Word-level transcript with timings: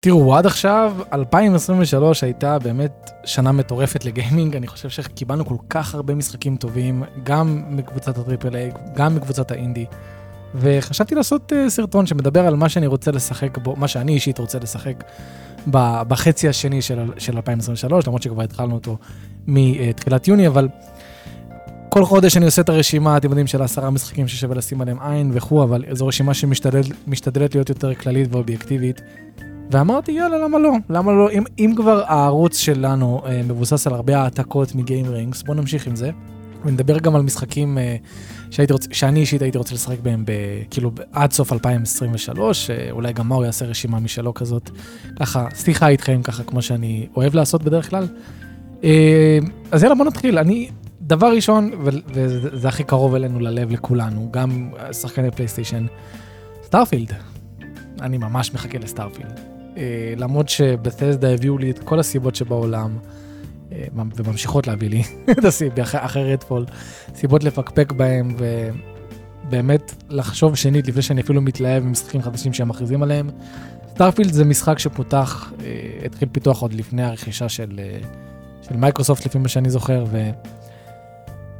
תראו, 0.00 0.36
עד 0.36 0.46
עכשיו, 0.46 0.96
2023 1.12 2.24
הייתה 2.24 2.58
באמת 2.58 3.10
שנה 3.24 3.52
מטורפת 3.52 4.04
לגיימינג, 4.04 4.56
אני 4.56 4.66
חושב 4.66 4.88
שקיבלנו 4.88 5.46
כל 5.46 5.56
כך 5.70 5.94
הרבה 5.94 6.14
משחקים 6.14 6.56
טובים, 6.56 7.02
גם 7.22 7.64
מקבוצת 7.68 8.18
הטריפל 8.18 8.56
איי, 8.56 8.70
גם 8.94 9.14
מקבוצת 9.14 9.50
האינדי, 9.50 9.86
וחשבתי 10.54 11.14
לעשות 11.14 11.52
uh, 11.52 11.70
סרטון 11.70 12.06
שמדבר 12.06 12.46
על 12.46 12.56
מה 12.56 12.68
שאני 12.68 12.86
רוצה 12.86 13.10
לשחק 13.10 13.58
בו, 13.58 13.76
מה 13.76 13.88
שאני 13.88 14.12
אישית 14.12 14.38
רוצה 14.38 14.58
לשחק 14.58 15.04
בחצי 16.08 16.48
השני 16.48 16.82
של, 16.82 16.98
של 17.18 17.36
2023, 17.36 18.06
למרות 18.06 18.22
שכבר 18.22 18.42
התחלנו 18.42 18.74
אותו 18.74 18.96
מתחילת 19.46 20.28
יוני, 20.28 20.46
אבל 20.46 20.68
כל 21.88 22.04
חודש 22.04 22.36
אני 22.36 22.44
עושה 22.44 22.62
את 22.62 22.68
הרשימה, 22.68 23.16
אתם 23.16 23.28
יודעים, 23.28 23.46
של 23.46 23.62
עשרה 23.62 23.90
משחקים 23.90 24.28
ששווה 24.28 24.56
לשים 24.56 24.80
עליהם 24.80 24.98
עין 25.00 25.30
וכו', 25.34 25.62
אבל 25.62 25.84
זו 25.92 26.06
רשימה 26.06 26.34
שמשתדלת 26.34 27.54
להיות 27.54 27.68
יותר 27.68 27.94
כללית 27.94 28.34
ואובייקטיבית. 28.34 29.00
ואמרתי, 29.70 30.12
יאללה, 30.12 30.38
למה 30.38 30.58
לא? 30.58 30.72
למה 30.90 31.12
לא? 31.12 31.30
אם, 31.30 31.44
אם 31.58 31.72
כבר 31.76 32.02
הערוץ 32.06 32.56
שלנו 32.56 33.22
אה, 33.26 33.42
מבוסס 33.42 33.86
על 33.86 33.92
הרבה 33.92 34.18
העתקות 34.18 34.74
מגיימרינגס, 34.74 35.42
בואו 35.42 35.56
נמשיך 35.56 35.86
עם 35.86 35.96
זה. 35.96 36.10
ונדבר 36.64 36.98
גם 36.98 37.16
על 37.16 37.22
משחקים 37.22 37.78
אה, 37.78 37.96
שהייתי 38.50 38.72
רוצ, 38.72 38.86
שאני 38.92 39.20
אישית 39.20 39.42
הייתי 39.42 39.58
רוצה 39.58 39.74
לשחק 39.74 39.98
בהם 40.02 40.24
ב, 40.24 40.32
כאילו 40.70 40.90
עד 41.12 41.32
סוף 41.32 41.52
2023, 41.52 42.70
אה, 42.70 42.90
אולי 42.90 43.12
גם 43.12 43.28
מאור 43.28 43.44
יעשה 43.44 43.64
רשימה 43.64 44.00
משלו 44.00 44.34
כזאת. 44.34 44.70
ככה, 45.20 45.46
סליחה 45.54 45.88
איתכם, 45.88 46.20
ככה 46.22 46.44
כמו 46.44 46.62
שאני 46.62 47.06
אוהב 47.16 47.34
לעשות 47.34 47.62
בדרך 47.62 47.90
כלל. 47.90 48.06
אה, 48.84 49.38
אז 49.70 49.82
יאללה, 49.82 49.94
בוא 49.94 50.04
נתחיל. 50.04 50.38
אני, 50.38 50.70
דבר 51.00 51.32
ראשון, 51.34 51.70
וזה 52.08 52.68
הכי 52.68 52.84
קרוב 52.84 53.14
אלינו 53.14 53.40
ללב 53.40 53.70
לכולנו, 53.70 54.28
גם 54.30 54.70
שחקני 54.92 55.30
פלייסטיישן, 55.30 55.86
Starfield. 56.64 57.12
אני 58.00 58.18
ממש 58.18 58.54
מחכה 58.54 58.78
ל 58.78 58.84
Starfield. 58.84 59.47
אה, 59.78 60.14
למרות 60.16 60.48
ש 60.48 60.65
Bethesda 60.65 61.34
הביאו 61.34 61.58
לי 61.58 61.70
את 61.70 61.78
כל 61.78 62.00
הסיבות 62.00 62.34
שבעולם, 62.34 62.98
אה, 63.72 63.84
וממשיכות 64.16 64.66
להביא 64.66 64.90
לי 64.90 65.02
את 65.30 65.44
הסיבות, 65.44 65.78
אחרי 65.92 66.32
Redfall, 66.32 66.66
סיבות 67.14 67.44
לפקפק 67.44 67.92
בהם, 67.92 68.36
ובאמת 69.44 69.94
לחשוב 70.08 70.54
שנית 70.54 70.88
לפני 70.88 71.02
שאני 71.02 71.20
אפילו 71.20 71.42
מתלהב 71.42 71.84
ממשחקים 71.84 72.22
חדשים 72.22 72.52
שהם 72.52 72.68
מכריזים 72.68 73.02
עליהם. 73.02 73.30
Starfield 73.90 74.32
זה 74.32 74.44
משחק 74.44 74.78
שפותח, 74.78 75.52
אה, 75.64 76.06
התחיל 76.06 76.28
פיתוח 76.32 76.62
עוד 76.62 76.72
לפני 76.72 77.02
הרכישה 77.02 77.48
של, 77.48 77.80
של 78.62 78.76
מייקרוסופט, 78.76 79.26
לפי 79.26 79.38
מה 79.38 79.48
שאני 79.48 79.70
זוכר, 79.70 80.04
ו... 80.10 80.30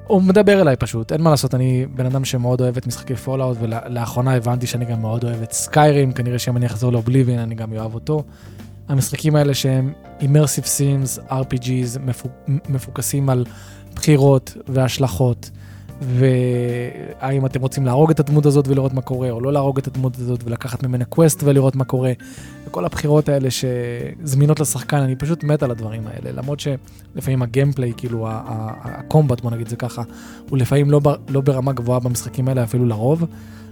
הוא 0.09 0.23
מדבר 0.23 0.61
אליי 0.61 0.77
פשוט, 0.77 1.13
אין 1.13 1.21
מה 1.23 1.31
לעשות, 1.31 1.55
אני 1.55 1.87
בן 1.95 2.07
אדם 2.07 2.25
שמאוד 2.25 2.61
אוהב 2.61 2.77
את 2.77 2.87
משחקי 2.87 3.17
Fallout, 3.17 3.57
ולאחרונה 3.61 4.35
הבנתי 4.35 4.67
שאני 4.67 4.85
גם 4.85 5.01
מאוד 5.01 5.25
אוהב 5.25 5.43
את 5.43 5.53
Skyrim, 5.53 6.13
כנראה 6.13 6.39
שאם 6.39 6.57
אני 6.57 6.67
אחזור 6.67 6.93
ל 6.93 6.98
Oblivion 6.98 7.39
אני 7.39 7.55
גם 7.55 7.73
אוהב 7.73 7.95
אותו. 7.95 8.23
המשחקים 8.89 9.37
האלה 9.37 9.55
שהם 9.55 9.93
immersive 10.21 10.65
sims, 10.65 11.31
RPGs, 11.31 11.99
מפוקסים 12.69 13.31
על 13.31 13.45
בחירות 13.95 14.57
והשלכות. 14.69 15.51
והאם 16.01 17.47
אתם 17.47 17.61
רוצים 17.61 17.87
להרוג 17.87 18.11
את 18.11 18.21
הדמות 18.21 18.47
הזאת 18.47 18.69
ולראות 18.69 18.93
מה 18.93 19.01
קורה, 19.01 19.31
או 19.31 19.41
לא 19.41 19.53
להרוג 19.53 19.79
את 19.79 19.87
הדמות 19.87 20.17
הזאת 20.17 20.45
ולקחת 20.45 20.83
ממנה 20.83 21.05
quest 21.05 21.43
ולראות 21.45 21.77
מה 21.77 21.85
קורה. 21.85 22.13
וכל 22.69 22.85
הבחירות 22.85 23.29
האלה 23.29 23.49
שזמינות 23.51 24.61
לשחקן, 24.61 24.97
אני 24.97 25.17
פשוט 25.17 25.45
מת 25.45 25.63
על 25.63 25.71
הדברים 25.71 26.03
האלה. 26.07 26.33
למרות 26.33 26.61
שלפעמים 26.61 27.43
ה 27.43 27.48
gameplay, 27.48 27.93
כאילו 27.97 28.27
ה 28.31 28.44
combat, 28.45 29.41
בוא 29.41 29.51
נגיד 29.51 29.69
זה 29.69 29.77
ככה, 29.77 30.03
הוא 30.51 30.59
לפעמים 30.59 30.91
לא, 30.91 31.01
לא 31.29 31.41
ברמה 31.41 31.73
גבוהה 31.73 32.01
במשחקים 32.01 32.49
האלה, 32.49 32.65
אפילו 32.65 32.87
לרוב. 32.87 33.25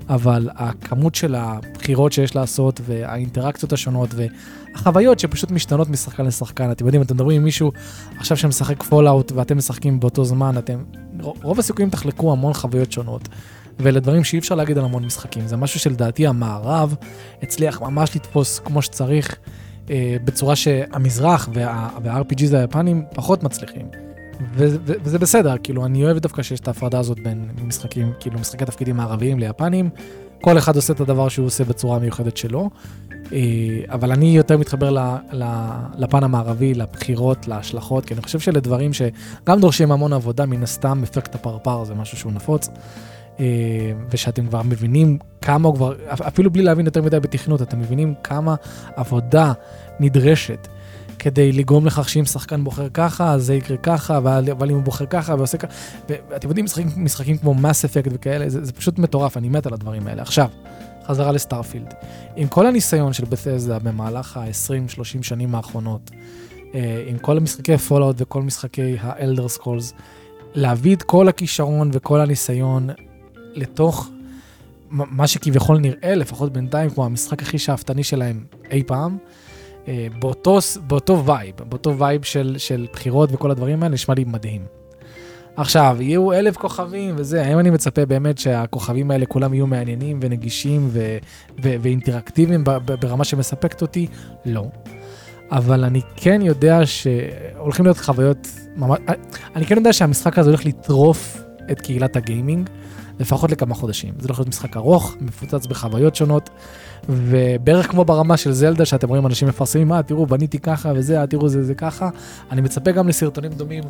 אבל 0.08 0.48
הכמות 0.55 1.14
של 1.14 1.34
הבחירות 1.34 2.12
שיש 2.12 2.36
לעשות 2.36 2.80
והאינטראקציות 2.84 3.72
השונות 3.72 4.11
והחוויות 4.14 5.19
שפשוט 5.19 5.50
משתנות 5.50 5.88
משחקן 5.88 6.25
לשחקן. 6.25 6.70
אתם 6.70 6.86
יודעים, 6.86 7.03
אתם 7.03 7.14
מדברים 7.14 7.36
עם 7.36 7.44
מישהו 7.44 7.72
עכשיו 8.19 8.36
שמשחק 8.36 8.83
Fallout 8.83 9.33
ואתם 9.33 9.56
משחקים 9.56 10.00
באותו 10.00 10.25
זמן, 10.25 10.58
אתם, 10.58 10.78
רוב 11.20 11.58
הסיכויים 11.58 11.91
תחלקו 11.91 12.33
המון 12.33 12.53
חוויות 12.53 12.92
שונות. 12.92 13.28
ואלה 13.78 14.00
דברים 14.00 14.25
שאי 14.25 14.38
אפשר 14.38 14.54
להגיד 14.54 14.78
על 14.78 14.84
המון 14.84 15.04
משחקים. 15.04 15.47
זה 15.47 15.56
משהו 15.56 15.81
שלדעתי 15.81 16.26
המערב 16.26 16.94
הצליח 17.42 17.82
ממש 17.82 18.16
לתפוס 18.16 18.59
כמו 18.59 18.82
שצריך, 18.82 19.37
אה, 19.91 20.16
בצורה 20.25 20.56
שהמזרח 20.56 21.48
וה, 21.53 21.88
וה-RPGs 22.03 22.56
היפנים 22.56 23.04
פחות 23.15 23.42
מצליחים. 23.42 23.86
וזה 24.54 25.19
בסדר, 25.19 25.54
כאילו, 25.62 25.86
אני 25.86 26.04
אוהב 26.04 26.19
דווקא 26.19 26.42
שיש 26.42 26.60
את 26.60 26.69
ההפרדה 26.69 26.98
הזאת 26.98 27.20
בין 27.20 27.48
משחקים, 27.65 28.12
כאילו, 28.20 28.38
משחקי 28.38 28.65
תפקידים 28.65 28.97
מערביים 28.97 29.38
ליפנים. 29.38 29.91
כל 30.41 30.59
אחד 30.59 30.76
עושה 30.76 30.92
את 30.92 31.00
הדבר 31.00 31.28
שהוא 31.28 31.47
עושה 31.47 31.65
בצורה 31.65 31.98
מיוחדת 31.98 32.36
שלו. 32.36 32.70
אה, 33.32 33.38
אבל 33.88 34.12
אני 34.12 34.36
יותר 34.36 34.56
מתחבר 34.59 34.91
ל, 34.91 34.98
ל, 35.32 35.44
לפן 35.98 36.25
המערבי, 36.25 36.75
לבחירות, 36.75 37.48
להשלכות, 37.48 38.04
כי 38.04 38.15
אני 38.15 38.22
חושב 38.22 38.41
שאלה 38.41 38.60
דברים 38.60 38.92
שגם 38.92 39.60
דורשים 39.60 39.92
המון 39.92 40.12
עבודה, 40.12 40.47
מן 40.47 40.62
הסתם 40.62 41.03
אפקט 41.03 41.34
הפרפר 41.34 41.84
זה 41.84 41.94
משהו 41.94 42.19
שהוא 42.19 42.32
נפוץ. 42.32 42.69
אה, 43.41 43.44
ושאתם 44.10 44.47
כבר 44.47 44.62
מבינים 44.62 45.19
כמה 45.41 45.69
הוא 45.69 45.76
כבר, 45.76 45.94
אפילו 46.08 46.50
בלי 46.50 46.62
להבין 46.62 46.86
יותר 46.86 47.02
מדי 47.02 47.20
בתכנות, 47.20 47.62
אתם 47.62 47.80
מבינים 47.80 48.14
כמה 48.22 48.54
עבודה 48.97 49.52
נדרשת 50.00 50.69
כדי 51.19 51.52
לגרום 51.52 51.86
לכך 51.86 52.08
שאם 52.08 52.24
שחקן 52.24 52.64
בוחר 52.64 52.88
ככה, 52.94 53.32
אז 53.32 53.44
זה 53.44 53.54
יקרה 53.54 53.76
ככה, 53.76 54.16
אבל 54.16 54.70
אם 54.70 54.74
הוא 54.74 54.82
בוחר 54.82 55.06
ככה 55.06 55.34
ועושה 55.34 55.58
ככה, 55.58 55.72
ואתם 56.08 56.48
יודעים, 56.48 56.64
משחקים, 56.64 56.88
משחקים 56.97 57.38
כמו 57.38 57.54
Mass 57.54 57.84
Effect 57.84 58.10
וכאלה, 58.14 58.48
זה, 58.48 58.64
זה 58.64 58.72
פשוט 58.72 58.98
מטורף, 58.98 59.36
אני 59.36 59.48
מת 59.48 59.66
על 59.66 59.74
הדברים 59.74 60.06
האלה. 60.06 60.22
עכשיו, 60.22 60.48
חזרה 61.06 61.32
ל 61.32 61.38
Starfield. 61.38 61.94
עם 62.36 62.48
כל 62.48 62.66
הניסיון 62.66 63.12
של 63.12 63.24
Bethesda 63.25 63.78
במהלך 63.78 64.36
ה-20-30 64.36 65.22
שנים 65.22 65.54
האחרונות, 65.54 66.10
אה, 66.74 67.04
עם 67.06 67.18
כל 67.18 67.36
המשחקי 67.36 67.78
Fallout 67.78 68.16
וכל 68.18 68.42
משחקי 68.42 68.97
ה 69.00 69.09
Elder 69.09 69.49
Scrolls, 69.49 69.93
להביא 70.54 70.97
את 70.97 71.03
כל 71.03 71.28
הכישרון 71.28 71.91
וכל 71.92 72.20
הניסיון 72.20 72.91
לתוך 73.56 74.11
מה 74.91 75.27
שכביכול 75.27 75.78
נראה, 75.78 76.15
לפחות 76.15 76.53
בינתיים, 76.53 76.91
כמו 76.91 77.05
המשחק 77.05 77.43
הכי 77.43 77.59
שאפתני 77.59 78.05
שלהם 78.05 78.44
אי 78.71 78.83
פעם, 78.87 79.19
אה, 79.89 80.06
באותו, 80.19 80.59
באותו 80.87 81.25
vibe, 81.27 81.54
באותו 81.69 81.99
vibe 81.99 82.22
של, 82.22 82.55
של 82.59 82.87
בחירות 82.93 83.28
וכל 83.33 83.50
הדברים 83.50 83.83
האלה, 83.83 83.95
נשמע 83.95 84.15
לי 84.15 84.25
מדהים. 84.25 84.62
עכשיו, 85.56 85.97
יהיו 86.00 86.33
אלף 86.33 86.56
כוכבים 86.56 87.15
וזה, 87.19 87.47
האם 87.47 87.59
אני 87.59 87.71
מצפה 87.71 88.06
באמת 88.06 88.39
שהכוכבים 88.39 89.11
האלה 89.11 89.27
כולם 89.27 89.55
יהיו 89.55 89.66
מעניינים 89.66 90.19
ונגישים 90.22 90.89
ו- 90.91 91.19
ו- 91.62 91.75
ואינטראקטיביים 91.81 92.65
ברמה 93.00 93.25
שמספקת 93.25 93.83
אותי? 93.83 94.06
לא. 94.45 94.65
אבל 95.50 95.84
אני 95.84 96.00
כן 96.16 96.41
יודע 96.43 96.81
שהולכים 96.84 97.84
להיות 97.84 97.99
חוויות 97.99 98.49
ממש... 98.77 98.99
אני 99.56 99.66
כן 99.66 99.77
יודע 99.77 99.93
שהמשחק 99.93 100.39
הזה 100.39 100.50
הולך 100.50 100.66
לטרוף 100.66 101.43
את 101.71 101.81
קהילת 101.81 102.16
הגיימינג, 102.16 102.71
לפחות 103.19 103.50
לכמה 103.50 103.75
חודשים. 103.75 104.15
זה 104.19 104.28
הולך 104.28 104.38
להיות 104.38 104.49
משחק 104.49 104.77
ארוך, 104.77 105.16
מפוצץ 105.21 105.66
בחוויות 105.66 106.16
שונות. 106.16 106.50
ובערך 107.09 107.91
כמו 107.91 108.04
ברמה 108.04 108.37
של 108.37 108.53
זלדה, 108.53 108.84
שאתם 108.84 109.09
רואים 109.09 109.27
אנשים 109.27 109.49
מפרסמים, 109.49 109.93
אה, 109.93 110.03
תראו, 110.03 110.27
בניתי 110.27 110.59
ככה 110.59 110.93
וזה, 110.94 111.21
אה, 111.21 111.27
תראו, 111.27 111.49
זה, 111.49 111.65
זה 111.65 111.75
ככה. 111.75 112.09
אני 112.50 112.60
מצפה 112.60 112.91
גם 112.91 113.09
לסרטונים 113.09 113.53
דומים 113.53 113.84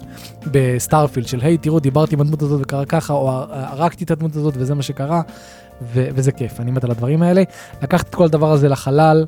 ב 0.47 0.54
Starfield, 0.54 1.27
של, 1.27 1.41
היי, 1.41 1.59
תראו, 1.59 1.81
דיברתי 1.81 2.15
עם 2.15 2.21
הדמות 2.21 2.43
הזאת 2.43 2.61
וקרה 2.63 2.85
ככה, 2.85 3.13
או 3.13 3.31
הרגתי 3.51 4.05
את 4.05 4.11
הדמות 4.11 4.37
הזאת 4.37 4.55
וזה 4.57 4.75
מה 4.75 4.83
שקרה, 4.83 5.23
ו- 5.83 6.09
וזה 6.15 6.33
כיף, 6.33 6.61
אני 6.61 6.71
מת 6.71 6.85
על 6.85 6.91
הדברים 6.91 7.23
האלה. 7.23 7.43
לקחת 7.83 8.09
את 8.09 8.15
כל 8.15 8.25
הדבר 8.25 8.53
הזה 8.53 8.69
לחלל, 8.69 9.27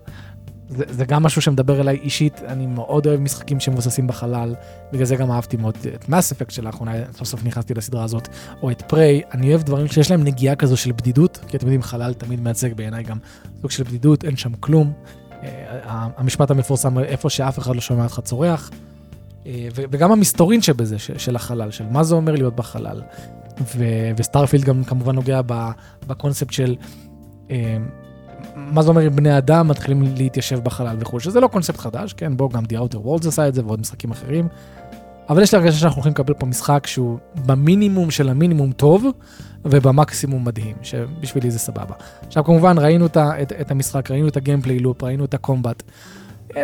זה, 0.69 0.85
זה 0.89 1.05
גם 1.05 1.23
משהו 1.23 1.43
שמדבר 1.43 1.81
אליי 1.81 1.97
אישית, 1.97 2.41
אני 2.47 2.67
מאוד 2.67 3.07
אוהב 3.07 3.21
משחקים 3.21 3.61
שמבוססים 3.61 4.07
בחלל, 4.07 4.55
בגלל 4.93 5.05
זה 5.05 5.17
גם 5.17 5.31
אהבתי 5.31 5.57
מאוד 5.57 5.77
את 5.95 6.09
Mass 6.09 6.33
Effect 6.33 6.51
שלאחרונה, 6.51 6.93
סוף 7.13 7.29
סוף 7.29 7.45
נכנסתי 7.45 7.75
לסדרה 7.75 8.05
הזאת, 8.05 8.29
או 8.63 8.71
את 8.71 8.83
Prey, 8.83 9.23
אני 9.33 9.49
אוהב 9.49 9.63
דברים 9.63 9.87
שיש 9.87 10.11
להם 10.11 10.25
נגיעה 10.25 10.57
כזו 10.57 10.77
של 10.77 10.93
בדידות, 10.93 11.39
כי 11.49 11.57
אתם 11.57 11.67
יודעים, 11.67 11.83
חלל 11.83 12.15
תמיד 12.15 12.41
מייצג 12.41 12.73
בעיניי 12.73 13.03
גם 13.03 13.19
סוג 13.61 13.71
של 13.71 13.83
בדידות, 13.83 14.25
אין 14.25 14.37
שם 14.37 14.53
כלום. 14.61 14.93
אה, 15.43 16.09
המשפט 16.17 16.51
המפורסם, 16.51 16.99
איפה 16.99 17.31
שאף 17.31 17.59
אחד 17.59 17.75
לא 17.75 17.81
שומע 17.81 18.05
אותך 18.05 18.21
צורח, 18.25 18.71
אה, 19.47 19.69
וגם 19.75 20.13
המסתורין 20.13 20.63
שבזה, 20.63 20.99
של 20.99 21.37
החלל, 21.37 21.71
של 21.71 21.85
מה 21.91 22.05
זה 22.05 22.15
אומר 22.15 22.33
להיות 22.33 22.57
בחלל. 22.57 23.03
וסטארפילד 24.17 24.65
גם 24.65 24.85
כמובן 24.85 25.15
נוגע 25.15 25.41
בקונספט 26.07 26.53
של... 26.53 26.77
מה 28.73 28.83
זה 28.83 28.89
אומר 28.89 29.07
אם 29.07 29.17
בני 29.17 29.39
אדם 29.39 29.69
מתחילים 29.69 30.03
להתיישב 30.17 30.59
בחלל 30.59 30.97
וכו', 31.01 31.21
שזה 31.21 31.41
לא 31.41 31.47
קונספט 31.49 31.81
חדש, 31.81 32.13
כן, 32.13 32.37
בואו 32.37 32.49
גם 32.49 32.65
The 32.65 32.77
Outer 32.77 33.07
Worlds 33.07 33.29
עשה 33.29 33.49
את 33.49 33.55
זה 33.55 33.63
ועוד 33.65 33.81
משחקים 33.81 34.11
אחרים. 34.11 34.49
אבל 35.29 35.43
יש 35.43 35.55
לי 35.55 35.61
הרגשה 35.61 35.79
שאנחנו 35.79 35.97
הולכים 35.97 36.13
לקבל 36.13 36.35
פה 36.35 36.47
משחק 36.47 36.87
שהוא 36.87 37.19
במינימום 37.47 38.11
של 38.11 38.29
המינימום 38.29 38.73
טוב, 38.73 39.07
ובמקסימום 39.65 40.45
מדהים, 40.45 40.77
שבשבילי 40.83 41.51
זה 41.51 41.59
סבבה. 41.59 41.95
עכשיו 42.27 42.45
כמובן 42.45 42.79
ראינו 42.79 43.07
את, 43.07 43.17
את, 43.17 43.53
את 43.61 43.71
המשחק, 43.71 44.11
ראינו 44.11 44.29
את 44.29 44.37
ה 44.37 44.41
gameplay 44.41 44.79
loop, 44.79 45.03
ראינו 45.03 45.25
את 45.25 45.35
ה 45.35 45.41
combat. 45.41 45.83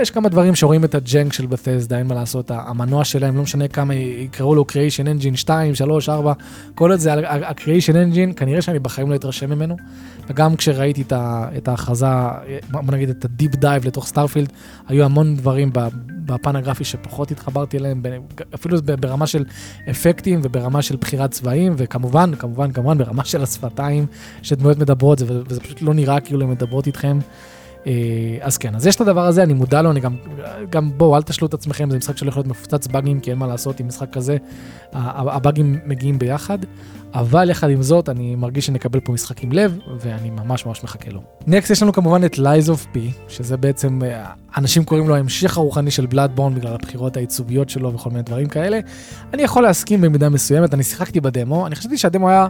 יש 0.00 0.10
כמה 0.10 0.28
דברים 0.28 0.54
שרואים 0.54 0.84
את 0.84 0.94
ה 0.94 1.02
jank 1.02 1.32
של 1.32 1.46
Bethesda, 1.46 1.98
אין 1.98 2.06
מה 2.06 2.14
לעשות, 2.14 2.50
המנוע 2.50 3.04
שלהם, 3.04 3.36
לא 3.36 3.42
משנה 3.42 3.68
כמה 3.68 3.94
יקראו 3.94 4.54
לו 4.54 4.64
Creation 4.70 5.22
Engine 5.22 5.36
2, 5.36 5.74
3, 5.74 6.08
4, 6.08 6.32
כל 6.74 6.90
עוד 6.90 7.00
זה 7.00 7.14
ה-Creation 7.14 7.92
Engine, 7.92 8.34
כנראה 8.36 8.62
שאני 8.62 8.78
בחיים 8.78 9.10
לא 9.10 9.14
אתרשם 9.14 9.50
ממנו. 9.50 9.76
וגם 10.28 10.56
כשראיתי 10.56 11.04
את 11.56 11.68
ההכרזה, 11.68 12.06
בוא 12.70 12.92
נגיד 12.92 13.08
את 13.08 13.24
ה 13.24 13.30
deep 13.30 13.54
dive 13.54 13.86
לתוך 13.86 14.06
Starfield, 14.06 14.52
היו 14.88 15.04
המון 15.04 15.36
דברים 15.36 15.70
בפן 16.26 16.56
הגרפי 16.56 16.84
שפחות 16.84 17.30
התחברתי 17.30 17.78
אליהם, 17.78 18.02
אפילו 18.54 18.78
ברמה 19.00 19.26
של 19.26 19.44
אפקטים 19.90 20.40
וברמה 20.42 20.82
של 20.82 20.96
בחירת 20.96 21.30
צבעים, 21.30 21.74
וכמובן, 21.76 22.34
כמובן, 22.34 22.72
כמובן 22.72 22.98
ברמה 22.98 23.24
של 23.24 23.42
השפתיים, 23.42 24.06
שדמויות 24.42 24.78
מדברות, 24.78 25.22
וזה 25.22 25.60
פשוט 25.60 25.82
לא 25.82 25.94
נראה 25.94 26.20
כאילו 26.20 26.42
הן 26.42 26.50
מדברות 26.50 26.86
איתכם. 26.86 27.18
אה, 27.86 27.92
אז 28.40 28.58
כן, 28.58 28.74
אז 28.74 28.86
יש 28.86 28.96
את 28.96 29.00
הדבר 29.00 29.26
הזה, 29.26 29.42
אני 29.42 29.54
מודע 29.54 29.82
לו, 29.82 29.90
אני 29.90 30.00
גם, 30.00 30.16
גם 30.70 30.90
בואו, 30.98 31.16
אל 31.16 31.22
תשלו 31.22 31.46
את 31.46 31.54
עצמכם, 31.54 31.90
זה 31.90 31.98
משחק 31.98 32.16
שהולך 32.16 32.36
להיות 32.36 32.46
מפוצץ 32.46 32.86
באגים, 32.86 33.20
כי 33.20 33.30
אין 33.30 33.38
מה 33.38 33.46
לעשות 33.46 33.80
עם 33.80 33.88
משחק 33.88 34.12
כזה, 34.12 34.36
הבאגים 34.92 35.78
מגיעים 35.86 36.18
ביחד, 36.18 36.58
אבל 37.14 37.50
יחד 37.50 37.70
עם 37.70 37.82
זאת, 37.82 38.08
אני 38.08 38.34
מרגיש 38.34 38.66
שנקבל 38.66 39.00
פה 39.00 39.12
משחק 39.12 39.42
עם 39.42 39.52
לב, 39.52 39.78
ואני 40.00 40.30
ממש 40.30 40.66
ממש 40.66 40.84
מחכה 40.84 41.10
לו. 41.10 41.22
נקסט 41.46 41.70
יש 41.70 41.82
לנו 41.82 41.92
כמובן 41.92 42.24
את 42.24 42.34
Lies 42.34 42.68
of 42.68 42.96
P, 42.96 42.98
שזה 43.28 43.56
בעצם, 43.56 44.00
אה, 44.04 44.26
אנשים 44.56 44.84
קוראים 44.84 45.08
לו 45.08 45.14
ההמשך 45.14 45.56
הרוחני 45.56 45.90
של 45.90 46.06
Bloodborne 46.06 46.54
בגלל 46.54 46.74
הבחירות 46.74 47.16
העיצוביות 47.16 47.70
שלו 47.70 47.94
וכל 47.94 48.10
מיני 48.10 48.22
דברים 48.22 48.48
כאלה. 48.48 48.80
אני 49.34 49.42
יכול 49.42 49.62
להסכים 49.62 50.00
במידה 50.00 50.28
מסוימת, 50.28 50.74
אני 50.74 50.82
שיחקתי 50.82 51.20
בדמו, 51.20 51.66
אני 51.66 51.76
חשבתי 51.76 51.98
שהדמו 51.98 52.28
היה 52.28 52.46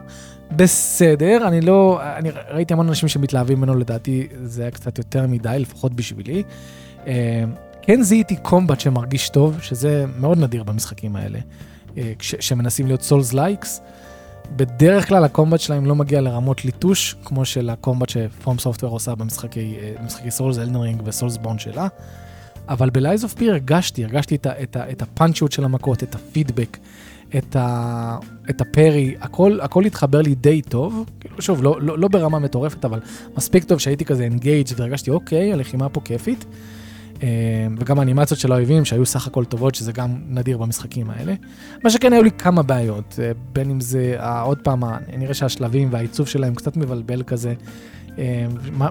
בסדר, 0.51 1.49
אני 1.49 1.61
לא, 1.61 2.01
אני 2.17 2.31
ראיתי 2.51 2.73
המון 2.73 2.89
אנשים 2.89 3.09
שמתלהבים 3.09 3.59
ממנו, 3.59 3.75
לדעתי 3.75 4.29
זה 4.43 4.63
היה 4.63 4.71
קצת 4.71 4.99
יותר 4.99 5.27
מדי, 5.27 5.57
לפחות 5.59 5.95
בשבילי. 5.95 6.43
אה, 7.07 7.45
כן 7.83 8.03
זיהיתי 8.03 8.37
combat 8.37 8.81
שמרגיש 8.81 9.29
טוב, 9.29 9.59
שזה 9.61 10.05
מאוד 10.19 10.39
נדיר 10.39 10.63
במשחקים 10.63 11.17
האלה, 11.17 11.39
אה, 11.99 12.13
כשמנסים 12.19 12.87
להיות 12.87 13.03
Souls-likes. 13.03 13.81
בדרך 14.57 15.09
כלל 15.09 15.25
ה 15.25 15.30
combat 15.30 15.61
שלהם 15.61 15.87
לא 15.87 15.95
מגיע 15.95 16.21
לרמות 16.21 16.65
ליטוש, 16.65 17.17
כמו 17.25 17.45
של 17.45 17.71
ה 17.71 17.76
combat 17.76 18.09
ש 18.09 18.59
FromSoftware 18.59 18.93
עושה 18.93 19.15
במשחקי, 19.15 19.77
Souls 20.29 20.59
Elden 20.59 20.81
Ring 20.81 20.98
ו 20.98 21.03
Soulsborne 21.05 21.59
שלה. 21.59 21.89
אבל 22.69 22.91
ב 22.91 22.97
Lies 22.97 23.25
of 23.25 23.35
P 23.35 23.51
הרגשתי, 23.51 24.05
הרגשתי 24.05 24.39
את 24.75 25.03
הפאנצ'יות 25.03 25.53
של 25.53 25.65
המכות, 25.65 26.03
את 26.03 26.15
הפידבק, 26.15 26.77
את, 27.39 27.57
ה, 27.57 28.17
את 28.51 28.61
ה 28.61 28.68
parry, 28.68 29.15
הכל, 29.21 29.59
הכל 29.63 29.85
התחבר 29.85 30.23
לי 30.23 30.35
די 30.35 30.63
טוב. 30.63 31.05
כאילו, 31.21 31.43
שוב, 31.43 31.63
לא, 31.63 31.81
לא, 31.81 31.99
לא 31.99 32.09
ברמה 32.09 32.39
מטורפת, 32.39 32.85
אבל 32.85 33.01
מספיק 33.37 33.65
טוב 33.65 33.79
שהייתי 33.79 34.05
כזה 34.05 34.25
engaged 34.25 34.67
והרגשתי, 34.77 35.11
אוקיי, 35.11 35.53
הלחימה 35.53 35.89
פה 35.89 36.01
כיפית. 36.01 36.45
אה, 37.23 37.29
וגם 37.79 37.99
האנימציות 37.99 38.41
של 38.41 38.53
האויבים 38.53 38.85
שהיו 38.85 39.07
סך 39.07 39.27
הכל 39.27 39.45
טובות, 39.45 39.75
שזה 39.75 39.93
גם 39.93 40.17
נדיר 40.29 40.59
במשחקים 40.59 41.11
האלה. 41.11 41.35
מה 41.85 41.91
שכן, 41.91 42.13
היו 42.13 42.23
לי 42.23 42.31
כמה 42.31 42.63
בעיות, 42.63 43.19
אה, 43.23 43.31
בין 43.53 43.71
אם 43.71 43.81
זה, 43.81 44.17
עוד 44.43 44.59
פעם, 44.59 44.83
נראה 45.17 45.35
שהשלבים 45.35 45.89
והעיצוב 45.93 46.29
שלהם 46.29 46.55
קצת 46.55 46.77
מבלבל 46.77 47.23
כזה. 47.23 47.55
אה, 48.19 48.47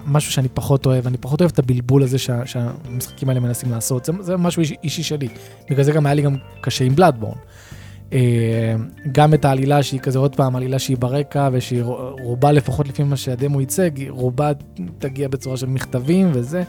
משהו 0.06 0.32
שאני 0.32 0.48
פחות 0.48 0.86
אוהב, 0.86 1.06
אני 1.06 1.18
פחות 1.18 1.40
אוהב 1.40 1.50
את 1.50 1.58
הבלבול 1.58 2.02
הזה 2.02 2.18
שה, 2.18 2.46
שהמשחקים 2.46 3.28
האלה 3.28 3.40
מנסים 3.40 3.70
לעשות, 3.70 4.04
זה, 4.04 4.12
זה 4.20 4.36
משהו 4.36 4.62
אישי, 4.82 5.02
שלי. 5.02 5.28
בגלל 5.70 5.84
זה 5.84 5.92
גם 5.92 6.06
היה 6.06 6.14
לי 6.14 6.22
גם 6.22 6.36
קשה 6.60 6.84
עם 6.84 6.94
בלאדבורן. 6.94 7.38
גם 9.12 9.34
את 9.34 9.44
העלילה 9.44 9.82
שהיא 9.82 10.00
כזה 10.00 10.18
עוד 10.18 10.36
פעם 10.36 10.56
עלילה 10.56 10.78
שהיא 10.78 10.96
ברקע 10.96 11.48
ושהיא 11.52 11.82
רובה 12.20 12.52
לפחות 12.52 12.88
לפי 12.88 13.02
מה 13.02 13.16
שהדמו 13.16 13.60
ייצג, 13.60 13.90
רובה 14.08 14.52
תגיע 14.98 15.28
בצורה 15.28 15.56
של 15.56 15.66
מכתבים 15.66 16.30
וזה. 16.32 16.62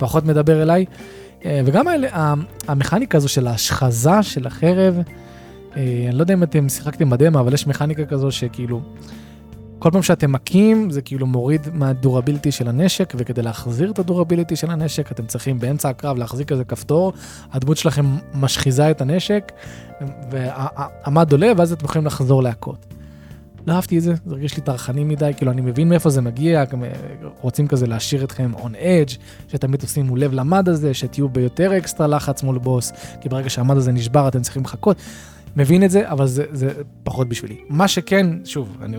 פחות 0.00 0.24
מדבר 0.24 0.62
אליי. 0.62 0.84
אה, 1.44 1.60
וגם 1.64 1.86
המכניקה 2.68 3.18
הזו 3.18 3.28
של 3.28 3.46
ההשחזה 3.46 4.22
של 4.22 4.46
החרב, 4.46 4.98
אה, 5.76 6.06
אני 6.08 6.16
לא 6.16 6.22
יודע 6.22 6.34
אם 6.34 6.42
אתם 6.42 6.68
שיחקתם 6.68 7.10
בדמה, 7.10 7.40
אבל 7.40 7.54
יש 7.54 7.66
מכניקה 7.66 8.04
כזו 8.04 8.30
שכאילו, 8.30 8.80
כל 9.80 9.90
פעם 9.90 10.02
שאתם 10.02 10.32
מכים 10.32 10.90
זה 10.90 11.02
כאילו 11.02 11.26
מוריד 11.26 11.60
מהדורביליטי 11.72 12.52
של 12.52 12.68
הנשק, 12.68 13.12
וכדי 13.16 13.42
להחזיר 13.42 13.90
את 13.90 13.98
הדורביליטי 13.98 14.56
של 14.56 14.70
הנשק 14.70 15.12
אתם 15.12 15.26
צריכים 15.26 15.58
באמצע 15.58 15.88
הקרב 15.88 16.16
להחזיק 16.16 16.52
איזה 16.52 16.64
כפתור, 16.64 17.12
הדמות 17.52 17.76
שלכם 17.76 18.06
משחיזה 18.34 18.90
את 18.90 19.00
הנשק, 19.00 19.52
והמד 20.30 21.32
עולה 21.32 21.52
ואז 21.56 21.72
אתם 21.72 21.84
יכולים 21.84 22.06
לחזור 22.06 22.42
להכות. 22.42 22.86
לא 23.66 23.72
אהבתי 23.72 23.98
את 23.98 24.02
זה, 24.02 24.14
זה 24.26 24.34
הרגיש 24.34 24.56
לי 24.56 24.62
טרחני 24.62 25.04
מדי, 25.04 25.32
כאילו 25.36 25.52
אני 25.52 25.60
מבין 25.60 25.88
מאיפה 25.88 26.10
זה 26.10 26.20
מגיע, 26.20 26.60
אה, 26.60 26.66
רוצים 27.40 27.68
כזה 27.68 27.86
להשאיר 27.86 28.24
אתכם 28.24 28.52
on 28.56 28.74
edge, 28.74 29.18
שתמיד 29.48 29.80
תשימו 29.80 30.16
לב 30.16 30.32
למד 30.32 30.68
הזה, 30.68 30.94
שתהיו 30.94 31.28
ביותר 31.28 31.78
אקסטרה 31.78 32.06
לחץ 32.06 32.42
מול 32.42 32.58
בוס, 32.58 32.92
כי 33.20 33.28
ברגע 33.28 33.50
שהמד 33.50 33.76
הזה 33.76 33.92
נשבר 33.92 34.28
אתם 34.28 34.40
צריכים 34.40 34.62
לחכות. 34.62 34.96
מבין 35.56 35.84
את 35.84 35.90
זה, 35.90 36.10
אבל 36.10 36.26
זה, 36.26 36.44
זה 36.52 36.72
פחות 37.04 37.28
בשבילי. 37.28 37.56
מה 37.68 37.88
שכן, 37.88 38.26
שוב, 38.44 38.76
אני... 38.82 38.96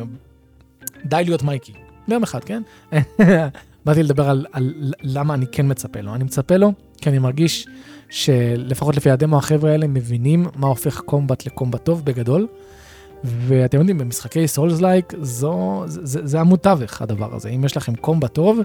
די 1.06 1.22
להיות 1.26 1.44
מייקי. 1.44 1.74
ביום 2.08 2.24
אחד, 2.24 2.44
כן? 2.44 2.62
באתי 3.86 4.04
לדבר 4.04 4.30
על, 4.30 4.46
על 4.52 4.94
למה 5.02 5.34
אני 5.34 5.46
כן 5.52 5.72
מצפה 5.72 6.02
לו. 6.02 6.16
אני 6.16 6.24
מצפה 6.24 6.58
לו 6.58 6.72
כי 6.98 7.10
אני 7.10 7.20
מרגיש 7.20 7.68
שלפחות 8.10 8.96
לפי 8.96 9.10
הדמו 9.10 9.38
החבר'ה 9.38 9.72
האלה 9.72 9.88
מבינים 9.88 10.46
מה 10.56 10.68
הופך 10.68 11.00
קומבט 11.00 11.46
לקומבט 11.46 11.86
טוב 11.86 12.06
בגדול. 12.06 12.48
ואתם 13.24 13.80
יודעים, 13.80 13.98
במשחקי 13.98 14.48
סולס 14.48 14.82
לייק, 14.82 15.14
זו, 15.22 15.84
זה, 15.86 16.28
זה 16.28 16.40
עמוד 16.40 16.60
תווך 16.60 17.02
הדבר 17.02 17.36
הזה. 17.36 17.50
אם 17.50 17.66
יש 17.66 17.78
לכם 17.78 17.96
קומבט 17.96 18.34
טוב, 18.34 18.60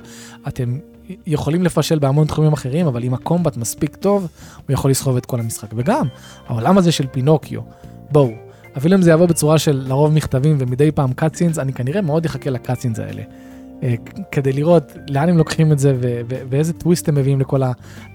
אתם 0.49 0.79
יכולים 1.27 1.62
לפשל 1.62 1.99
בהמון 1.99 2.27
תחומים 2.27 2.53
אחרים, 2.53 2.87
אבל 2.87 3.05
אם 3.05 3.15
הקומבט 3.15 3.56
מספיק 3.56 3.97
טוב, 3.97 4.27
הוא 4.56 4.75
יכול 4.75 4.91
לסחוב 4.91 5.17
את 5.17 5.27
כל 5.27 5.41
המשחק. 5.41 5.69
וגם, 5.77 6.06
העולם 6.47 6.79
הזה 6.79 6.93
של 6.93 7.06
פינוקיו, 7.06 7.61
בואו, 8.11 8.31
אפילו 8.76 8.96
אם 8.96 9.02
זה 9.02 9.11
יבוא 9.11 9.26
בצורה 9.26 9.58
של 9.58 9.84
לרוב 9.88 10.12
מכתבים 10.12 10.56
ומדי 10.61 10.93
פעם 10.93 11.12
קאצינס, 11.12 11.58
אני 11.58 11.73
כנראה 11.73 12.00
מאוד 12.00 12.25
אחכה 12.25 12.50
לקאצינס 12.50 12.99
האלה. 12.99 13.23
אה, 13.82 13.94
כדי 14.32 14.52
לראות 14.52 14.93
לאן 15.11 15.28
הם 15.28 15.38
לוקחים 15.38 15.73
את 15.73 15.78
זה 15.78 15.96
ואיזה 16.50 16.73
טוויסט 16.73 17.08
הם 17.08 17.14
מביאים 17.14 17.40
לכל 17.40 17.61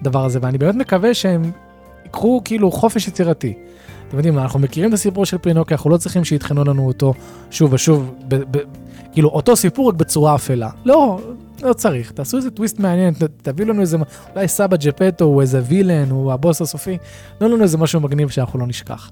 הדבר 0.00 0.24
הזה, 0.24 0.38
ואני 0.42 0.58
באמת 0.58 0.74
מקווה 0.74 1.14
שהם 1.14 1.42
ייקחו 2.04 2.40
כאילו 2.44 2.70
חופש 2.70 3.08
יצירתי. 3.08 3.54
אתם 4.08 4.16
יודעים, 4.16 4.38
אנחנו 4.38 4.58
מכירים 4.58 4.88
את 4.88 4.94
הסיפור 4.94 5.26
של 5.26 5.38
פינוקי, 5.38 5.74
אנחנו 5.74 5.90
לא 5.90 5.96
צריכים 5.96 6.24
שיטחנו 6.24 6.64
לנו 6.64 6.86
אותו 6.86 7.14
שוב 7.50 7.72
ושוב, 7.72 8.14
ב, 8.28 8.34
ב, 8.34 8.58
כאילו 9.12 9.28
אותו 9.28 9.56
סיפור 9.56 9.88
רק 9.88 9.94
בצורה 9.94 10.34
אפלה. 10.34 10.70
לא, 10.84 11.20
לא 11.62 11.72
צריך, 11.72 12.10
תעשו 12.10 12.36
איזה 12.36 12.50
טוויסט 12.50 12.78
מעניין, 12.78 13.14
תביאו 13.42 13.68
לנו 13.68 13.80
איזה, 13.80 13.96
אולי 14.34 14.48
סבא 14.48 14.76
ג'פטו 14.76 15.24
הוא 15.24 15.40
איזה 15.40 15.62
וילן, 15.64 16.10
הוא 16.10 16.32
הבוס 16.32 16.62
הסופי, 16.62 16.98
תנו 17.38 17.48
לנו 17.48 17.62
איזה 17.62 17.78
משהו 17.78 18.00
מגניב 18.00 18.28
שאנחנו 18.28 18.58
לא 18.58 18.66
נשכח. 18.66 19.10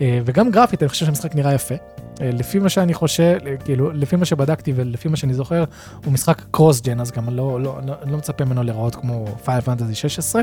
אה, 0.00 0.20
וגם 0.24 0.50
גרפית, 0.50 0.82
אני 0.82 0.88
חושב 0.88 1.06
שהמשחק 1.06 1.34
נראה 1.34 1.54
יפה. 1.54 1.74
אה, 2.20 2.30
לפי 2.32 2.58
מה 2.58 2.68
שאני 2.68 2.94
חושב, 2.94 3.38
אה, 3.46 3.56
כאילו, 3.64 3.92
לפי 3.92 4.16
מה 4.16 4.24
שבדקתי 4.24 4.72
ולפי 4.76 5.08
מה 5.08 5.16
שאני 5.16 5.34
זוכר, 5.34 5.64
הוא 6.04 6.12
משחק 6.12 6.42
cross-gen, 6.50 7.00
אז 7.00 7.10
גם 7.10 7.28
לא, 7.28 7.60
לא, 7.60 7.78
לא, 7.86 7.94
לא 8.06 8.18
מצפה 8.18 8.44
ממנו 8.44 8.62
להיראות 8.62 8.94
כמו 8.94 9.24
Final 9.44 9.60
Fantasy 9.60 9.94
16. 9.94 10.42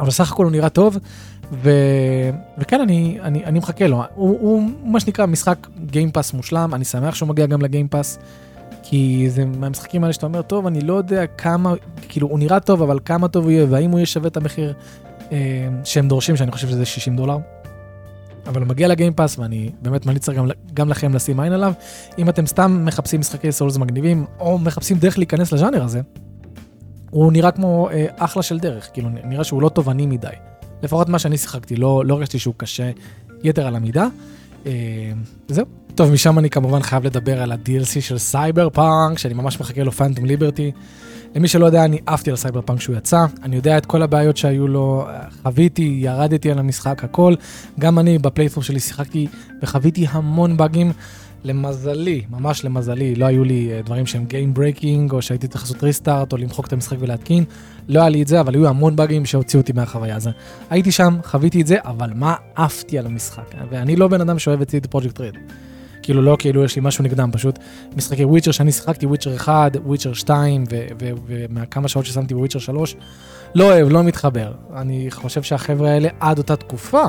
אבל 0.00 0.10
סך 0.10 0.32
הכל 0.32 0.44
הוא 0.44 0.52
נראה 0.52 0.68
טוב, 0.68 0.98
ו... 1.52 1.70
וכן, 2.58 2.80
אני, 2.80 3.18
אני, 3.22 3.44
אני 3.44 3.58
מחכה 3.58 3.86
לו. 3.86 4.02
הוא, 4.14 4.38
הוא 4.40 4.70
מה 4.84 5.00
שנקרא 5.00 5.26
משחק 5.26 5.66
Game 5.86 6.09
Pass 6.09 6.32
מושלם, 6.32 6.74
אני 6.74 6.84
שמח 6.84 7.14
שהוא 7.14 7.28
מגיע 7.28 7.46
גם 7.46 7.62
ל 7.62 7.68
Game 7.68 7.90
Pass, 7.90 8.18
כי 8.82 9.26
זה 9.30 9.44
מהמשחקים 9.44 10.04
האלה 10.04 10.12
שאתה 10.12 10.26
אומר, 10.26 10.42
טוב, 10.42 10.66
אני 10.66 10.80
לא 10.80 10.94
יודע 10.94 11.26
כמה, 11.26 11.74
כאילו, 12.08 12.28
הוא 12.28 12.38
נראה 12.38 12.60
טוב, 12.60 12.82
אבל 12.82 12.98
כמה 13.04 13.28
טוב 13.28 13.44
הוא 13.44 13.50
יהיה, 13.50 13.66
והאם 13.70 13.90
הוא 13.90 13.98
יהיה 13.98 14.06
שווה 14.06 14.28
את 14.28 14.36
המחיר 14.36 14.74
אה, 15.32 15.68
שהם 15.84 16.08
דורשים, 16.08 16.36
שאני 16.36 16.52
חושב 16.52 16.68
שזה 16.68 16.84
60 16.84 17.16
דולר. 17.16 17.38
אבל 18.48 18.60
הוא 18.60 18.68
מגיע 18.68 18.88
לגיימפאס, 18.88 19.38
ואני 19.38 19.70
באמת 19.82 20.06
ממליץ 20.06 20.28
גם, 20.28 20.50
גם 20.74 20.88
לכם 20.88 21.14
לשים 21.14 21.40
עין 21.40 21.52
עליו. 21.52 21.72
אם 22.18 22.28
אתם 22.28 22.46
סתם 22.46 22.84
מחפשים 22.84 23.20
משחקי 23.20 23.52
סולס 23.52 23.76
מגניבים, 23.76 24.24
או 24.40 24.58
מחפשים 24.58 24.98
דרך 24.98 25.18
להיכנס 25.18 25.52
לז'אנר 25.52 25.82
הזה, 25.82 26.00
הוא 27.10 27.32
נראה 27.32 27.50
כמו 27.50 27.88
אה, 27.90 28.06
אחלה 28.16 28.42
של 28.42 28.58
דרך, 28.58 28.90
כאילו 28.92 29.08
נראה 29.24 29.44
שהוא 29.44 29.62
לא 29.62 29.68
תובעני 29.68 30.06
מדי. 30.06 30.28
לפחות 30.82 31.08
מה 31.08 31.18
שאני 31.18 31.38
שיחקתי, 31.38 31.76
לא, 31.76 32.02
לא 32.04 32.14
הרגשתי 32.14 32.38
שהוא 32.38 32.54
קשה 32.56 32.90
יתר 33.42 33.66
על 33.66 33.76
המידה. 33.76 34.06
אה, 34.66 34.72
זהו. 35.48 35.64
טוב, 35.94 36.12
משם 36.12 36.38
אני 36.38 36.50
כמובן 36.50 36.82
חייב 36.82 37.04
לדבר 37.04 37.42
על 37.42 37.52
ה-DLC 37.52 38.00
של 38.00 38.18
סייבר 38.18 38.70
פאנק, 38.70 39.18
שאני 39.18 39.34
ממש 39.34 39.60
מחכה 39.60 39.82
לו 39.82 39.92
Phantom 39.92 40.24
Liberty. 40.24 40.72
למי 41.34 41.48
שלא 41.48 41.66
יודע, 41.66 41.84
אני 41.84 41.98
עפתי 42.06 42.30
על 42.30 42.36
סייבר 42.36 42.60
פאנק 42.60 42.80
שהוא 42.80 42.96
יצא, 42.96 43.26
אני 43.42 43.56
יודע 43.56 43.78
את 43.78 43.86
כל 43.86 44.02
הבעיות 44.02 44.36
שהיו 44.36 44.68
לו, 44.68 45.06
חוויתי, 45.42 45.98
ירדתי 46.02 46.50
על 46.50 46.58
המשחק, 46.58 47.04
הכל. 47.04 47.34
גם 47.78 47.98
אני 47.98 48.18
ב 48.18 48.22
playthrough 48.22 48.62
שלי 48.62 48.80
שיחקתי 48.80 49.26
וחוויתי 49.62 50.06
המון 50.10 50.56
באגים. 50.56 50.92
למזלי, 51.44 52.22
ממש 52.30 52.64
למזלי, 52.64 53.14
לא 53.14 53.26
היו 53.26 53.44
לי 53.44 53.70
אה, 53.72 53.82
דברים 53.82 54.06
שהם 54.06 54.26
Game 54.28 54.58
Breaking, 54.58 55.12
או 55.12 55.22
שהייתי 55.22 55.48
צריך 55.48 55.64
לעשות 55.64 55.82
restart, 55.82 56.32
או 56.32 56.36
למחוק 56.36 56.66
את 56.66 56.72
המשחק 56.72 56.96
ולהתקין. 57.00 57.44
לא 57.88 58.00
היה 58.00 58.08
לי 58.08 58.22
את 58.22 58.28
זה, 58.28 58.40
אבל 58.40 58.54
היו 58.54 58.68
המון 58.68 58.96
באגים 58.96 59.26
שהוציאו 59.26 59.60
אותי 59.60 59.72
מהחוויה 59.72 60.16
הזו. 60.16 60.30
הייתי 60.70 60.92
שם, 60.92 61.18
חוויתי 61.24 61.62
את 61.62 61.66
זה, 61.66 61.76
אבל 61.84 62.10
מה 62.14 62.34
עפתי 62.54 62.98
על 62.98 63.06
המשחק? 63.06 63.54
ואני 63.70 63.96
לא 63.96 64.08
בן 64.08 64.20
אדם 64.20 64.38
שאוהב 64.38 64.60
את 64.60 64.70
CD 64.70 64.86
Projekt 64.86 65.20
Red. 65.20 65.34
כאילו 66.08 66.22
לא 66.22 66.36
כאילו 66.38 66.64
יש 66.64 66.76
לי 66.76 66.82
משהו 66.84 67.04
נגדם, 67.04 67.30
פשוט 67.32 67.58
משחקי 67.96 68.24
Witcher 68.24 68.50
שאני 68.50 68.72
שיחקתי, 68.72 69.06
Witcher 69.06 69.36
1, 69.36 69.76
Witcher 69.84 70.12
2, 70.12 70.64
ומהכמה 71.26 71.88
שעות 71.88 72.06
ששמתי 72.06 72.34
ב 72.34 72.37
Witcher 72.37 72.58
3, 72.58 72.96
לא 73.54 73.64
אוהב, 73.64 73.88
לא 73.88 74.02
מתחבר. 74.02 74.52
אני 74.76 75.06
חושב 75.10 75.42
שהחבר'ה 75.42 75.90
האלה 75.90 76.08
עד 76.20 76.38
אותה 76.38 76.56
תקופה, 76.56 77.02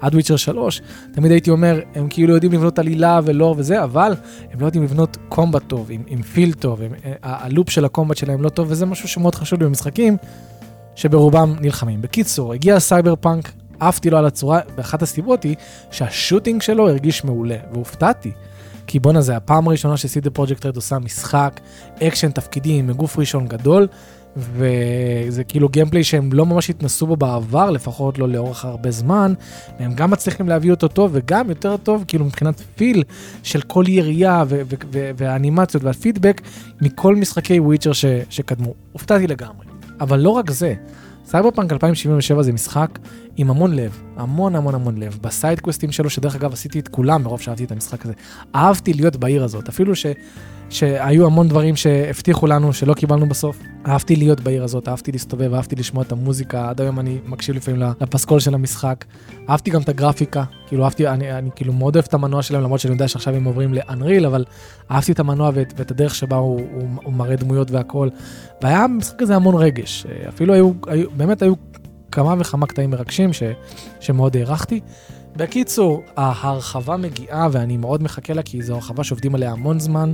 עד 0.00 0.14
Witcher 0.14 0.36
3, 0.36 0.82
תמיד 1.12 1.30
הייתי 1.30 1.50
אומר, 1.50 1.80
הם 1.94 2.06
כאילו 2.10 2.34
יודעים 2.34 2.52
לבנות 2.52 2.78
עלילה 2.78 3.20
ולא 3.24 3.54
וזה, 3.58 3.84
אבל 3.84 4.14
הם 4.52 4.60
לא 4.60 4.66
יודעים 4.66 4.84
לבנות 4.84 5.16
combat 5.28 5.62
טוב, 5.66 5.86
עם, 5.90 6.02
עם 6.06 6.22
feel 6.22 6.52
טוב, 6.52 6.82
עם, 6.82 6.92
אה, 7.04 7.12
ה 7.22 7.32
loop 7.32 7.70
של 7.70 7.84
ה 7.84 7.89
combat 7.89 8.16
שלהם 8.16 8.42
לא 8.42 8.48
טוב, 8.48 8.66
וזה 8.70 8.86
משהו 8.86 9.08
שמאוד 9.08 9.34
חשוב 9.34 9.64
במשחקים, 9.64 10.16
שברובם 10.94 11.54
נלחמים. 11.60 12.02
בקיצור, 12.02 12.52
הגיע 12.52 12.80
סייבר 12.80 13.14
פאנק, 13.16 13.52
עפתי 13.88 14.10
לו 14.10 14.18
על 14.18 14.26
הצורה, 14.26 14.60
ואחת 14.76 15.02
הסיבות 15.02 15.42
היא 15.42 15.56
שה 15.90 16.10
shooting 16.10 16.62
שלו 16.62 16.88
הרגיש 16.88 17.24
מעולה, 17.24 17.56
והופתעתי. 17.72 18.32
כי 18.86 18.98
בואנה 18.98 19.20
זה 19.20 19.36
הפעם 19.36 19.68
הראשונה 19.68 19.96
ש 19.96 20.13
CD 20.13 20.30
Projekt 20.30 20.66
Red 20.66 20.76
עושה 20.76 20.98
משחק, 20.98 21.60
אקשן, 22.02 22.30
תפקידים, 22.30 22.86
מגוף 22.86 23.18
ראשון 23.18 23.48
גדול, 23.48 23.88
וזה 24.36 25.44
כאילו 25.44 25.68
gameplay 25.68 26.04
שהם 26.04 26.32
לא 26.32 26.46
ממש 26.46 26.70
התנסו 26.70 27.06
בו 27.06 27.16
בעבר, 27.16 27.70
לפחות 27.70 28.18
לא 28.18 28.28
לאורך 28.28 28.64
הרבה 28.64 28.90
זמן, 28.90 29.34
והם 29.80 29.94
גם 29.94 30.10
מצליחים 30.10 30.48
להביא 30.48 30.70
אותו 30.70 30.88
טוב, 30.88 31.10
וגם 31.14 31.48
יותר 31.48 31.76
טוב, 31.76 32.04
כאילו 32.08 32.24
מבחינת 32.24 32.62
feel 32.76 33.04
של 33.42 33.60
כל 33.60 33.84
ירייה 33.88 34.44
והאנימציות 35.16 35.84
והפידבק 35.84 36.40
מכל 36.80 37.16
משחקי 37.16 37.60
Witcher 37.60 37.90
שקדמו. 38.30 38.74
הופתעתי 38.92 39.26
לגמרי. 39.26 39.66
אבל 40.00 40.18
לא 40.20 40.30
רק 40.30 40.50
זה, 40.50 40.74
סייבר 41.26 41.50
פאנק 41.50 41.72
2077 41.72 42.42
זה 42.42 42.52
משחק 42.52 42.98
עם 43.36 43.50
המון 43.50 43.76
לב, 43.76 44.02
המון 44.16 44.56
המון 44.56 44.74
המון 44.74 44.98
לב. 44.98 45.18
בסיידקווסטים 45.20 45.92
שלו, 45.92 46.10
שדרך 46.10 46.36
אגב 46.36 46.52
עשיתי 46.52 46.78
את 46.78 46.88
כולם 46.88 47.22
מרוב 47.22 47.40
שאהבתי 47.40 47.64
את 47.64 47.72
המשחק 47.72 48.04
הזה. 48.04 48.12
אהבתי 48.54 48.92
להיות 48.92 49.16
בעיר 49.16 49.44
הזאת, 49.44 49.68
אפילו 49.68 49.96
ש... 49.96 50.06
שהיו 50.72 51.26
המון 51.26 51.48
דברים 51.48 51.76
שהבטיחו 51.76 52.46
לנו 52.46 52.72
שלא 52.72 52.94
קיבלנו 52.94 53.28
בסוף. 53.28 53.58
אהבתי 53.86 54.16
להיות 54.16 54.40
בעיר 54.40 54.64
הזאת, 54.64 54.88
אהבתי 54.88 55.12
להסתובב, 55.12 55.54
אהבתי 55.54 55.76
לשמוע 55.76 56.04
את 56.04 56.12
המוזיקה, 56.12 56.70
עד 56.70 56.80
היום 56.80 57.00
אני 57.00 57.18
מקשיב 57.26 57.56
לפעמים 57.56 57.82
לפסקול 58.00 58.40
של 58.40 58.54
המשחק. 58.54 59.04
אהבתי 59.48 59.70
גם 59.70 59.80
את 59.80 59.88
הגרפיקה, 59.88 60.44
כאילו 60.66 60.84
אהבתי, 60.84 61.08
אני, 61.08 61.32
אני 61.32 61.50
כאילו 61.56 61.72
מאוד 61.72 61.96
אוהב 61.96 62.04
את 62.08 62.14
המנוע 62.14 62.42
שלהם, 62.42 62.62
למרות 62.62 62.80
שאני 62.80 62.94
יודע 62.94 63.08
שעכשיו 63.08 63.34
הם 63.34 63.44
עוברים 63.44 63.74
ל 63.74 63.81
Unreal, 63.81 64.26
אבל 64.26 64.44
אהבתי 64.90 65.12
את 65.12 65.20
המנוע 65.20 65.50
ואת, 65.54 65.74
ואת 65.76 65.90
הדרך 65.90 66.14
שבה 66.14 66.36
הוא, 66.36 66.60
הוא, 66.74 66.88
הוא 67.04 67.12
מראה 67.12 67.36
דמויות 67.36 67.70
והכל. 67.70 68.08
והיה 68.62 68.88
במשחק 68.88 69.22
הזה 69.22 69.36
המון 69.36 69.54
רגש, 69.54 70.06
אפילו 70.28 70.54
היו, 70.54 70.72
היו 70.86 71.10
באמת 71.16 71.42
היו 71.42 71.54
כמה 72.12 72.34
וכמה 72.38 72.66
קטעים 72.66 72.90
מרגשים 72.90 73.32
ש, 73.32 73.42
שמאוד 74.00 74.36
הערכתי. 74.36 74.80
בקיצור, 75.36 76.02
ההרחבה 76.16 76.96
מגיעה 76.96 77.48
ואני 77.52 77.76
מאוד 77.76 78.02
מחכה 78.02 78.34
לה 78.34 78.42
כי 78.42 78.62
זו 78.62 78.74
הרחבה 78.74 79.04
שעובדים 79.04 79.34
עליה 79.34 79.52
המון 79.52 79.80
זמן 79.80 80.12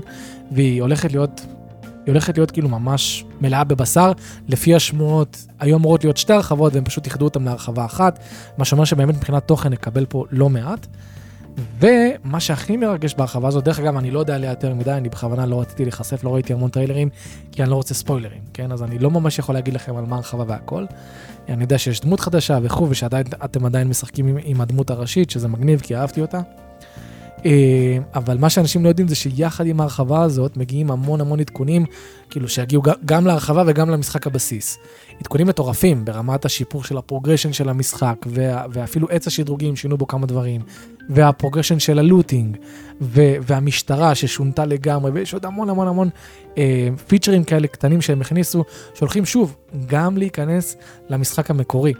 והיא 0.52 0.82
הולכת 0.82 1.12
להיות, 1.12 1.40
היא 1.82 2.12
הולכת 2.12 2.36
להיות 2.38 2.50
כאילו 2.50 2.68
ממש 2.68 3.24
מלאה 3.40 3.64
בבשר. 3.64 4.12
לפי 4.48 4.74
השמועות, 4.74 5.46
היו 5.60 5.76
אמורות 5.76 6.04
להיות 6.04 6.16
שתי 6.16 6.32
הרחבות 6.32 6.74
והם 6.74 6.84
פשוט 6.84 7.06
איחדו 7.06 7.24
אותם 7.24 7.44
להרחבה 7.44 7.84
אחת, 7.84 8.18
מה 8.58 8.64
שאומר 8.64 8.84
שבאמת 8.84 9.14
מבחינת 9.14 9.46
תוכן 9.46 9.68
נקבל 9.68 10.06
פה 10.06 10.24
לא 10.30 10.48
מעט. 10.48 10.86
ומה 11.80 12.40
שהכי 12.40 12.76
מרגש 12.76 13.14
בהרחבה 13.14 13.48
הזאת, 13.48 13.64
דרך 13.64 13.78
אגב, 13.78 13.96
אני 13.96 14.10
לא 14.10 14.20
יודע 14.20 14.34
עליה 14.34 14.50
יותר 14.50 14.74
מדי, 14.74 14.92
אני 14.92 15.08
בכוונה 15.08 15.46
לא 15.46 15.60
רציתי 15.60 15.84
להיחשף, 15.84 16.24
לא 16.24 16.34
ראיתי 16.34 16.52
המון 16.52 16.70
טריילרים, 16.70 17.08
כי 17.52 17.62
אני 17.62 17.70
לא 17.70 17.74
רוצה 17.74 17.94
ספוילרים, 17.94 18.40
כן? 18.54 18.72
אז 18.72 18.82
אני 18.82 18.98
לא 18.98 19.10
ממש 19.10 19.38
יכול 19.38 19.54
להגיד 19.54 19.74
לכם 19.74 19.96
על 19.96 20.04
מה 20.04 20.16
הרחבה 20.16 20.44
והכל. 20.46 20.84
אני 21.48 21.62
יודע 21.64 21.78
שיש 21.78 22.00
דמות 22.00 22.20
חדשה 22.20 22.58
וכו', 22.62 22.90
ושאתם 22.90 23.64
עדיין 23.66 23.88
משחקים 23.88 24.26
עם, 24.26 24.36
עם 24.44 24.60
הדמות 24.60 24.90
הראשית, 24.90 25.30
שזה 25.30 25.48
מגניב, 25.48 25.80
כי 25.80 25.96
אהבתי 25.96 26.20
אותה. 26.20 26.40
אה, 27.46 27.98
אבל 28.14 28.38
מה 28.38 28.50
שאנשים 28.50 28.84
לא 28.84 28.88
יודעים 28.88 29.08
זה 29.08 29.14
שיחד 29.14 29.66
עם 29.66 29.80
ההרחבה 29.80 30.22
הזאת 30.22 30.56
מגיעים 30.56 30.90
המון 30.90 31.20
המון 31.20 31.40
עדכונים, 31.40 31.84
כאילו 32.30 32.48
שיגיעו 32.48 32.82
גם 33.04 33.26
להרחבה 33.26 33.62
וגם 33.66 33.90
למשחק 33.90 34.26
הבסיס. 34.26 34.78
עדכונים 35.20 35.46
מטורפים 35.46 36.04
ברמת 36.04 36.44
השיפור 36.44 36.84
של 36.84 36.98
ה 36.98 37.03
progression 37.03 37.52
של 37.52 37.68
המשחק, 37.68 38.16
ואפילו 38.70 39.08
עץ 39.10 39.26
השדרוגים 39.26 39.76
שינו 39.76 39.98
בו 39.98 40.06
כמה 40.06 40.26
דברים, 40.26 40.60
וה 41.08 41.19
progression 41.19 41.78
של 41.78 41.98
ה 41.98 42.05
looting, 42.05 42.56
ו, 43.00 43.20
והמשטרה 43.42 44.14
ששונתה 44.14 44.66
לגמרי, 44.66 45.10
ויש 45.10 45.34
עוד 45.34 45.44
המון 45.44 45.70
המון 45.70 45.88
המון 45.88 46.08
אה, 46.58 46.88
פיצ'רים 47.06 47.44
כאלה 47.44 47.66
קטנים 47.66 48.00
שהם 48.00 48.20
הכניסו, 48.20 48.64
שהולכים 48.94 49.24
שוב 49.24 49.56
גם 49.86 50.16
להיכנס 50.16 50.76
למשחק 51.08 51.50
המקורי. 51.50 51.92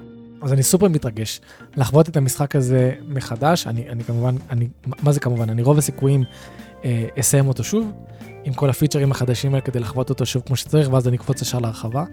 אז 0.42 0.52
אני 0.52 0.62
סופר 0.62 0.88
מתרגש 0.88 1.40
לחוות 1.76 2.08
את 2.08 2.16
המשחק 2.16 2.56
הזה 2.56 2.92
מחדש. 3.08 3.66
אני, 3.66 3.88
אני 3.88 4.04
כמובן, 4.04 4.36
אני, 4.50 4.68
מה 5.02 5.12
זה 5.12 5.20
כמובן? 5.20 5.50
אני 5.50 5.62
רוב 5.62 5.78
הסיכויים 5.78 6.24
אה, 6.84 7.06
אסיים 7.20 7.48
אותו 7.48 7.64
שוב, 7.64 7.92
עם 8.44 8.54
כל 8.54 8.70
הפיצ'רים 8.70 9.10
החדשים 9.10 9.50
האלה 9.50 9.60
כדי 9.60 9.80
לחוות 9.80 10.10
אותו 10.10 10.26
שוב 10.26 10.42
כמו 10.46 10.56
שצריך, 10.56 10.92
ואז 10.92 11.08
אני 11.08 11.16
אקפוץ 11.16 11.42
ישר 11.42 11.58
להרחבה. 11.58 12.04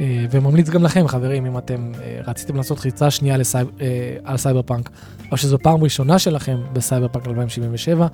אה, 0.00 0.26
וממליץ 0.30 0.68
גם 0.68 0.82
לכם, 0.84 1.08
חברים, 1.08 1.46
אם 1.46 1.58
אתם 1.58 1.92
אה, 2.02 2.20
רציתם 2.26 2.56
לעשות 2.56 2.78
ריצה 2.78 3.10
שנייה 3.10 3.36
לסייב, 3.36 3.70
אה, 3.80 4.16
על 4.24 4.36
סייבר 4.36 4.62
פאנק, 4.62 4.90
או 5.32 5.36
שזו 5.36 5.58
פעם 5.58 5.82
ראשונה 5.82 6.18
שלכם 6.18 6.58
בסייבר 6.72 7.08
פאנק 7.08 7.28
2077, 7.28 8.06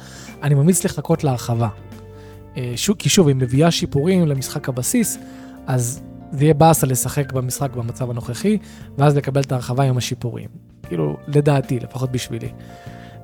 אני 0.42 0.54
ממליץ 0.54 0.84
לחכות 0.84 1.24
להרחבה. 1.24 1.68
כי 2.98 3.08
שוב, 3.08 3.28
היא 3.28 3.36
מביאה 3.36 3.70
שיפורים 3.70 4.26
למשחק 4.26 4.68
הבסיס, 4.68 5.18
אז 5.66 6.02
זה 6.32 6.44
יהיה 6.44 6.54
באסה 6.54 6.86
לשחק 6.86 7.32
במשחק 7.32 7.70
במצב 7.72 8.10
הנוכחי, 8.10 8.58
ואז 8.98 9.16
לקבל 9.16 9.40
את 9.40 9.52
ההרחבה 9.52 9.84
עם 9.84 9.96
השיפורים. 9.96 10.48
כאילו, 10.82 11.16
לדעתי, 11.28 11.80
לפחות 11.80 12.12
בשבילי. 12.12 12.48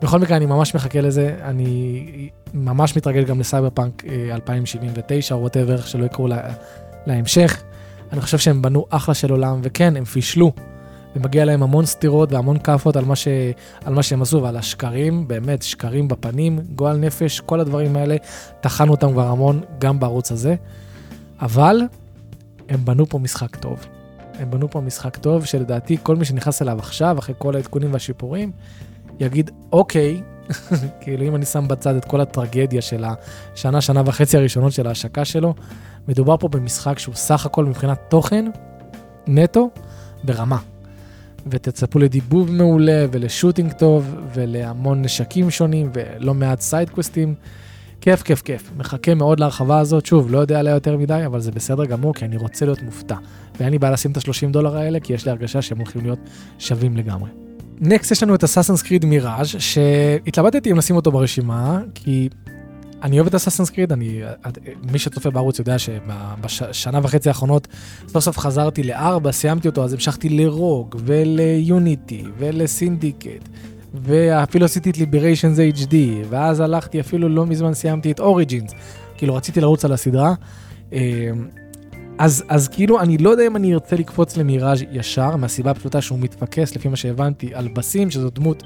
בכל 0.03 0.19
מקרה, 0.19 0.37
אני 0.37 0.47
ממש 0.47 0.75
מחכה 0.75 1.01
לזה, 1.01 1.37
אני 1.43 2.29
ממש 2.55 2.97
מתרגש 2.97 3.25
גם 3.25 3.41
לסייבר 3.41 3.71
פאנק 3.71 4.05
2079, 4.31 5.35
או 5.35 5.41
וואטאבר, 5.41 5.81
שלא 5.81 6.05
יקראו 6.05 6.29
לה, 6.29 6.41
להמשך. 7.07 7.63
אני 8.15 8.21
חושב 8.21 8.39
שהם 8.39 8.63
בנו 8.63 8.87
אחלה 8.91 9.15
של 9.15 9.31
עולם, 9.31 9.61
וכן, 9.63 9.97
הם 9.97 10.05
פישלו. 10.05 10.53
ומגיע 11.17 11.45
להם 11.45 11.63
המון 11.63 11.87
סתירות 11.87 12.33
והמון 12.33 12.59
כאפות 12.59 12.97
על, 12.97 13.15
ש... 13.15 13.29
על 13.85 13.95
מה 13.95 14.03
שהם 14.03 14.23
עשו 14.23 14.43
ועל 14.43 14.57
השקרים, 14.57 15.29
באמת, 15.29 15.63
שקרים 15.63 16.09
בפנים, 16.09 16.59
גועל 16.75 16.97
נפש, 16.97 17.41
כל 17.41 17.61
הדברים 17.61 17.97
האלה, 17.97 18.17
טחנו 18.61 18.91
אותם 18.91 19.13
כבר 19.13 19.27
המון, 19.27 19.61
גם 19.79 20.01
בערוץ 20.01 20.33
הזה. 20.33 20.55
אבל 21.41 21.83
הם 22.69 22.85
בנו 22.85 23.07
פה 23.07 23.19
משחק 23.19 23.57
טוב. 23.57 23.87
הם 24.39 24.51
בנו 24.51 24.71
פה 24.71 24.81
משחק 24.81 25.17
טוב, 25.17 25.45
שלדעתי 25.45 25.97
כל 26.03 26.17
מי 26.17 26.25
שנכנס 26.25 26.63
אליו 26.63 26.79
עכשיו, 26.79 27.19
אחרי 27.19 27.35
כל 27.39 27.57
העדכונים 27.57 27.93
והשיפורים, 27.93 28.53
יגיד, 29.21 29.51
אוקיי, 29.73 30.23
כאילו 31.01 31.25
אם 31.25 31.37
אני 31.37 31.45
שם 31.45 31.69
בצד 31.69 31.97
את 31.97 32.05
כל 32.05 32.21
הטרגדיה 32.21 32.83
של 32.83 33.05
השנה, 33.05 33.81
שנה 33.81 34.03
וחצי 34.07 34.37
הראשונות 34.37 34.73
של 34.73 34.87
ההשקה 34.87 35.25
שלו, 35.25 35.55
מדובר 36.09 36.37
פה 36.37 36.49
במשחק 36.49 36.99
שהוא 36.99 37.15
סך 37.15 37.47
הכל 37.47 37.65
מבחינת 37.65 37.99
תוכן, 38.09 38.51
נטו, 39.27 39.71
ברמה. 40.25 40.59
ותצפו 41.47 41.99
לדיבוב 41.99 42.51
מעולה 42.51 43.07
ול 43.13 43.25
shooting 43.25 43.73
טוב 43.73 44.17
ולהמון 44.35 45.03
נשקים 45.03 45.51
שונים 45.51 45.91
ולא 45.95 46.35
מעט 46.35 46.61
סיידקווסטים. 46.61 47.35
כיף, 48.01 48.23
כיף, 48.23 48.43
כיף. 48.43 48.71
מחכה 48.77 49.15
מאוד 49.15 49.41
להרחבה 49.41 49.79
הזאת. 49.79 50.07
שוב, 50.07 50.31
לא 50.31 50.39
יודע 50.39 50.59
עליה 50.59 50.75
יותר 50.75 50.97
מדי, 50.97 51.23
אבל 51.27 51.41
זה 51.41 51.51
בסדר 51.51 51.85
גמור, 51.85 52.15
כי 52.15 52.25
אני 52.25 52.37
רוצה 52.37 52.67
להיות 52.67 52.83
מופתע. 52.83 53.17
ואין 53.61 53.71
לי 53.71 53.79
בעיה 53.79 53.93
לשים 53.93 54.11
את 54.11 54.17
ה-30 54.17 54.51
דולר 54.51 54.77
האלה, 54.77 55.01
כי 55.01 55.13
יש 55.13 55.25
לי 55.25 55.31
הרגשה 55.31 55.63
שהם 55.63 55.79
הולכים 55.79 56.03
להיות 56.03 56.19
שווים 56.59 56.97
לגמרי. 56.97 57.44
נקסט 57.81 58.11
יש 58.11 58.23
לנו 58.23 58.35
את 58.35 58.45
אסאסנס 58.45 58.83
קריד 58.83 59.05
מיראז' 59.05 59.47
שהתלבטתי 59.59 60.71
אם 60.73 60.77
לשים 60.77 60.97
אותו 60.97 61.13
ברשימה, 61.13 61.81
כי 61.95 62.29
אני 63.03 63.17
אוהב 63.17 63.27
את 63.27 63.35
אסאסנס 63.35 63.71
קריד, 63.71 63.93
אני, 63.93 64.23
מי 64.93 64.99
שצופה 64.99 65.31
בערוץ 65.31 65.59
יודע 65.59 65.79
שבשנה 65.79 67.01
וחצי 67.03 67.29
האחרונות 67.29 67.69
סוף 68.09 68.25
סוף 68.25 68.39
חזרתי 68.39 68.83
לארבע, 68.83 69.33
סיימתי 69.33 69.69
אותו, 69.69 69.85
אז 69.85 69.93
המשכתי 69.93 70.29
לרוג 70.29 70.97
וליוניטי 71.05 72.25
ולסינדיקט. 72.39 73.49
ואפילו 73.95 74.65
עשיתי 74.65 74.91
את 74.91 74.99
ליבריישנס 74.99 75.59
HD, 75.59 75.95
ואז 76.29 76.61
הלכתי, 76.61 77.01
אפילו 77.01 77.29
לא 77.29 77.47
מזמן 77.47 77.75
סיימתי 77.75 78.11
את 78.11 78.21
אוריג'ינס, 78.21 78.73
כאילו 79.17 79.35
רציתי 79.35 79.61
לרוץ 79.61 79.85
על 79.85 79.93
הסדרה. 79.93 80.35
אז, 82.19 82.45
אז 82.49 82.69
כאילו, 82.69 83.01
אני 83.01 83.19
לא 83.19 83.31
יודע 83.31 83.47
אם 83.47 83.57
אני 83.57 83.75
ארצה 83.75 83.97
לקפוץ 83.97 84.37
למיראז' 84.37 84.85
ישר, 84.93 85.37
מהסיבה 85.37 85.71
הפשוטה 85.71 86.01
שהוא 86.01 86.19
מתפקס, 86.19 86.77
לפי 86.77 86.89
מה 86.89 86.97
שהבנתי, 86.97 87.55
על 87.55 87.69
בסים, 87.69 88.11
שזו 88.11 88.31
דמות 88.31 88.63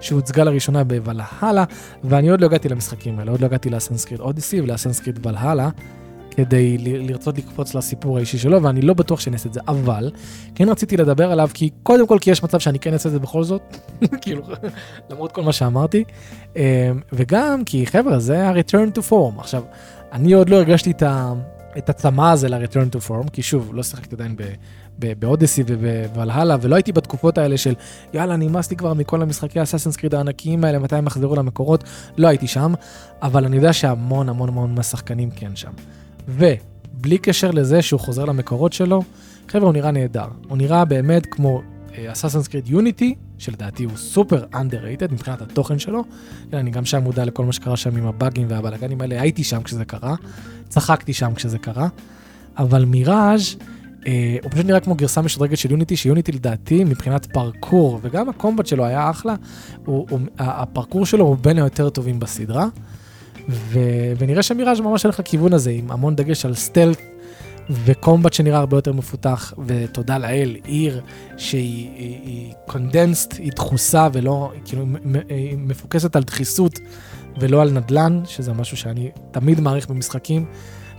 שהוצגה 0.00 0.44
לראשונה 0.44 0.84
בוולהלה, 0.84 1.64
ואני 2.04 2.28
עוד 2.28 2.40
לא 2.40 2.46
הגעתי 2.46 2.68
למשחקים 2.68 3.18
האלה, 3.18 3.30
עוד 3.30 3.40
לא 3.40 3.46
הגעתי 3.46 3.70
לאסנסקריט 3.70 4.20
אודיסי 4.20 4.60
ולאסנסקריט 4.60 5.26
ולהלה. 5.26 5.68
כדי 6.36 6.78
לרצות 6.78 7.38
לקפוץ 7.38 7.74
לסיפור 7.74 8.16
האישי 8.16 8.38
שלו, 8.38 8.62
ואני 8.62 8.82
לא 8.82 8.94
בטוח 8.94 9.20
שאני 9.20 9.34
אעשה 9.34 9.48
את 9.48 9.54
זה, 9.54 9.60
אבל 9.68 10.10
כן 10.54 10.68
רציתי 10.68 10.96
לדבר 10.96 11.32
עליו, 11.32 11.50
כי 11.54 11.70
קודם 11.82 12.06
כל 12.06 12.18
כי 12.20 12.30
יש 12.30 12.42
מצב 12.42 12.58
שאני 12.58 12.78
כן 12.78 12.92
אעשה 12.92 13.08
את 13.08 13.12
זה 13.12 13.18
בכל 13.18 13.44
זאת, 13.44 13.76
כאילו, 14.22 14.42
למרות 15.10 15.32
כל 15.32 15.42
מה 15.42 15.52
שאמרתי, 15.52 16.04
אמ, 16.56 16.62
וגם 17.12 17.64
כי 17.64 17.86
חבר'ה, 17.86 18.18
זה 18.18 18.48
ה-return 18.48 18.98
to 18.98 19.10
form. 19.10 19.38
עכשיו, 19.40 19.62
אני 20.12 20.32
עוד 20.32 20.48
לא 20.48 20.56
הרגשתי 20.56 20.90
את 20.90 21.02
ה... 21.02 21.32
את 21.78 21.90
הצמא 21.90 22.32
הזה 22.32 22.48
ל-return 22.48 22.96
to 22.96 23.08
form, 23.08 23.30
כי 23.32 23.42
שוב, 23.42 23.70
לא 23.74 23.82
שיחקתי 23.82 24.14
עדיין 24.14 24.36
באודיסי 24.98 25.62
ובוולהלה, 25.66 26.56
ולא 26.60 26.74
הייתי 26.74 26.92
בתקופות 26.92 27.38
האלה 27.38 27.58
של 27.58 27.74
יאללה, 28.14 28.36
נמאס 28.36 28.70
לי 28.70 28.76
כבר 28.76 28.94
מכל 28.94 29.22
המשחקי 29.22 29.62
אסאסינס 29.62 29.96
קריד 29.96 30.14
הענקיים 30.14 30.64
האלה, 30.64 30.78
מתי 30.78 30.96
הם 30.96 31.06
יחזרו 31.06 31.36
למקורות, 31.36 31.84
לא 32.16 32.28
הייתי 32.28 32.46
שם, 32.46 32.74
אבל 33.22 33.44
אני 33.44 33.56
יודע 33.56 33.72
שהמון 33.72 34.28
המון 34.28 34.48
המון 34.48 34.74
מהשחקנים 34.74 35.30
כן 35.30 35.56
שם. 35.56 35.70
ובלי 36.28 37.18
קשר 37.18 37.50
לזה 37.50 37.82
שהוא 37.82 38.00
חוזר 38.00 38.24
למקורות 38.24 38.72
שלו, 38.72 39.02
חבר'ה, 39.48 39.64
הוא 39.64 39.72
נראה 39.72 39.90
נהדר. 39.90 40.26
הוא 40.48 40.58
נראה 40.58 40.84
באמת 40.84 41.26
כמו 41.26 41.62
אסאסינס 41.96 42.48
קריד 42.48 42.68
יוניטי, 42.68 43.14
שלדעתי 43.38 43.84
הוא 43.84 43.96
סופר 43.96 44.44
underrated 44.52 45.12
מבחינת 45.12 45.42
התוכן 45.42 45.78
שלו. 45.78 46.04
אני 46.52 46.70
גם 46.70 46.84
שם 46.84 47.02
מודע 47.02 47.24
לכל 47.24 47.44
מה 47.44 47.52
שקרה 47.52 47.76
שם 47.76 47.96
עם 47.96 48.06
הבאגים 48.06 48.46
והבלאגנים 48.50 49.00
האלה, 49.00 49.20
הייתי 49.20 49.44
שם 49.44 49.62
כשזה 49.62 49.84
קרה, 49.84 50.14
צחקתי 50.68 51.12
שם 51.12 51.34
כשזה 51.34 51.58
קרה, 51.58 51.88
אבל 52.58 52.84
מיראז' 52.84 53.56
אה, 54.06 54.36
הוא 54.42 54.50
פשוט 54.50 54.66
נראה 54.66 54.80
כמו 54.80 54.94
גרסה 54.94 55.22
משודרגת 55.22 55.58
של 55.58 55.70
Unity, 55.70 55.96
ש 55.96 56.06
Unity 56.06 56.32
לדעתי 56.32 56.84
מבחינת 56.84 57.26
פרקור, 57.26 58.00
וגם 58.02 58.28
ה 58.28 58.33
combat 58.33 58.66
שלו 58.66 58.84
היה 58.84 59.10
אחלה, 59.10 59.34
הוא, 59.84 60.06
הוא, 60.10 60.20
הפרקור 60.38 61.06
שלו 61.06 61.24
הוא 61.24 61.36
בין 61.40 61.58
היותר 61.58 61.90
טובים 61.90 62.20
בסדרה, 62.20 62.66
ו, 63.48 63.78
ונראה 64.18 64.42
שמיראז' 64.42 64.80
ממש 64.80 65.02
הולך 65.02 65.20
לכיוון 65.20 65.52
הזה, 65.52 65.70
עם 65.70 65.90
המון 65.90 66.16
דגש 66.16 66.44
על 66.44 66.54
stealth 66.54 66.98
ו 67.70 67.79
combat 67.79 68.32
שנראה 68.32 68.58
הרבה 68.58 68.76
יותר 68.76 68.92
מפותח, 68.92 69.54
ותודה 69.66 70.18
לאל, 70.18 70.56
עיר 70.64 71.00
שהיא 71.36 72.54
condensed, 72.66 73.32
היא, 73.32 73.42
היא 73.42 73.52
דחוסה 73.52 74.08
ולא, 74.12 74.52
כאילו, 74.64 74.84
היא 75.28 75.58
מפוקסת 75.58 76.16
על 76.16 76.22
דחיסות 76.22 76.78
ולא 77.40 77.62
על 77.62 77.70
נדלן, 77.70 78.22
שזה 78.26 78.52
משהו 78.52 78.76
שאני 78.76 79.10
תמיד 79.30 79.60
מעריך 79.60 79.88
במשחקים. 79.88 80.46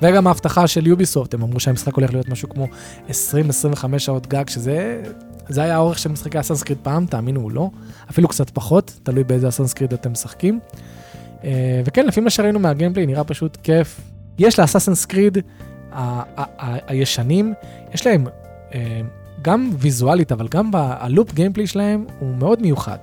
וגם 0.01 0.27
ההבטחה 0.27 0.67
של 0.67 0.87
יוביסופט, 0.87 1.33
הם 1.33 1.41
אמרו 1.41 1.59
שהמשחק 1.59 1.95
הולך 1.95 2.13
להיות 2.13 2.29
משהו 2.29 2.49
כמו 2.49 2.67
20-25 3.09 3.11
שעות 3.97 4.27
גג, 4.27 4.49
שזה 4.49 5.03
זה 5.49 5.63
היה 5.63 5.75
האורך 5.75 5.99
של 5.99 6.09
משחקי 6.09 6.37
הסנסקריט 6.37 6.79
פעם, 6.83 7.05
תאמינו 7.05 7.43
או 7.43 7.49
לא, 7.49 7.69
אפילו 8.09 8.27
קצת 8.27 8.49
פחות, 8.49 8.99
תלוי 9.03 9.23
באיזה 9.23 9.47
הסנסקריט 9.47 9.93
אתם 9.93 10.11
משחקים. 10.11 10.59
אה, 11.43 11.81
וכן, 11.85 12.05
לפי 12.05 12.21
מה 12.21 12.29
שראינו 12.29 12.59
מהגיימפליי, 12.59 13.05
נראה 13.05 13.23
פשוט 13.23 13.57
כיף. 13.63 14.01
יש 14.37 14.59
לאסאסנס 14.59 15.05
קריד 15.05 15.37
הישנים, 16.87 17.53
יש 17.93 18.07
להם 18.07 18.27
אה, 18.73 19.01
גם 19.41 19.69
ויזואלית, 19.77 20.31
אבל 20.31 20.47
גם 20.47 20.71
ה 20.73 20.85
loop 20.85 21.33
gameplay 21.33 21.67
שלהם 21.67 22.05
הוא 22.19 22.35
מאוד 22.35 22.61
מיוחד. 22.61 22.97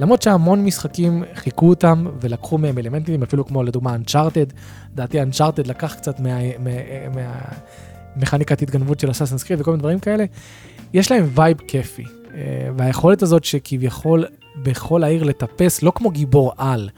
למרות 0.00 0.22
שהמון 0.22 0.64
משחקים 0.64 1.24
חיקו 1.34 1.68
אותם 1.68 2.06
ולקחו 2.20 2.58
מהם 2.58 2.78
אלמנטים, 2.78 3.22
אפילו 3.22 3.46
כמו 3.46 3.62
לדוגמה 3.62 3.96
Uncharted, 3.96 4.52
לדעתי 4.92 5.22
Uncharted 5.22 5.68
לקח 5.68 5.94
קצת 5.94 6.20
מהמכניקת 6.20 8.60
מה, 8.60 8.64
התגנבות 8.64 9.00
של 9.00 9.10
Assassin's 9.10 9.42
Creed 9.42 9.60
וכל 9.60 9.70
מיני 9.70 9.80
דברים 9.80 9.98
כאלה, 9.98 10.24
יש 10.92 11.12
להם 11.12 11.28
vibe 11.34 11.56
כיפי. 11.68 12.04
אה, 12.34 12.68
והיכולת 12.76 13.22
הזאת 13.22 13.44
שכביכול 13.44 14.24
בכל 14.62 15.04
העיר 15.04 15.22
לטפס, 15.22 15.82
לא 15.82 15.92
כמו 15.94 16.10
גיבור 16.10 16.52
על, 16.56 16.88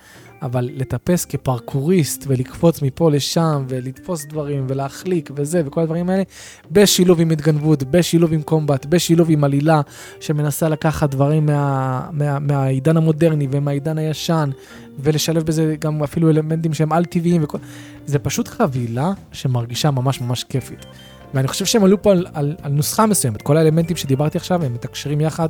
אבל 0.43 0.71
לטפס 0.75 1.25
כפרקוריסט 1.25 2.25
ולקפוץ 2.29 2.83
מפה 2.83 3.11
לשם 3.11 3.65
ולתפוס 3.69 4.25
דברים 4.25 4.67
ולהחליק 4.69 5.31
וזה 5.37 5.63
וכל 5.65 5.81
הדברים 5.81 6.11
האלה, 6.11 6.23
בשילוב 6.71 7.21
עם 7.21 7.31
התגנבות, 7.31 7.83
בשילוב 7.83 8.33
עם 8.33 8.43
קומבט, 8.43 8.87
בשילוב 8.87 9.31
עם 9.31 9.45
עלילה 9.45 9.81
שמנסה 10.21 10.69
לקחת 10.69 11.11
דברים 11.11 11.47
מה, 11.47 12.09
מה, 12.13 12.39
מהעידן 12.39 12.97
המודרני 12.97 13.49
ומהעידן 13.51 13.99
הישן 13.99 14.51
ולשלב 14.99 15.43
בזה 15.43 15.77
גם 15.81 16.03
אפילו 16.03 16.31
אלמנטים 16.31 16.75
שהם 16.75 16.93
על-טבעיים 16.93 17.45
וכל... 17.45 17.59
זה 18.07 18.19
פשוט 18.19 18.49
חבילה 18.49 19.13
שמרגישה 19.33 19.91
ממש 19.91 20.21
ממש 20.21 20.45
כיפית. 20.45 20.87
ואני 21.35 21.49
חושב 21.49 21.65
שהם 21.65 21.85
עלו 21.85 22.03
פה 22.03 22.13
על, 22.13 22.27
על, 22.35 22.57
על 22.63 22.73
נוסחה 22.73 23.07
מסוימת, 23.07 23.43
כל 23.43 23.57
האלמנטים 23.57 23.97
שדיברתי 23.97 24.39
עכשיו 24.39 24.65
הם 24.65 24.75
מתקשרים 24.75 25.21
יחד 25.21 25.49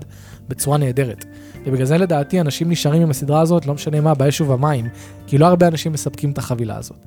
בצורה 0.48 0.78
נהדרת. 0.78 1.24
ובגלל 1.66 1.86
זה 1.86 1.98
לדעתי 1.98 2.40
אנשים 2.40 2.70
נשארים 2.70 3.02
עם 3.02 3.10
הסדרה 3.10 3.40
הזאת, 3.40 3.66
לא 3.66 3.74
משנה 3.74 4.00
מה, 4.00 4.14
באש 4.14 4.40
ובמים, 4.40 4.88
כי 5.26 5.38
לא 5.38 5.46
הרבה 5.46 5.68
אנשים 5.68 5.92
מספקים 5.92 6.30
את 6.30 6.38
החבילה 6.38 6.76
הזאת. 6.76 6.98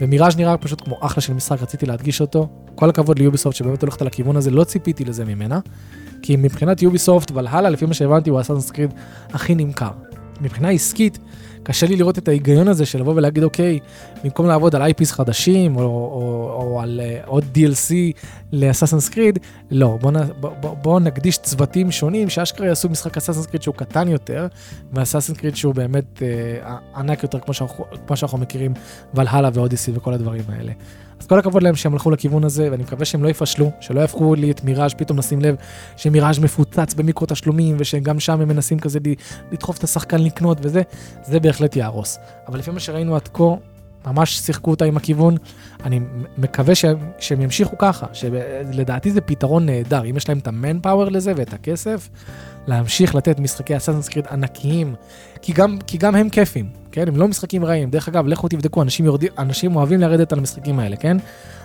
ומיראז' 0.00 0.36
נראה 0.36 0.56
פשוט 0.56 0.80
כמו 0.80 0.98
אחלה 1.00 1.20
של 1.20 1.34
משחק, 1.34 1.62
רציתי 1.62 1.86
להדגיש 1.86 2.20
אותו. 2.20 2.48
כל 2.74 2.90
הכבוד 2.90 3.18
ל 3.18 3.23
Ubisoft 3.23 3.56
שבאמת 3.56 3.82
הולכת 3.82 4.00
על 4.00 4.06
הכיוון 4.06 4.36
הזה, 4.36 4.50
לא 4.50 4.64
ציפיתי 4.64 5.04
לזה 5.04 5.24
ממנה. 5.24 5.60
כי 6.22 6.36
מבחינת 6.36 6.82
Ubisoft, 6.82 7.30
Valhalla, 7.34 7.70
לפי 7.70 7.86
מה 7.86 7.94
שהבנתי, 7.94 8.30
הוא 8.30 8.40
ה 8.40 8.43
Assassin's 8.43 8.70
Creed 8.70 8.94
הכי 9.32 9.54
נמכר. 9.54 9.90
מבחינה 10.40 10.68
עסקית, 10.68 11.18
קשה 11.64 11.86
לי 11.86 11.96
לראות 11.96 12.18
את 12.18 12.28
ההיגיון 12.28 12.68
הזה 12.68 12.86
של 12.86 13.00
לבוא 13.00 13.14
ולהגיד, 13.16 13.42
אוקיי, 13.42 13.78
במקום 14.24 14.46
לעבוד 14.46 14.74
על 14.74 14.82
IPs 14.82 15.12
חדשים, 15.12 15.76
או, 15.76 15.82
או, 15.82 16.62
או 16.62 16.80
על 16.80 17.00
אה, 17.02 17.26
עוד 17.26 17.44
DLC 17.54 17.92
ל 18.52 18.57
Assassin's 18.57 19.08
Creed, 19.08 19.38
לא, 19.70 19.98
בואו 20.00 20.14
בוא, 20.40 20.74
בוא, 20.74 21.00
נקדיש 21.00 21.38
צוותים 21.38 21.90
שונים 21.90 22.28
שאשכרה 22.28 22.66
יעשו 22.66 22.88
משחק 22.88 23.16
Assassin's 23.16 23.46
Creed 23.46 23.62
שהוא 23.62 23.74
קטן 23.74 24.08
יותר, 24.08 24.46
ו 24.92 24.96
Assassin's 24.96 25.36
Creed 25.36 25.56
שהוא 25.56 25.74
באמת 25.74 26.22
אה, 26.22 26.98
ענק 26.98 27.22
יותר, 27.22 27.40
כמו 27.40 27.54
שאנחנו, 27.54 27.84
כמו 28.06 28.16
שאנחנו 28.16 28.38
מכירים, 28.38 28.74
ולהלה 29.14 29.50
ואודיסי 29.54 29.92
וכל 29.94 30.14
הדברים 30.14 30.44
האלה. 30.48 30.72
אז 31.24 31.28
כל 31.28 31.38
הכבוד 31.38 31.62
להם 31.62 31.76
שהם 31.76 31.92
הלכו 31.92 32.10
לכיוון 32.10 32.44
הזה, 32.44 32.68
ואני 32.70 32.82
מקווה 32.82 33.04
שהם 33.04 33.22
לא 33.22 33.28
יפשלו, 33.28 33.70
שלא 33.80 34.00
יהפכו 34.00 34.34
לי 34.34 34.50
את 34.50 34.64
מיראז', 34.64 34.94
פתאום 34.94 35.18
נשים 35.18 35.40
לב 35.40 35.56
שמיראז' 35.96 36.38
מפוצץ 36.38 36.94
במיקרו 36.94 37.26
תשלומים, 37.26 37.76
ושגם 37.78 38.20
שם 38.20 38.40
הם 38.40 38.48
מנסים 38.48 38.78
כזה 38.78 38.98
לדחוף 39.52 39.78
את 39.78 39.84
השחקן 39.84 40.22
לקנות 40.22 40.58
וזה, 40.62 40.82
זה 41.22 41.40
בהחלט 41.40 41.76
יהרוס. 41.76 42.18
אבל 42.48 42.58
לפי 42.58 42.70
מה 42.70 42.80
שראינו 42.80 43.16
עד 43.16 43.28
כה, 43.28 43.44
ממש 44.06 44.38
שיחקו 44.38 44.70
אותה 44.70 44.84
עם 44.84 44.96
הכיוון. 44.96 45.36
אני 45.84 46.00
מקווה 46.38 46.74
שהם, 46.74 46.96
שהם 47.18 47.40
ימשיכו 47.40 47.78
ככה, 47.78 48.06
שלדעתי 48.12 49.10
זה 49.10 49.20
פתרון 49.20 49.66
נהדר, 49.66 50.04
אם 50.10 50.16
יש 50.16 50.28
להם 50.28 50.38
את 50.38 50.46
המנפאוור 50.46 51.04
לזה 51.04 51.32
ואת 51.36 51.52
הכסף, 51.52 52.08
להמשיך 52.66 53.14
לתת 53.14 53.40
משחקי 53.40 53.76
אסאסנס 53.76 54.08
קריד 54.08 54.26
ענקיים, 54.26 54.94
כי 55.42 55.52
גם, 55.52 55.78
כי 55.86 55.98
גם 55.98 56.14
הם 56.14 56.28
כיפים, 56.28 56.68
כן? 56.92 57.08
הם 57.08 57.16
לא 57.16 57.28
משחקים 57.28 57.64
רעים. 57.64 57.90
דרך 57.90 58.08
אגב, 58.08 58.26
לכו 58.26 58.48
תבדקו, 58.48 58.82
אנשים, 58.82 59.04
יורדים, 59.04 59.28
אנשים 59.38 59.76
אוהבים 59.76 60.00
לרדת 60.00 60.32
על 60.32 60.38
המשחקים 60.38 60.78
האלה, 60.78 60.96
כן? 60.96 61.16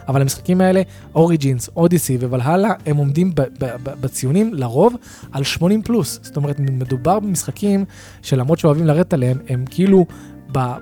אבל 0.07 0.21
המשחקים 0.21 0.61
האלה, 0.61 0.81
אוריג'ינס, 1.15 1.69
אודיסי 1.75 2.17
ובלהלה, 2.19 2.73
הם 2.85 2.97
עומדים 2.97 3.31
ב- 3.35 3.41
ב- 3.41 3.75
ב- 3.83 4.01
בציונים 4.01 4.53
לרוב 4.53 4.93
על 5.31 5.43
80 5.43 5.81
פלוס. 5.81 6.19
זאת 6.23 6.37
אומרת, 6.37 6.59
מדובר 6.59 7.19
במשחקים 7.19 7.85
שלמרות 8.21 8.59
שאוהבים 8.59 8.87
לרדת 8.87 9.13
עליהם, 9.13 9.37
הם 9.49 9.65
כאילו 9.69 10.05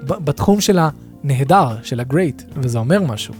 בתחום 0.10 0.62
של 0.62 0.80
הנהדר, 1.24 1.68
של 1.84 2.00
הגרייט, 2.00 2.42
וזה 2.56 2.80
אומר 2.80 3.02
משהו. 3.02 3.34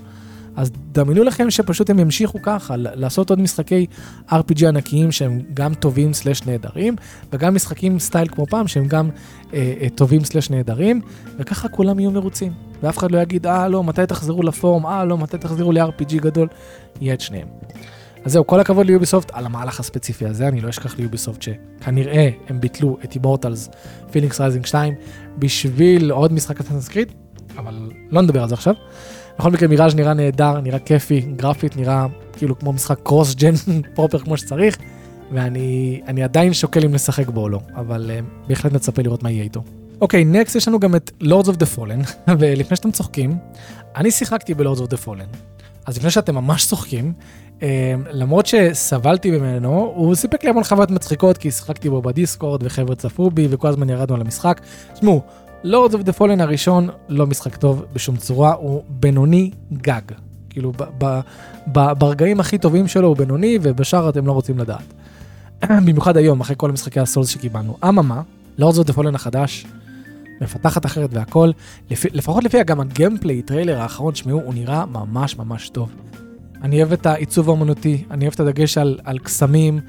אז 0.58 0.72
דמיינו 0.92 1.24
לכם 1.24 1.52
שפשוט 1.52 1.90
הם 1.90 2.00
ימשיכו 2.00 2.42
ככה, 2.42 2.76
לעשות 2.78 3.30
עוד 3.30 3.42
משחקי 3.42 3.86
RPG 4.30 4.68
ענקיים 4.68 5.12
שהם 5.12 5.42
גם 5.54 5.74
טובים 5.74 6.14
סלאש 6.14 6.44
נהדרים, 6.44 6.96
וגם 7.34 7.56
משחקים 7.56 8.00
סטייל 8.00 8.28
כמו 8.28 8.46
פעם 8.48 8.68
שהם 8.68 8.88
גם 8.88 9.10
אה, 9.54 9.74
אה, 9.82 9.88
טובים 9.96 10.24
slash 10.24 10.50
נהדרים, 10.50 11.02
וככה 11.38 11.68
כולם 11.68 12.00
יהיו 12.00 12.12
מרוצים. 12.12 12.54
ואף 12.84 12.98
אחד 12.98 13.12
לא 13.12 13.18
יגיד, 13.18 13.48
אה 13.48 13.68
לא, 13.68 13.84
מתי 13.84 14.06
תחזרו 14.06 14.44
ל 14.44 14.51
form, 14.51 14.86
אה 14.86 15.06
לא, 15.06 15.18
מתי 15.18 15.38
תחזרו 15.38 15.72
ל-RPG 15.72 16.16
גדול, 16.16 16.48
יהיה 17.02 17.14
את 17.14 17.22
שניהם. 17.22 17.48
אז 18.26 18.32
זהו, 18.32 18.48
כל 18.48 18.60
הכבוד 18.60 18.86
ל 18.86 18.91
Ubisoft 18.91 19.32
על 19.34 19.46
המהלך 19.46 19.80
הספציפי 19.80 20.26
הזה, 20.26 20.48
אני 20.48 20.62
לא 20.62 20.70
אשכח 20.70 20.98
ל 20.98 21.03
Ubisoft 21.03 21.42
שכנראה 21.42 22.30
הם 22.48 22.62
ביטלו 22.62 22.98
את 23.04 23.16
Immortals 23.16 23.70
Fenyx 24.12 24.42
Rising 24.42 24.66
2 24.66 24.94
בשביל 25.40 26.12
עוד 26.12 26.34
משחק 26.34 26.60
Assassin's 26.60 26.92
Creed, 26.92 27.12
אבל 27.58 27.92
לא 28.10 28.22
נדבר 28.22 28.42
על 28.44 28.50
זה 28.50 28.56
עכשיו. 28.56 28.74
בכל 29.40 29.52
מקרה 29.52 29.68
מיראז' 29.68 29.96
נראה 29.96 30.14
נהדר, 30.14 30.62
נראה 30.62 30.80
כיפי, 30.80 31.22
גרפית 31.22 31.78
נראה 31.78 32.06
כאילו 32.34 32.60
כמו 32.60 32.74
משחק 32.74 32.98
cross-gen 33.04 33.54
proper 33.96 34.20
כמו 34.20 34.38
שצריך, 34.38 34.78
ואני 35.32 36.24
עדיין 36.24 36.54
שוקל 36.54 36.86
אם 36.86 36.94
לשחק 36.94 37.30
בו 37.30 37.42
או 37.42 37.50
לא, 37.50 37.60
אבל 37.76 38.12
אה, 38.12 38.48
בהחלט 38.48 38.74
נצפה 38.74 39.02
לראות 39.02 39.24
מה 39.24 39.32
יהיה 39.32 39.44
איתו. 39.44 39.64
אוקיי, 40.02 40.22
אוקיי, 40.22 40.26
next 40.26 40.56
יש 40.56 40.68
לנו 40.68 40.80
גם 40.80 40.96
את 40.96 41.12
Lords 41.22 41.48
of 41.48 41.54
the 41.54 41.78
Fallen, 41.78 42.08
ולפני 42.40 42.78
שאתם 42.78 42.92
צוחקים, 42.92 43.38
אני 43.96 44.12
שיחקתי 44.12 44.54
ב-Lords 44.54 44.80
of 44.80 44.94
the 44.94 45.06
Fallen. 45.06 45.38
אז 45.86 45.98
לפני 45.98 46.10
שאתם 46.12 46.36
ממש 46.36 46.66
צוחקים, 46.66 47.14
אה, 47.60 47.64
למרות 48.12 48.46
שסבלתי 48.46 49.32
ממנו, 49.32 49.92
הוא 49.96 50.16
סיפק 50.16 50.44
לי 50.44 50.50
המון 50.50 50.64
חוויות 50.64 50.92
מצחיקות, 50.92 51.38
כי 51.38 51.52
שיחקתי 51.52 51.90
בו 51.90 52.02
ב 52.02 52.09
Discord 52.09 52.64
וחבר'ה 52.64 52.96
צפו 52.96 53.32
בי 53.32 53.48
וכל 53.50 53.68
הזמן 53.68 53.90
ירדנו 53.90 54.16
על 54.16 54.22
המשחק. 54.22 54.62
תשמעו, 54.94 55.22
Lords 55.64 55.94
of 55.94 56.04
the 56.04 56.14
Fallen 56.14 56.42
הראשון 56.42 56.90
לא 57.10 57.28
משחק 57.28 57.56
טוב 57.56 57.86
בשום 57.94 58.18
צורה, 58.18 58.54
הוא 58.54 58.84
בינוני 58.90 59.52
גג. 59.74 60.02
כאילו 60.50 60.72
ב- 60.72 60.84
ב- 60.98 61.20
ב- 61.72 61.94
ברגעים 62.00 62.40
הכי 62.40 62.58
טובים 62.58 62.88
שלו 62.88 63.08
הוא 63.08 63.18
בינוני 63.18 63.60
ובשאר 63.62 64.10
אתם 64.10 64.28
לא 64.28 64.32
רוצים 64.32 64.58
לדעת. 64.58 64.94
במיוחד 65.86 66.18
היום 66.18 66.42
אחרי 66.42 66.56
כל 66.60 66.70
המשחקי 66.70 67.00
ה 67.00 67.04
Souls 67.04 67.28
שקיבלנו. 67.28 67.78
אממה, 67.90 68.22
Lords 68.58 68.78
of 68.78 68.88
the 68.88 68.94
Fallen 68.94 69.16
החדש 69.16 69.66
מפתחת 70.42 70.86
אחרת 70.86 71.10
והכל, 71.14 71.52
לפ... 71.92 72.06
לפחות 72.14 72.44
לפי 72.44 72.64
גם 72.64 72.80
ה 72.80 72.87
gameplay 72.87 73.42
trailer 73.42 73.82
האחרון, 73.82 74.16
שמעו, 74.16 74.42
הוא 74.42 74.54
נראה 74.54 74.86
ממש 74.86 75.38
ממש 75.38 75.70
טוב. 75.70 75.90
אני 76.64 76.78
אוהב 76.78 76.94
את 76.94 77.06
העיצוב 77.06 77.50
האמנותי, 77.50 78.04
אני 78.12 78.26
אוהב 78.26 78.34
את 78.34 78.40
הדגש 78.40 78.78
על, 78.78 79.00
על 79.04 79.20
קסמים, 79.20 79.80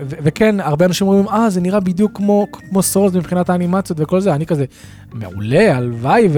וכן, 0.00 0.60
הרבה 0.60 0.84
אנשים 0.84 1.06
אומרים, 1.06 1.28
אה, 1.28 1.50
זה 1.50 1.60
נראה 1.60 1.80
בדיוק 1.80 2.16
כמו, 2.16 2.46
כמו 2.52 2.82
Souls 2.82 3.14
מבחינת 3.14 3.50
האנימציות 3.50 4.00
וכל 4.00 4.20
זה, 4.20 4.34
אני 4.34 4.46
כזה, 4.46 4.64
מעולה, 5.12 5.76
הלוואי, 5.76 6.28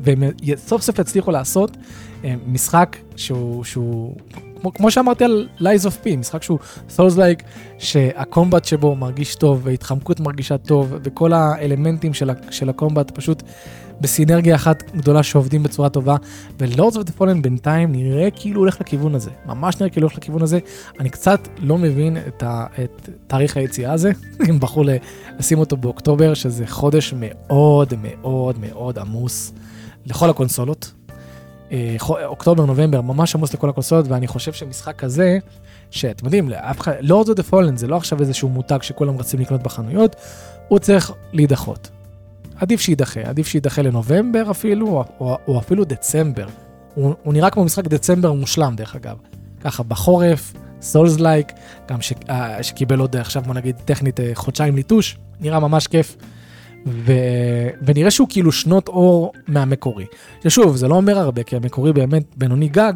והם 0.00 0.22
סוף 0.56 0.82
סוף 0.82 0.98
יצליחו 0.98 1.30
לעשות 1.30 1.76
אמ, 2.24 2.38
משחק 2.46 2.96
שהוא, 3.16 3.64
שהוא 3.64 4.16
כמו, 4.60 4.74
כמו 4.74 4.90
שאמרתי 4.90 5.24
על 5.24 5.48
Lies 5.60 5.86
of 5.86 6.06
P, 6.06 6.16
משחק 6.16 6.42
שהוא 6.42 6.58
Souls 6.96 7.16
Like, 7.16 7.42
שהקומבט 7.78 8.64
שבו 8.64 8.94
מרגיש 8.94 9.34
טוב, 9.34 9.60
והתחמקות 9.64 10.20
מרגישה 10.20 10.58
טוב, 10.58 10.94
וכל 11.02 11.32
האלמנטים 11.32 12.14
של, 12.14 12.30
של 12.50 12.68
הקומבט 12.68 13.10
פשוט 13.10 13.42
בסינרגיה 14.00 14.54
אחת 14.54 14.82
גדולה 14.96 15.22
שעובדים 15.22 15.62
בצורה 15.62 15.88
טובה, 15.88 16.16
of 16.60 16.94
the 16.94 17.20
Fallen 17.20 17.40
בינתיים 17.42 17.92
נראה 17.92 18.28
כאילו 18.30 18.60
הולך 18.60 18.80
לכיוון 18.80 19.14
הזה, 19.14 19.30
ממש 19.46 19.80
נראה 19.80 19.90
כאילו 19.90 20.06
הולך 20.06 20.18
לכיוון 20.18 20.42
הזה. 20.42 20.58
אני 21.00 21.10
קצת 21.10 21.48
לא 21.58 21.78
מבין 21.78 22.16
את, 22.16 22.42
ה, 22.42 22.66
את 22.84 23.08
תאריך 23.26 23.56
היציאה 23.56 23.92
הזה, 23.92 24.12
אם 24.50 24.60
בחרו 24.60 24.84
לשים 25.38 25.58
אותו 25.58 25.76
באוקטובר, 25.76 26.34
שזה 26.34 26.66
חודש 26.66 27.14
מאוד 27.16 27.94
מאוד 28.02 28.58
מאוד 28.58 28.98
עמוס 28.98 29.52
לכל 30.06 30.30
הקונסולות. 30.30 30.92
אה, 31.72 31.96
אוקטובר, 32.24 32.64
נובמבר, 32.64 33.00
ממש 33.00 33.34
עמוס 33.34 33.54
לכל 33.54 33.68
הקונסולות, 33.68 34.08
ואני 34.08 34.26
חושב 34.26 34.52
שמשחק 34.52 34.96
כזה, 34.96 35.38
שאתם 35.90 36.24
יודעים, 36.24 36.48
לאף 36.48 36.80
אחד, 36.80 36.92
of 37.02 37.38
the 37.38 37.52
Fallen 37.52 37.76
זה 37.76 37.86
לא 37.86 37.96
עכשיו 37.96 38.20
איזשהו 38.20 38.48
מותג 38.48 38.78
שכולם 38.82 39.18
רצים 39.18 39.40
לקנות 39.40 39.62
בחנויות, 39.62 40.16
הוא 40.68 40.78
צריך 40.78 41.12
להידחות. 41.32 41.90
עדיף 42.56 42.80
שיידחה, 42.80 43.20
עדיף 43.20 43.46
שיידחה 43.46 43.82
לנובמבר 43.82 44.50
אפילו, 44.50 44.88
או, 44.88 45.04
או, 45.20 45.38
או 45.48 45.58
אפילו 45.58 45.84
דצמבר. 45.84 46.46
הוא, 46.94 47.14
הוא 47.22 47.34
נראה 47.34 47.50
כמו 47.50 47.64
משחק 47.64 47.84
דצמבר 47.84 48.32
מושלם 48.32 48.74
דרך 48.76 48.96
אגב. 48.96 49.16
ככה 49.60 49.82
בחורף, 49.82 50.52
Souls-like, 50.80 51.52
גם 51.88 52.00
ש, 52.00 52.12
אה, 52.12 52.32
שקיבל 52.62 52.98
עוד 52.98 53.16
עכשיו 53.16 53.42
בוא 53.42 53.54
נגיד 53.54 53.76
טכנית 53.84 54.20
אה, 54.20 54.22
חודשיים 54.34 54.76
ליטוש, 54.76 55.18
נראה 55.40 55.60
ממש 55.60 55.86
כיף. 55.86 56.16
ו... 56.86 57.12
ונראה 57.82 58.10
שהוא 58.10 58.28
כאילו 58.30 58.52
שנות 58.52 58.88
אור 58.88 59.32
מהמקורי. 59.48 60.04
ששוב, 60.42 60.76
זה 60.76 60.88
לא 60.88 60.94
אומר 60.94 61.18
הרבה, 61.18 61.42
כי 61.42 61.56
המקורי 61.56 61.92
באמת 61.92 62.22
בינוני 62.36 62.68
גג, 62.68 62.92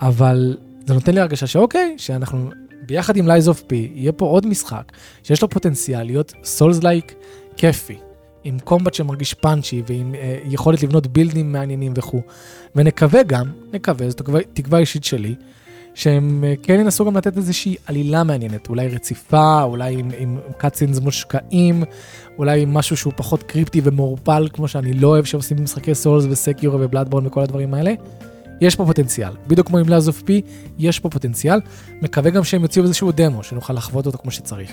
אבל 0.00 0.56
זה 0.86 0.94
נותן 0.94 1.14
לי 1.14 1.20
הרגשה 1.20 1.46
שאוקיי, 1.46 1.94
שאנחנו 1.98 2.50
ביחד 2.86 3.16
עם 3.16 3.26
Lies 3.26 3.48
of 3.48 3.60
P, 3.60 3.74
יהיה 3.74 4.12
פה 4.12 4.26
עוד 4.26 4.46
משחק 4.46 4.92
שיש 5.22 5.42
לו 5.42 5.48
פוטנציאל 5.48 6.02
להיות 6.02 6.32
Souls-like 6.44 7.14
כיפי. 7.56 8.05
עם 8.46 8.58
combat 8.58 8.94
שמרגיש 8.94 9.34
punchy 9.34 9.82
ועם 9.86 10.14
אה, 10.14 10.38
יכולת 10.44 10.82
לבנות 10.82 11.06
בילדים 11.06 11.52
מעניינים 11.52 11.92
וכו'. 11.96 12.22
ונקווה 12.76 13.22
גם, 13.22 13.46
נקווה, 13.72 14.10
זו 14.10 14.16
תקווה, 14.16 14.40
תקווה 14.52 14.78
אישית 14.78 15.04
שלי, 15.04 15.34
שהם 15.94 16.44
אה, 16.46 16.54
כן 16.62 16.80
ינסו 16.80 17.04
גם 17.04 17.16
לתת 17.16 17.36
איזושהי 17.36 17.76
עלילה 17.86 18.24
מעניינת, 18.24 18.68
אולי 18.68 18.88
רציפה, 18.88 19.62
אולי 19.62 19.94
עם, 19.98 20.10
עם 20.18 20.38
cutscenes 20.58 20.98
מושקעים, 20.98 21.84
אולי 22.38 22.62
עם 22.62 22.74
משהו 22.74 22.96
שהוא 22.96 23.12
פחות 23.16 23.42
קריפטי 23.42 23.80
ומעורפל, 23.84 24.48
כמו 24.52 24.68
שאני 24.68 24.92
לא 24.92 25.08
אוהב 25.08 25.24
שעושים 25.24 25.62
משחקי 25.62 25.94
Souls 25.94 26.24
ו 26.30 26.36
Sekiro 26.36 26.74
ו 26.74 26.80
Bloodborne 26.80 27.26
וכל 27.26 27.40
הדברים 27.40 27.74
האלה. 27.74 27.94
יש 28.60 28.76
פה 28.76 28.84
פוטנציאל, 28.86 29.32
בדיוק 29.46 29.66
כמו 29.66 29.78
עם 29.78 29.88
Lies 29.88 30.16
of 30.16 30.22
P, 30.22 30.42
יש 30.78 31.00
פה 31.00 31.10
פוטנציאל, 31.10 31.60
מקווה 32.02 32.30
גם 32.30 32.44
שהם 32.44 32.62
יוציאו 32.62 32.84
איזשהו 32.84 33.12
דמו, 33.12 33.42
שנוכל 33.42 33.72
לחוות 33.72 34.06
אותו 34.06 34.18
כמו 34.18 34.30
שצריך. 34.30 34.72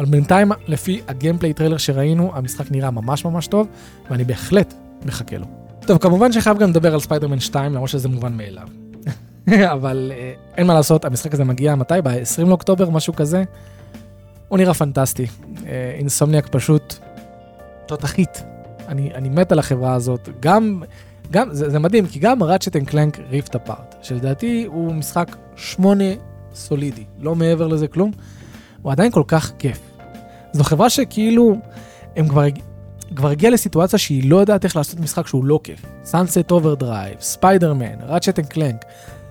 אבל 0.00 0.08
בינתיים, 0.08 0.52
לפי 0.66 1.00
ה 1.08 1.13
gameplay 1.13 1.52
trailer 1.52 1.76
שראינו, 1.76 2.30
המשחק 2.34 2.70
נראה 2.70 2.90
ממש 2.90 3.24
ממש 3.24 3.46
טוב, 3.46 3.68
ואני 4.10 4.24
בהחלט 4.24 4.74
מחכה 5.04 5.38
לו. 5.38 5.46
טוב, 5.80 5.98
כמובן 5.98 6.32
שחייב 6.32 6.58
גם 6.58 6.70
לדבר 6.70 6.94
על 6.94 7.00
ספיידרמן 7.00 7.40
2, 7.40 7.72
למרות 7.72 7.88
שזה 7.88 8.08
מובן 8.08 8.32
מאליו. 8.32 8.68
אבל 9.74 10.12
אה, 10.14 10.32
אין 10.56 10.66
מה 10.66 10.74
לעשות, 10.74 11.04
המשחק 11.04 11.34
הזה 11.34 11.44
מגיע 11.44 11.74
מתי? 11.74 11.94
ב-20 12.04 12.48
לאוקטובר, 12.48 12.90
משהו 12.90 13.14
כזה. 13.14 13.44
הוא 14.48 14.58
נראה 14.58 14.74
פנטסטי. 14.74 15.26
אה, 15.66 15.94
Insomniac 15.98 16.48
פשוט 16.48 16.94
תותחית. 17.86 18.42
אני, 18.88 19.14
אני 19.14 19.28
מת 19.28 19.52
על 19.52 19.58
החברה 19.58 19.94
הזאת. 19.94 20.28
גם, 20.40 20.82
גם, 21.30 21.48
זה, 21.52 21.70
זה 21.70 21.78
מדהים, 21.78 22.06
כי 22.06 22.18
גם 22.18 22.42
Ratchet 22.42 22.76
and 22.76 22.88
Clank 22.88 23.18
Rift 23.30 23.54
Apart, 23.54 23.94
שלדעתי 24.02 24.64
הוא 24.64 24.94
משחק 24.94 25.36
שמונה 25.56 26.04
סולידי, 26.54 27.04
לא 27.18 27.34
מעבר 27.34 27.66
לזה 27.66 27.88
כלום. 27.88 28.10
הוא 28.82 28.92
עדיין 28.92 29.10
כל 29.10 29.24
כך 29.26 29.52
כיף. 29.58 29.89
זו 30.52 30.64
חברה 30.64 30.90
שכאילו, 30.90 31.56
הם 32.16 32.28
כבר, 32.28 32.44
כבר 33.16 33.28
הגיעה 33.28 33.52
לסיטואציה 33.52 33.98
שהיא 33.98 34.30
לא 34.30 34.36
יודעת 34.36 34.64
איך 34.64 34.76
לעשות 34.76 35.00
משחק 35.00 35.26
שהוא 35.26 35.44
לא 35.44 35.60
כיף. 35.64 35.84
Sunset 36.04 36.52
Overdrive, 36.52 37.20
ספיידרמן, 37.20 37.94
Ratchet & 38.06 38.38
Clank, 38.38 38.84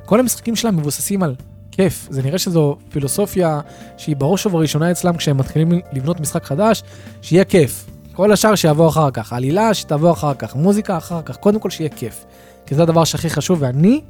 כל 0.05 0.19
המשחקים 0.19 0.55
שלהם 0.55 0.77
מבוססים 0.77 1.23
על 1.23 1.35
כיף. 1.71 2.07
זה 2.09 2.23
נראה 2.23 2.37
שזו 2.37 2.77
פילוסופיה 2.89 3.59
שהיא 3.97 4.15
בראש 4.15 4.45
ובראשונה 4.45 4.91
אצלם 4.91 5.17
כשהם 5.17 5.37
מתחילים 5.37 5.81
לבנות 5.93 6.19
משחק 6.19 6.43
חדש, 6.43 6.83
שיהיה 7.21 7.43
כיף. 7.43 7.85
כל 8.13 8.31
השאר 8.31 8.55
שיבוא 8.55 8.89
אחר 8.89 9.11
כך, 9.11 9.33
עלילה 9.33 9.73
שתבוא 9.73 10.11
אחר 10.11 10.33
כך, 10.33 10.55
מוזיקה 10.55 10.97
אחר 10.97 11.21
כך, 11.21 11.37
קודם 11.37 11.59
כל 11.59 11.69
שיהיה 11.69 11.89
כיף. 11.89 12.25
כי 12.65 12.75
זה 12.75 12.83
הדבר 12.83 13.03
שהכי 13.03 13.29
חשוב, 13.29 13.57
ואני 13.61 14.01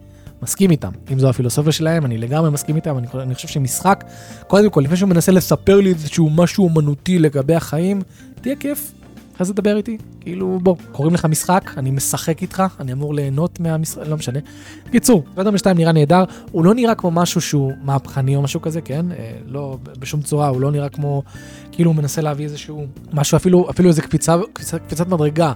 מסכים 0.41 0.71
איתם. 0.71 0.91
אם 1.13 1.19
זו 1.19 1.29
הפילוסופיה 1.29 1.71
שלהם, 1.71 2.05
אני 2.05 2.17
לגמרי 2.17 2.49
מסכים 2.49 2.75
איתם, 2.75 2.97
אני, 2.97 3.07
אני 3.13 3.35
חושב 3.35 3.47
שמשחק, 3.47 4.03
קודם 4.47 4.69
כל, 4.69 4.81
לפני 4.81 4.97
שהוא 4.97 5.09
מנסה 5.09 5.31
לספר 5.31 5.79
לי 5.79 5.89
איזשהו 5.89 6.29
משהו 6.29 6.63
אומנותי 6.63 7.19
לגבי 7.19 7.55
החיים, 7.55 8.01
תהיה 8.41 8.55
כיף, 8.55 8.91
אחרי 9.35 9.45
זה 9.45 9.53
תדבר 9.53 9.77
איתי. 9.77 9.97
כאילו, 10.19 10.59
בוא, 10.63 10.75
קוראים 10.91 11.13
לך 11.13 11.25
משחק, 11.25 11.71
אני 11.77 11.91
משחק 11.91 12.41
איתך, 12.41 12.63
אני 12.79 12.91
אמור 12.93 13.13
ליהנות 13.13 13.59
מהמשחק, 13.59 14.07
לא 14.07 14.17
משנה. 14.17 14.39
בקיצור, 14.87 15.23
ספיידרמן 15.31 15.57
2 15.57 15.77
נראה 15.77 15.91
נהדר, 15.91 16.23
הוא 16.51 16.65
לא 16.65 16.73
נראה 16.73 16.95
כמו 16.95 17.11
משהו 17.11 17.41
שהוא 17.41 17.71
מהפכני 17.81 18.35
או 18.35 18.41
משהו 18.41 18.61
כזה, 18.61 18.81
כן? 18.81 19.11
אה, 19.11 19.31
לא, 19.45 19.77
בשום 19.99 20.21
צורה, 20.21 20.47
הוא 20.47 20.61
לא 20.61 20.71
נראה 20.71 20.89
כמו, 20.89 21.23
כאילו 21.71 21.91
הוא 21.91 21.97
מנסה 21.97 22.21
להביא 22.21 22.45
איזשהו, 22.45 22.85
משהו, 23.13 23.35
אפילו, 23.35 23.69
אפילו 23.69 23.89
איזה 23.89 24.01
קפיצה, 24.01 24.35
קפיצה, 24.53 24.79
קפיצת 24.79 25.07
מדרגה, 25.07 25.53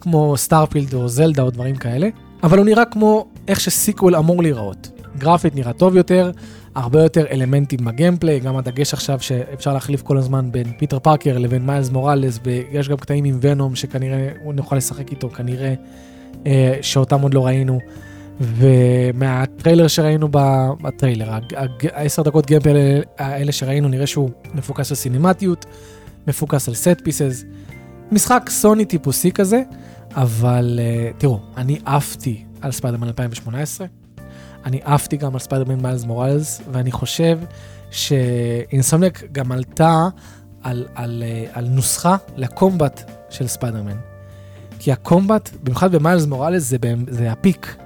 כמו 0.00 0.36
סטארפילד 0.36 0.94
או 0.94 1.08
זלדה 1.08 1.42
או 1.42 1.50
דברים 1.50 1.76
כאלה. 1.76 2.08
אבל 2.42 2.58
הוא 2.58 2.66
נראה 2.66 2.84
כמו 2.84 3.26
איך 3.48 3.60
ש 3.60 3.74
sequel 3.74 4.16
אמור 4.16 4.42
להיראות. 4.42 4.90
גרפית 5.18 5.54
נראה 5.54 5.72
טוב 5.72 5.96
יותר, 5.96 6.30
הרבה 6.74 7.02
יותר 7.02 7.26
אלמנטים 7.30 7.84
ב 7.84 7.90
gameplay, 7.90 8.40
גם 8.40 8.56
הדגש 8.56 8.94
עכשיו 8.94 9.20
שאפשר 9.20 9.74
להחליף 9.74 10.02
כל 10.02 10.18
הזמן 10.18 10.52
בין 10.52 10.72
פיטר 10.78 10.98
פארקר 10.98 11.38
לבין 11.38 11.66
מיילס 11.66 11.90
מוראלס, 11.90 12.38
ויש 12.44 12.88
גם 12.88 12.96
קטעים 12.96 13.24
עם 13.24 13.38
Venom 13.42 13.74
שכנראה 13.74 14.28
נוכל 14.54 14.76
לשחק 14.76 15.10
איתו, 15.10 15.30
כנראה 15.30 15.74
אה, 16.46 16.78
שאותם 16.82 17.20
עוד 17.20 17.34
לא 17.34 17.46
ראינו. 17.46 17.78
ומהטריילר 18.40 19.88
שראינו 19.88 20.28
בטריילר, 20.82 21.38
העשר 21.92 22.22
דקות 22.22 22.46
gameplay 22.46 23.02
האלה 23.18 23.52
שראינו, 23.52 23.88
נראה 23.88 24.06
שהוא 24.06 24.30
מפוקס 24.54 24.90
על 24.90 24.96
סינמטיות, 24.96 25.66
מפוקס 26.26 26.68
על 26.68 26.74
set 26.74 27.00
pieces. 27.04 27.44
משחק 28.12 28.42
סוני 28.48 28.84
טיפוסי 28.84 29.32
כזה, 29.32 29.62
אבל 30.14 30.80
אה, 30.80 31.20
תראו, 31.20 31.40
אני 31.56 31.78
עפתי 31.84 32.44
על 32.60 32.72
ספיידרמן 32.72 33.06
2018, 33.06 33.86
אני 34.64 34.80
עפתי 34.84 35.16
גם 35.16 35.34
על 35.34 35.40
ספיידרמן 35.40 35.80
מיילס 35.80 36.04
מוראלס, 36.04 36.60
ואני 36.72 36.92
חושב 36.92 37.38
שאינסומניאק 37.90 39.22
גם 39.32 39.52
עלתה 39.52 40.08
על, 40.62 40.86
על, 40.94 41.22
אה, 41.26 41.58
על 41.58 41.68
נוסחה 41.68 42.16
ל 42.36 42.47
combat 42.47 43.10
של 43.30 43.46
ספיידרמן. 43.46 43.96
כי 44.78 44.92
ה 44.92 44.99
combat, 44.99 45.50
במיוחד 45.62 45.94
במיילס 45.94 46.26
מוראלס, 46.26 46.62
זה, 46.62 46.76
זה 47.08 47.32
ה 47.32 47.39
peak. 47.39 47.76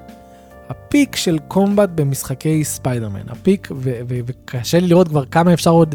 ה 0.68 0.78
peak 0.78 1.16
של 1.16 1.38
combat 1.48 1.88
במשחקי 1.94 2.64
ספיידרמן. 2.64 3.28
ה 3.28 3.35
peak, 3.35 3.68
וקשה 4.08 4.80
לי 4.80 4.88
לראות 4.88 5.08
כבר 5.08 5.24
כמה 5.24 5.52
אפשר 5.52 5.70
עוד 5.70 5.94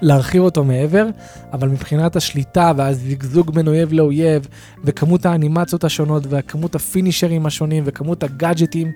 להרחיב 0.00 0.42
אותו 0.42 0.64
מעבר, 0.64 1.06
אבל 1.52 1.68
מבחינת 1.68 2.16
השליטה 2.16 2.72
והזגזוג 2.76 3.54
בין 3.54 3.68
אויב 3.68 3.92
לאויב, 3.92 4.46
וכמות 4.84 5.26
האנימציות 5.26 5.84
השונות, 5.84 6.22
וכמות 6.28 6.74
הפינישרים 6.74 7.46
השונים, 7.46 7.82
וכמות 7.86 8.22
הגאדג'טים, 8.22 8.92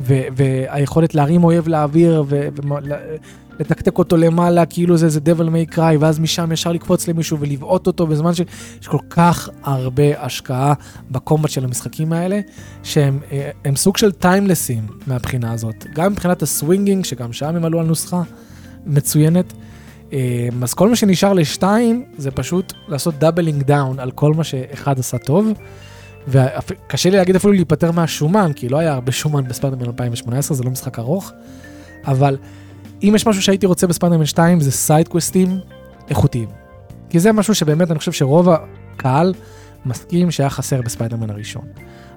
והיכולת 0.00 1.14
להרים 1.14 1.44
אויב 1.44 1.68
לאוויר, 1.68 2.24
לתקתק 3.60 3.98
אותו 3.98 4.16
למעלה 4.16 4.66
כאילו 4.66 4.96
זה 4.96 5.06
איזה 5.06 5.20
Devil 5.24 5.48
May 5.48 5.74
Cry, 5.74 5.96
ואז 6.00 6.18
משם 6.18 6.52
ישר 6.52 6.72
לקפוץ 6.72 7.08
למישהו 7.08 7.40
ולבעוט 7.40 7.86
אותו 7.86 8.06
בזמן 8.06 8.34
שיש 8.34 8.88
כל 8.88 8.98
כך 9.10 9.48
הרבה 9.62 10.24
השקעה 10.24 10.74
ב 11.10 11.16
combat 11.16 11.50
של 11.50 11.64
המשחקים 11.64 12.12
האלה, 12.12 12.40
שהם 12.82 13.18
אה, 13.32 13.76
סוג 13.76 13.96
של 13.96 14.12
טיימלסים 14.12 14.86
מהבחינה 15.06 15.52
הזאת. 15.52 15.86
גם 15.94 16.12
מבחינת 16.12 16.42
ה 16.42 16.48
swinging, 16.48 17.04
שגם 17.04 17.32
שם 17.32 17.56
הם 17.56 17.64
עלו 17.64 17.80
על 17.80 17.86
נוסחה 17.86 18.22
מצוינת. 18.86 19.52
אה, 20.12 20.48
אז 20.62 20.74
כל 20.74 20.88
מה 20.88 20.96
שנשאר 20.96 21.32
לשתיים 21.32 22.04
זה 22.18 22.30
פשוט 22.30 22.72
לעשות 22.88 23.14
doubling 23.18 23.62
down 23.62 23.98
על 23.98 24.10
כל 24.10 24.34
מה 24.34 24.44
שאחד 24.44 24.98
עשה 24.98 25.18
טוב. 25.18 25.52
וקשה 26.28 27.10
לי 27.10 27.16
להגיד 27.16 27.36
אפילו 27.36 27.52
להיפטר 27.52 27.92
מהשומן, 27.92 28.52
כי 28.56 28.68
לא 28.68 28.78
היה 28.78 28.92
הרבה 28.92 29.12
שומן 29.12 29.44
בספיידרמן 29.48 29.86
2018, 29.86 30.56
זה 30.56 30.64
לא 30.64 30.70
משחק 30.70 30.98
ארוך, 30.98 31.32
אבל 32.06 32.36
אם 33.08 33.14
יש 33.14 33.26
משהו 33.26 33.42
שהייתי 33.42 33.66
רוצה 33.66 33.86
בספיידרמן 33.86 34.26
2 34.26 34.60
זה 34.60 34.70
סיידקווסטים 34.70 35.58
איכותיים. 36.10 36.48
כי 37.08 37.20
זה 37.20 37.32
משהו 37.32 37.54
שבאמת 37.54 37.90
אני 37.90 37.98
חושב 37.98 38.12
שרוב 38.12 38.48
הקהל 38.48 39.34
מסכים 39.86 40.30
שהיה 40.30 40.50
חסר 40.50 40.82
בספיידרמן 40.82 41.30
הראשון. 41.30 41.64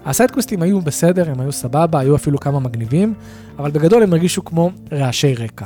הסיידקווסטים 0.06 0.62
היו 0.62 0.82
בסדר, 0.82 1.32
הם 1.32 1.40
היו 1.40 1.52
סבבה, 1.52 2.00
היו 2.00 2.16
אפילו 2.16 2.40
כמה 2.40 2.60
מגניבים, 2.60 3.14
אבל 3.60 3.72
בגדול 3.72 4.04
הם 4.04 4.14
הרגישו 4.14 4.46
כמו 4.46 4.72
רעשי 4.92 5.36
רקע. 5.36 5.66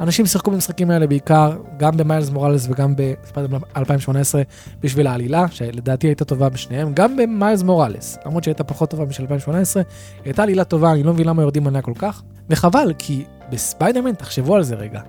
אנשים 0.00 0.26
שיחקו 0.26 0.50
במשחקים 0.50 0.90
האלה 0.90 1.06
בעיקר, 1.06 1.56
גם 1.76 1.96
במיילס 1.96 2.30
מוראלס 2.30 2.66
וגם 2.70 2.94
בספיידרמן 2.96 3.58
2018 3.76 4.42
בשביל 4.80 5.06
העלילה, 5.06 5.46
שלדעתי 5.50 6.06
הייתה 6.06 6.24
טובה 6.24 6.48
בשניהם, 6.48 6.92
גם 6.94 7.16
במיילס 7.16 7.62
מוראלס, 7.62 8.18
למרות 8.26 8.44
שהייתה 8.44 8.64
פחות 8.64 8.90
טובה 8.90 9.04
משל 9.04 9.22
2018, 9.22 9.82
הייתה 10.24 10.42
עלילה 10.42 10.64
טובה, 10.64 10.92
אני 10.92 11.02
לא 11.02 11.12
מבין 11.12 11.26
למה 11.26 11.42
יורדים 11.42 11.66
עליה 11.66 11.82
כל 11.82 11.94
כך, 11.98 12.22
וחבל, 12.50 12.92
כי 12.98 13.24
בספיידרמן, 13.50 14.14
תחשבו 14.14 14.56
על 14.56 14.62
זה 14.62 14.74
רגע. 14.74 15.00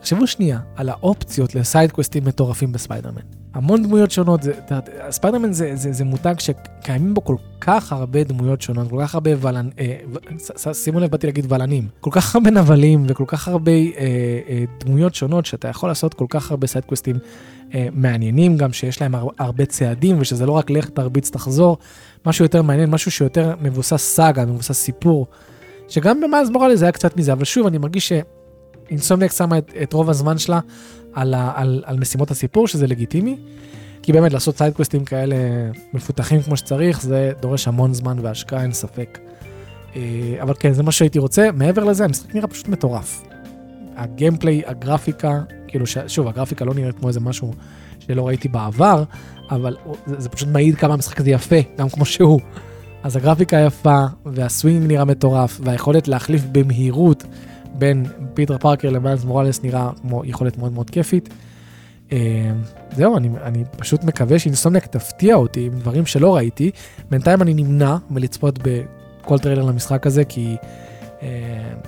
תחשבו 0.00 0.26
שנייה 0.26 0.58
על 0.76 0.88
האופציות 0.88 1.54
לסיידקווסטים 1.54 2.24
מטורפים 2.24 2.72
בספיידרמן. 2.72 3.20
המון 3.54 3.82
דמויות 3.82 4.10
שונות, 4.10 4.40
ספיידרמן 5.10 5.52
זה, 5.52 5.76
זה, 5.76 5.92
זה 5.92 6.04
מותג 6.04 6.34
שקיימים 6.38 7.14
בו 7.14 7.24
כל 7.24 7.36
כך 7.60 7.92
הרבה 7.92 8.24
דמויות 8.24 8.62
שונות, 8.62 8.90
כל 8.90 8.98
כך 9.00 9.14
הרבה 9.14 9.30
ולנ... 9.40 9.68
אה, 9.78 10.74
שימו 10.74 11.00
לב, 11.00 11.10
באתי 11.10 11.26
להגיד 11.26 11.52
ולנים. 11.52 11.88
כל 12.00 12.10
כך 12.12 12.34
הרבה 12.34 12.50
נבלים 12.50 13.06
וכל 13.08 13.24
כך 13.26 13.48
הרבה 13.48 13.72
אה, 13.72 13.86
אה, 14.48 14.64
דמויות 14.84 15.14
שונות 15.14 15.46
שאתה 15.46 15.68
יכול 15.68 15.88
לעשות 15.88 16.14
כל 16.14 16.26
כך 16.28 16.50
הרבה 16.50 16.66
סיידקווסטים 16.66 17.16
אה, 17.74 17.88
מעניינים, 17.92 18.56
גם 18.56 18.72
שיש 18.72 19.00
להם 19.00 19.14
הר, 19.14 19.28
הרבה 19.38 19.64
צעדים 19.64 20.16
ושזה 20.20 20.46
לא 20.46 20.52
רק 20.52 20.70
לך 20.70 20.88
תרביץ 20.88 21.30
תחזור, 21.30 21.78
משהו 22.26 22.44
יותר 22.44 22.62
מעניין, 22.62 22.90
משהו 22.90 23.10
שיותר 23.10 23.54
מבוסס 23.62 24.02
סאגה, 24.02 24.44
מבוסס 24.44 24.72
סיפור. 24.72 25.26
שגם 25.88 26.20
במיילס 26.20 26.50
מוראלס 26.50 26.76
זה 26.76 26.84
היה 26.84 26.92
קצת 26.92 27.16
מזה, 27.16 27.32
אבל 27.32 27.44
שוב, 27.44 27.66
אני 27.66 27.78
מרגיש 27.78 28.12
שאינסומניאק 28.88 29.32
שמה 29.32 29.58
את, 29.58 29.72
את 29.82 29.92
רוב 29.92 30.10
הזמן 30.10 30.38
שלה 30.38 30.60
על, 31.12 31.34
ה, 31.34 31.52
על, 31.54 31.82
על 31.86 31.98
משימות 31.98 32.30
הסיפור, 32.30 32.68
שזה 32.68 32.86
לגיטימי. 32.86 33.36
כי 34.02 34.12
באמת 34.12 34.32
לעשות 34.32 34.56
סיידקווסטים 34.56 35.04
כאלה 35.04 35.36
מפותחים 35.92 36.42
כמו 36.42 36.56
שצריך, 36.56 37.02
זה 37.02 37.32
דורש 37.40 37.68
המון 37.68 37.94
זמן 37.94 38.16
והשקעה, 38.22 38.62
אין 38.62 38.72
ספק. 38.72 39.18
אה, 39.96 40.02
אבל 40.42 40.54
כן, 40.58 40.72
זה 40.72 40.82
מה 40.82 40.92
שהייתי 40.92 41.18
רוצה. 41.18 41.48
מעבר 41.52 41.84
לזה, 41.84 42.04
המשחק 42.04 42.34
נראה 42.34 42.48
פשוט 42.48 42.68
מטורף. 42.68 43.22
ה 43.96 44.03
gameplay, 44.03 44.62
הגרפיקה, 44.66 45.40
כאילו. 45.68 45.86
שוב, 46.06 46.28
הגרפיקה 46.28 46.64
לא 46.64 46.74
נראית 46.74 46.98
כמו 46.98 47.08
איזה 47.08 47.20
משהו 47.20 47.52
שלא 47.98 48.26
ראיתי 48.26 48.48
בעבר, 48.48 49.04
אבל 49.50 49.76
זה, 50.06 50.20
זה 50.20 50.28
פשוט 50.28 50.48
מעיד 50.48 50.76
כמה 50.76 50.94
המשחק 50.94 51.20
הזה 51.20 51.30
יפה, 51.30 51.56
גם 51.78 51.88
כמו 51.88 52.04
שהוא. 52.04 52.40
אז 53.06 53.16
הגרפיקה 53.16 53.56
יפה, 53.56 54.04
והסווינג 54.26 54.86
נראה 54.86 55.04
מטורף, 55.04 55.60
והיכולת 55.64 56.08
להחליף 56.08 56.42
במהירות 56.52 57.24
בין 57.74 58.06
פיטר 58.34 58.58
פארקר 58.58 58.90
למיילס 58.90 59.24
מוראלס 59.24 59.62
נראה 59.62 59.90
כמו 60.02 60.24
יכולת 60.24 60.58
מאוד 60.58 60.72
מאוד 60.72 60.90
כיפית. 60.90 61.28
אה, 62.12 62.18
זהו, 62.92 63.16
אני, 63.16 63.28
אני 63.42 63.64
פשוט 63.76 64.04
מקווה 64.04 64.38
שאינסומניאק 64.38 64.86
תפתיע 64.86 65.34
אותי 65.34 65.66
עם 65.66 65.78
דברים 65.78 66.06
שלא 66.06 66.36
ראיתי. 66.36 66.70
בינתיים 67.10 67.42
אני 67.42 67.54
נמנע 67.54 67.96
מלצפות 68.10 68.58
בכל 68.62 69.38
טריילר 69.38 69.62
למשחק 69.62 70.06
הזה, 70.06 70.24
כי 70.24 70.56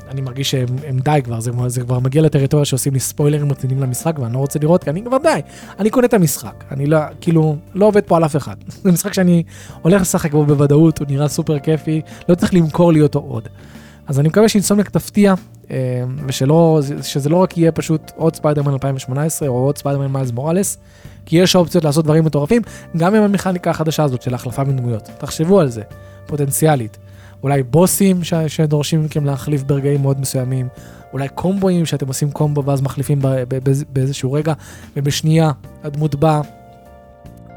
אני 0.09 0.21
מרגיש 0.21 0.51
שהם 0.51 0.99
די 1.05 1.21
כבר, 1.25 1.41
זה, 1.41 1.51
זה 1.67 1.81
כבר 1.81 1.99
מגיע 1.99 2.23
לטריטוריה 2.23 2.65
שעושים 2.65 2.93
לי 2.93 3.01
ספוילרים 3.01 3.53
רציניים 3.53 3.81
למשחק, 3.81 4.19
ואני 4.19 4.33
לא 4.35 4.39
רוצה 4.39 4.59
לראות, 4.59 4.85
כי 4.85 4.91
אני 4.91 5.05
כבר 5.05 5.17
די, 5.23 5.41
אני 5.79 5.91
קונה 5.91 6.07
את 6.07 6.15
המשחק. 6.15 6.65
אני 6.71 6.87
לא, 6.87 6.99
כאילו, 7.21 7.57
לא 7.75 7.87
עובד 7.87 8.05
פה 8.05 8.17
על 8.17 8.25
אף 8.25 8.37
אחד. 8.37 8.57
זה 8.85 8.93
משחק 8.93 9.13
שאני 9.13 9.43
הולך 9.83 10.01
לשחק 10.01 10.33
בו 10.33 10.45
בוודאות, 10.45 10.99
הוא 10.99 11.07
נראה 11.11 11.29
סופר 11.29 11.59
כיפי, 11.59 12.01
לא 12.29 12.35
צריך 12.35 12.55
למכור 12.55 12.93
לי 12.93 13.03
אותו 13.03 13.19
עוד. 13.19 13.49
אז 14.07 14.21
אני 14.21 14.29
מקווה 14.29 14.49
שאינסומניאק 14.49 14.91
תפתיע, 14.91 15.35
אה, 15.71 16.05
ושלא, 16.27 16.81
שזה 17.03 17.29
לא 17.29 17.37
רק 17.37 17.59
יהיה 17.59 17.73
פשוט 17.73 18.13
עוד 18.17 18.37
ספיידרמן 18.37 18.73
2018 18.73 19.49
או 19.49 19.55
עוד 19.55 19.79
ספיידרמן 19.79 20.07
מיילס 20.07 20.31
מוראלס, 20.31 20.79
כי 21.27 21.37
יש 21.37 21.57
אופציות 21.57 21.85
לעשות 21.85 22.05
דברים 22.05 22.25
מטורפים, 22.25 22.63
גם 22.97 23.15
עם 23.15 23.23
המכניקה 23.23 23.71
החדשה 23.71 24.05
הזאת 24.05 24.23
של 24.23 24.35
החלפה 24.35 24.65
מדמויות. 24.65 25.11
תחשבו 25.19 25.61
על 25.61 25.69
זה, 25.69 25.83
פוטנציאלית. 26.27 26.99
אולי 27.43 27.63
בוסים 27.63 28.25
ש- 28.25 28.35
שדורשים 28.35 29.05
מכם 29.05 29.25
להחליף 29.25 29.63
ברגעים 29.63 30.03
מאוד 30.03 30.21
מסוימים, 30.21 30.69
אולי 31.13 31.29
קומבואים 31.29 31.87
שאתם 31.87 32.09
עושים 32.09 32.31
קומבו 32.31 32.65
ואז 32.65 32.81
מחליפים 32.81 33.19
ב- 33.19 33.27
ב- 33.27 33.71
ב- 33.71 33.83
באיזשהו 33.93 34.33
רגע, 34.33 34.53
ובשנייה 34.97 35.51
הדמות 35.85 36.15
באה 36.15 36.41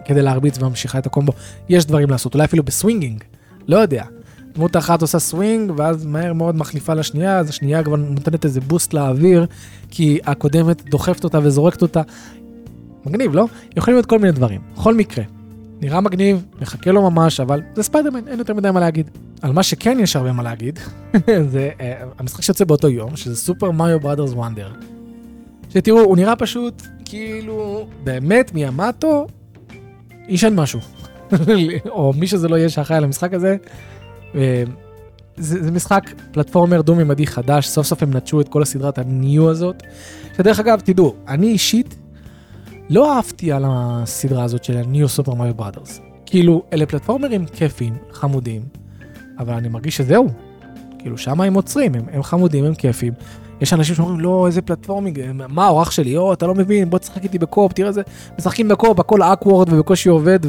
כדי 0.06 0.22
להרביץ 0.22 0.58
וממשיכה 0.62 0.98
את 0.98 1.06
הקומבו. 1.06 1.34
יש 1.70 1.86
דברים 1.86 2.10
לעשות, 2.10 2.34
אולי 2.34 2.46
אפילו 2.46 2.64
ב 2.64 2.70
swinging, 2.70 3.24
לא 3.68 3.78
יודע. 3.78 4.04
דמות 4.56 4.78
אחת 4.78 5.02
עושה 5.02 5.20
סווינג, 5.20 5.72
ואז 5.78 6.06
מהר 6.06 6.34
מאוד 6.34 6.56
מחליפה 6.56 6.94
לשנייה, 6.94 7.38
אז 7.38 7.50
השנייה 7.50 7.84
כבר 7.84 7.96
נותנת 7.96 8.46
איזה 8.46 8.62
boost 8.62 8.94
לאוויר, 8.94 9.46
כי 9.90 10.20
הקודמת 10.26 10.90
דוחפת 10.90 11.24
אותה 11.24 11.40
וזורקת 11.44 11.82
אותה. 11.82 12.02
מגניב, 13.06 13.36
לא? 13.36 13.46
יכולים 13.78 13.96
להיות 13.98 14.06
כל 14.06 14.20
מיני 14.20 14.32
דברים. 14.32 14.62
בכל 14.76 14.96
מקרה, 14.96 15.24
נראה 15.82 16.02
מגניב, 16.02 16.46
מחכה 16.62 16.92
לו 16.92 17.12
ממש, 17.12 17.40
אבל 17.40 17.62
זה 17.76 17.84
ספיידרמן, 17.84 18.28
אין 18.28 18.40
יותר 18.40 18.54
מדי 18.54 18.72
מה 18.72 18.80
להגיד. 18.80 19.10
על 19.42 19.52
מה 19.52 19.64
שכן 19.64 19.98
יש 20.00 20.16
הרבה 20.16 20.32
מה 20.32 20.44
להגיד, 20.44 20.80
זה 21.52 21.70
uh, 21.78 21.82
המשחק 22.20 22.42
שיוצא 22.42 22.66
באותו 22.66 22.90
יום, 22.90 23.16
שזה 23.16 23.36
סופר 23.36 23.72
מריו 23.72 24.00
בראדרס 24.00 24.32
וונדר. 24.32 24.72
שתראו, 25.70 26.00
הוא 26.00 26.18
נראה 26.18 26.36
פשוט 26.36 26.82
כאילו, 27.06 27.88
באמת, 28.04 28.54
מיאמטו, 28.54 29.28
ישן 30.28 30.56
משהו. 30.56 30.80
או 31.90 32.14
מי 32.16 32.28
שזה 32.28 32.48
לא 32.48 32.56
יהיה 32.56 32.70
שאחראי 32.70 32.98
על 32.98 33.04
המשחק 33.04 33.34
הזה. 33.34 33.58
אה, 34.36 34.64
זה, 35.38 35.64
זה 35.64 35.72
משחק 35.72 36.10
פלטפורמר 36.32 36.82
דו-ממדי 36.82 37.28
חדש, 37.28 37.68
סוף 37.68 37.88
סוף 37.88 38.04
הם 38.04 38.14
נטשו 38.14 38.42
את 38.42 38.50
כל 38.50 38.62
הסדרת 38.62 38.98
ה 38.98 39.11
New 39.11 39.50
הזאת. 39.50 39.84
שדרך 40.38 40.60
אגב, 40.60 40.80
תדעו, 40.80 41.16
אני 41.28 41.48
אישית 41.48 41.96
לא 42.90 43.16
אהבתי 43.16 43.52
על 43.52 43.64
הסדרה 43.68 44.44
הזאת 44.44 44.64
של 44.64 44.78
ה 44.78 44.86
New 44.86 45.10
Super 45.10 45.34
Mario 45.34 45.54
Bros.. 45.54 46.02
כאילו, 46.26 46.64
אלה 46.74 46.86
פלטפורמרים 46.86 47.46
כיפים, 47.46 47.94
חמודים, 48.12 48.62
אבל 49.40 49.54
אני 49.54 49.70
מרגיש 49.70 49.98
שזהו. 49.98 50.28
כאילו, 51.00 51.18
שם 51.18 51.42
הם 51.42 51.54
עוצרים, 51.54 51.96
הם, 51.96 52.06
הם 52.12 52.24
חמודים, 52.24 52.66
הם 52.66 52.76
כיפים. 52.76 53.14
יש 53.62 53.74
אנשים 53.74 53.96
שאומרים, 53.96 54.20
לא, 54.20 54.48
איזה 54.48 54.62
platforming, 54.62 55.22
מה, 55.50 55.68
אח 55.68 55.92
שלי, 55.92 56.18
או, 56.18 56.34
אתה 56.34 56.48
לא 56.48 56.56
מבין, 56.56 56.90
בוא 56.90 57.00
תשחק 57.00 57.24
איתי 57.24 57.40
ב 57.40 57.45
co-op, 57.45 57.74
תראה 57.74 57.88
איזה, 57.88 58.02
משחקים 58.40 58.68
ב 58.68 58.72
co-op, 58.72 59.00
הכל 59.00 59.22
awkward 59.22 59.74
ובקושי 59.74 60.10
עובד, 60.10 60.40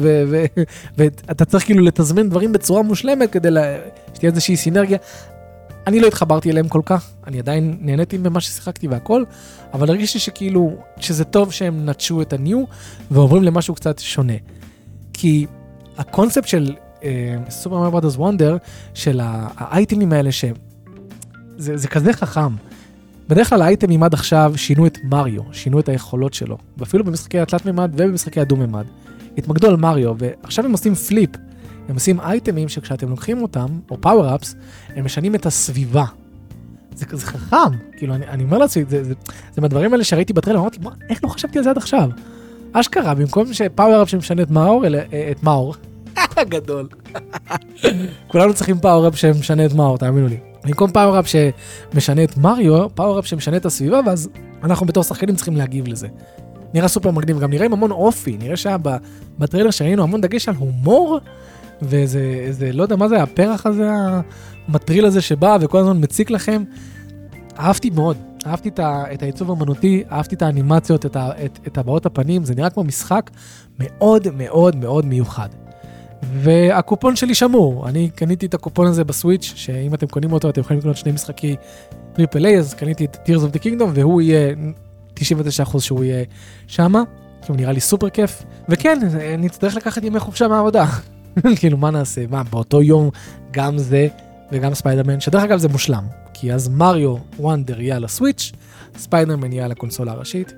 ואתה 0.97 1.45
צריך 1.45 1.65
כאילו 1.65 1.83
לתזמן 1.83 2.29
דברים 2.29 2.51
בצורה 2.51 2.81
מושלמת 2.81 3.31
כדי 3.31 3.51
לה, 3.51 3.77
שתהיה 4.13 4.29
איזושהי 4.29 4.57
סינרגיה. 4.57 4.97
אני 5.87 5.99
לא 5.99 6.07
התחברתי 6.07 6.51
אליהם 6.51 6.67
כל 6.67 6.81
כך, 6.85 7.11
אני 7.27 7.39
עדיין 7.39 7.77
נהניתי 7.81 8.17
ממה 8.17 8.41
ששיחקתי 8.41 8.87
והכל, 8.87 9.23
אבל 9.73 9.89
הרגישתי 9.89 10.19
שכאילו, 10.19 10.75
שזה 10.99 11.23
טוב 11.23 11.51
שהם 11.51 11.89
נטשו 11.89 12.21
את 12.21 12.33
הניו 12.33 12.63
ועוברים 13.11 13.43
למשהו 13.43 13.75
קצת 13.75 13.99
שונה. 13.99 14.33
כי 15.13 15.45
הקונספט 15.97 16.47
של 16.47 16.75
סופר 17.49 17.77
מריו 17.77 17.91
ברדרס 17.91 18.15
וונדר, 18.15 18.57
של 18.93 19.19
האייטמים 19.23 20.13
האלה, 20.13 20.29
שזה 20.31 21.87
כזה 21.87 22.13
חכם. 22.13 22.55
בדרך 23.29 23.49
כלל 23.49 23.61
האייטמים 23.61 24.03
עד 24.03 24.13
עכשיו 24.13 24.53
שינו 24.55 24.87
את 24.87 24.97
מריו, 25.03 25.41
שינו 25.51 25.79
את 25.79 25.89
היכולות 25.89 26.33
שלו, 26.33 26.57
ואפילו 26.77 27.03
במשחקי 27.03 27.39
התלת 27.39 27.65
מימד 27.65 27.91
ובמשחקי 27.93 28.41
הדו 28.41 28.55
מימד. 28.55 28.85
התמקדו 29.37 29.67
על 29.67 29.75
מריו, 29.75 30.13
ועכשיו 30.17 30.65
הם 30.65 30.71
עושים 30.71 30.95
flip. 30.95 31.29
הם 31.89 31.95
עושים 31.95 32.19
אייטמים 32.19 32.69
שכשאתם 32.69 33.09
לוקחים 33.09 33.41
אותם, 33.41 33.67
או 33.91 34.01
power-ups, 34.01 34.55
הם 34.95 35.05
משנים 35.05 35.35
את 35.35 35.45
הסביבה. 35.45 36.05
זה 36.95 37.05
כזה 37.05 37.25
חכם, 37.25 37.57
כאילו, 37.97 38.15
אני, 38.15 38.27
אני 38.27 38.43
אומר 38.43 38.57
לעצמי, 38.57 38.83
זה, 38.89 39.03
זה, 39.03 39.13
זה 39.55 39.61
מהדברים 39.61 39.93
האלה 39.93 40.03
שראיתי 40.03 40.33
בטרילר, 40.33 40.59
אמרתי, 40.59 40.79
מה, 40.81 40.91
איך 41.09 41.23
לא 41.23 41.29
חשבתי 41.29 41.57
על 41.57 41.63
זה 41.63 41.69
עד 41.69 41.77
עכשיו? 41.77 42.09
אשכרה, 42.73 43.13
במקום 43.13 43.53
ש 43.53 43.64
power-up 43.64 44.09
שמשנה 44.09 44.41
את 44.41 44.51
מאור, 44.51 44.85
אלא 44.85 44.99
אה, 45.13 45.31
את 45.31 45.43
מאור, 45.43 45.75
גדול. 46.49 46.87
כולנו 48.31 48.53
צריכים 48.53 48.79
power-up 48.79 49.15
שמשנה 49.15 49.65
את 49.65 49.73
מאור, 49.73 49.97
תאמינו 49.97 50.27
לי. 50.27 50.37
במקום 50.65 50.91
power-up 50.91 51.27
שמשנה 51.27 52.23
את 52.23 52.37
מריו, 52.37 52.95
power-up 52.95 53.27
שמשנה 53.27 53.57
את 53.57 53.65
הסביבה, 53.65 53.99
ואז 54.05 54.29
אנחנו 54.63 54.85
בתור 54.85 55.03
שחקנים 55.03 55.35
צריכים 55.35 55.57
להגיב 55.57 55.87
לזה. 55.87 56.07
נראה 56.73 56.87
סופר 56.87 57.11
מגניב, 57.11 57.39
גם 57.39 57.49
נראה 57.49 57.65
עם 57.65 57.73
המון 57.73 57.91
אופי, 57.91 58.37
נראה 58.37 58.57
שהיה 58.57 58.77
בטריילר 59.39 59.71
שראינו 59.71 60.03
המון 60.03 60.21
דגש 60.21 60.49
על 60.49 60.55
הומור, 60.55 61.19
ואיזה, 61.81 62.19
איזה, 62.19 62.73
לא 62.73 62.83
יודע 62.83 62.95
מה 62.95 63.07
זה, 63.07 63.23
הפרח 63.23 63.65
הזה, 63.65 63.89
המטריל 64.67 65.05
הזה 65.05 65.21
שבא 65.21 65.57
וכל 65.61 65.77
הזמן 65.77 65.97
מציק 66.01 66.31
לכם. 66.31 66.63
אהבתי 67.59 67.89
מאוד, 67.89 68.17
אהבתי 68.47 68.69
את, 68.69 68.79
ה, 68.79 69.03
את 69.13 69.23
העיצוב 69.23 69.49
האמנותי, 69.49 70.03
אהבתי 70.11 70.35
את 70.35 70.41
האנימציות, 70.41 71.05
את, 71.05 71.15
ה, 71.15 71.31
את, 71.45 71.59
את 71.67 71.77
הבעות 71.77 72.05
הפנים, 72.05 72.43
זה 72.43 72.55
נראה 72.55 72.69
כמו 72.69 72.83
משחק 72.83 73.29
מאוד 73.79 74.27
מאוד 74.33 74.75
מאוד 74.75 75.05
מיוחד. 75.05 75.49
והקופון 76.33 77.15
שלי 77.15 77.35
שמור, 77.35 77.89
אני 77.89 78.09
קניתי 78.09 78.45
את 78.45 78.53
הקופון 78.53 78.87
הזה 78.87 79.03
בסוויץ', 79.03 79.53
שאם 79.55 79.93
אתם 79.93 80.07
קונים 80.07 80.33
אותו 80.33 80.49
אתם 80.49 80.61
יכולים 80.61 80.79
לקנות 80.79 80.97
שני 80.97 81.11
משחקי 81.11 81.55
triple 82.13 82.45
A, 82.45 82.59
אז 82.59 82.73
קניתי 82.73 83.05
את 83.05 83.17
Tears 83.25 83.39
of 83.39 83.55
the 83.55 83.59
Kingdom 83.59 83.85
והוא 83.93 84.21
יהיה 84.21 84.55
99% 85.19 85.79
שהוא 85.79 86.03
יהיה 86.03 86.23
שמה, 86.67 87.03
כי 87.41 87.51
הוא 87.51 87.57
נראה 87.57 87.71
לי 87.71 87.79
סופר 87.79 88.09
כיף, 88.09 88.43
וכן, 88.69 88.99
נצטרך 89.37 89.75
לקחת 89.75 90.03
ימי 90.03 90.19
חופשה 90.19 90.47
מהעבודה. 90.47 90.85
כאילו 91.59 91.77
מה 91.77 91.91
נעשה, 91.91 92.25
מה 92.29 92.43
באותו 92.43 92.81
יום 92.81 93.09
גם 93.51 93.77
זה 93.77 94.07
וגם 94.51 94.73
ספיידרמן, 94.73 95.19
שדרך 95.19 95.43
אגב 95.43 95.57
זה 95.57 95.67
מושלם, 95.67 96.03
כי 96.33 96.53
אז 96.53 96.67
Mario 96.67 97.15
Wonder 97.39 97.81
יהיה 97.81 97.95
על 97.95 98.05
הסוויץ', 98.05 98.51
ספיידרמן 98.97 99.51
יהיה 99.51 99.65
על 99.65 99.71
הקונסולה 99.71 100.11
הראשית, 100.11 100.53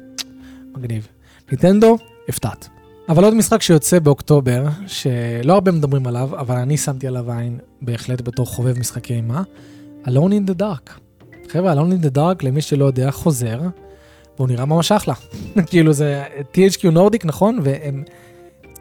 מגניב. 0.76 1.08
נינטנדו, 1.52 1.98
הפתעת. 2.30 2.70
אבל 3.10 3.24
עוד 3.24 3.34
משחק 3.34 3.62
שיוצא 3.62 4.00
באוקטובר, 4.00 4.66
שלא 4.88 5.54
הרבה 5.54 5.72
מדברים 5.72 6.08
עליו, 6.08 6.30
אבל 6.40 6.56
אני 6.56 6.78
שמתי 6.78 7.08
עליו 7.08 7.32
עין 7.32 7.60
בהחלט 7.82 8.22
בתור 8.22 8.46
חובב 8.46 8.80
משחקי 8.80 9.14
אימה, 9.14 9.44
Alone 10.06 10.10
in 10.10 10.50
the 10.50 10.62
Dark. 10.62 10.92
חבר'ה, 11.50 11.74
Alone 11.74 12.02
in 12.02 12.06
the 12.06 12.18
Dark, 12.18 12.46
למי 12.46 12.62
שלא 12.62 12.86
יודע, 12.86 13.12
חוזר, 13.12 13.62
והוא 14.38 14.48
נראה 14.48 14.66
ממש 14.66 14.92
אחלה. 14.92 15.14
כאילו 15.70 15.94
זה 15.94 16.24
THQ 16.54 16.90
Nordic, 16.92 17.26
נכון? 17.26 17.60
והם... 17.64 18.04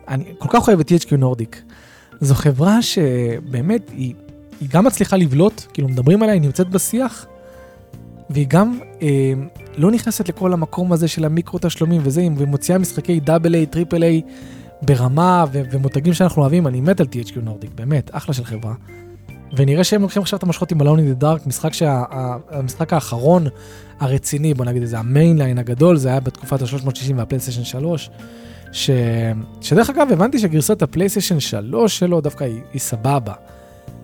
אני 0.08 0.24
כל 0.38 0.48
כך 0.50 0.68
אוהב 0.68 0.80
את 0.80 0.92
THQ 0.92 1.16
Nordic. 1.16 1.62
זו 2.24 2.34
חברה 2.34 2.82
שבאמת, 2.82 3.90
היא, 3.96 4.14
היא 4.60 4.68
גם 4.72 4.84
מצליחה 4.84 5.16
לבלוט, 5.16 5.62
כאילו 5.72 5.88
מדברים 5.88 6.22
עליה, 6.22 6.34
היא 6.34 6.42
נמצאת 6.42 6.68
בשיח, 6.68 7.26
והיא 8.30 8.46
גם 8.48 8.78
אה, 9.02 9.32
לא 9.76 9.90
נכנסת 9.90 10.28
לכל 10.28 10.52
המקום 10.52 10.92
הזה 10.92 11.08
של 11.08 11.24
המיקרו 11.24 11.58
תשלומים 11.62 12.00
וזה, 12.04 12.26
ומוציאה 12.36 12.78
משחקי 12.78 13.20
double 13.20 13.54
A, 13.54 13.66
triple 13.66 14.02
A 14.02 14.22
ברמה 14.82 15.44
ו- 15.52 15.62
ומותגים 15.70 16.14
שאנחנו 16.14 16.42
אוהבים, 16.42 16.66
אני 16.66 16.80
מת 16.80 17.00
על 17.00 17.06
THQ 17.06 17.40
Nordic, 17.42 17.70
באמת, 17.74 18.10
אחלה 18.12 18.34
של 18.34 18.44
חברה. 18.44 18.74
ונראה 19.56 19.84
שהם 19.84 20.02
לוקחים 20.02 20.22
עכשיו 20.22 20.36
את 20.36 20.42
המושכות 20.42 20.72
עם 20.72 20.80
Alone 20.80 20.98
in 20.98 21.12
the 21.12 21.25
Dark, 21.25 21.46
משחק 21.46 21.72
שהמשחק 21.72 22.90
שה, 22.90 22.96
האחרון 22.96 23.46
הרציני, 24.00 24.54
בוא 24.54 24.64
נגיד 24.64 24.82
את 24.82 24.88
זה, 24.88 24.98
ה 24.98 25.05
mainline 25.05 25.58
הגדול, 25.58 25.96
זה 25.96 26.08
היה 26.08 26.20
בתקופת 26.20 26.62
ה-360 26.62 27.12
והפלייסטיישן 27.16 27.64
3, 27.64 28.10
ש... 28.74 28.90
שדרך 29.60 29.90
אגב, 29.90 30.08
הבנתי 30.12 30.38
שגרסת 30.38 30.82
הפלייסטיישן 30.82 31.40
3 31.40 31.98
שלו 31.98 32.20
דווקא 32.20 32.44
היא, 32.44 32.60
היא 32.72 32.80
סבבה. 32.80 33.32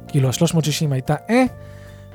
כאילו 0.09 0.29
ה-360 0.29 0.93
הייתה 0.93 1.15
אה, 1.31 1.45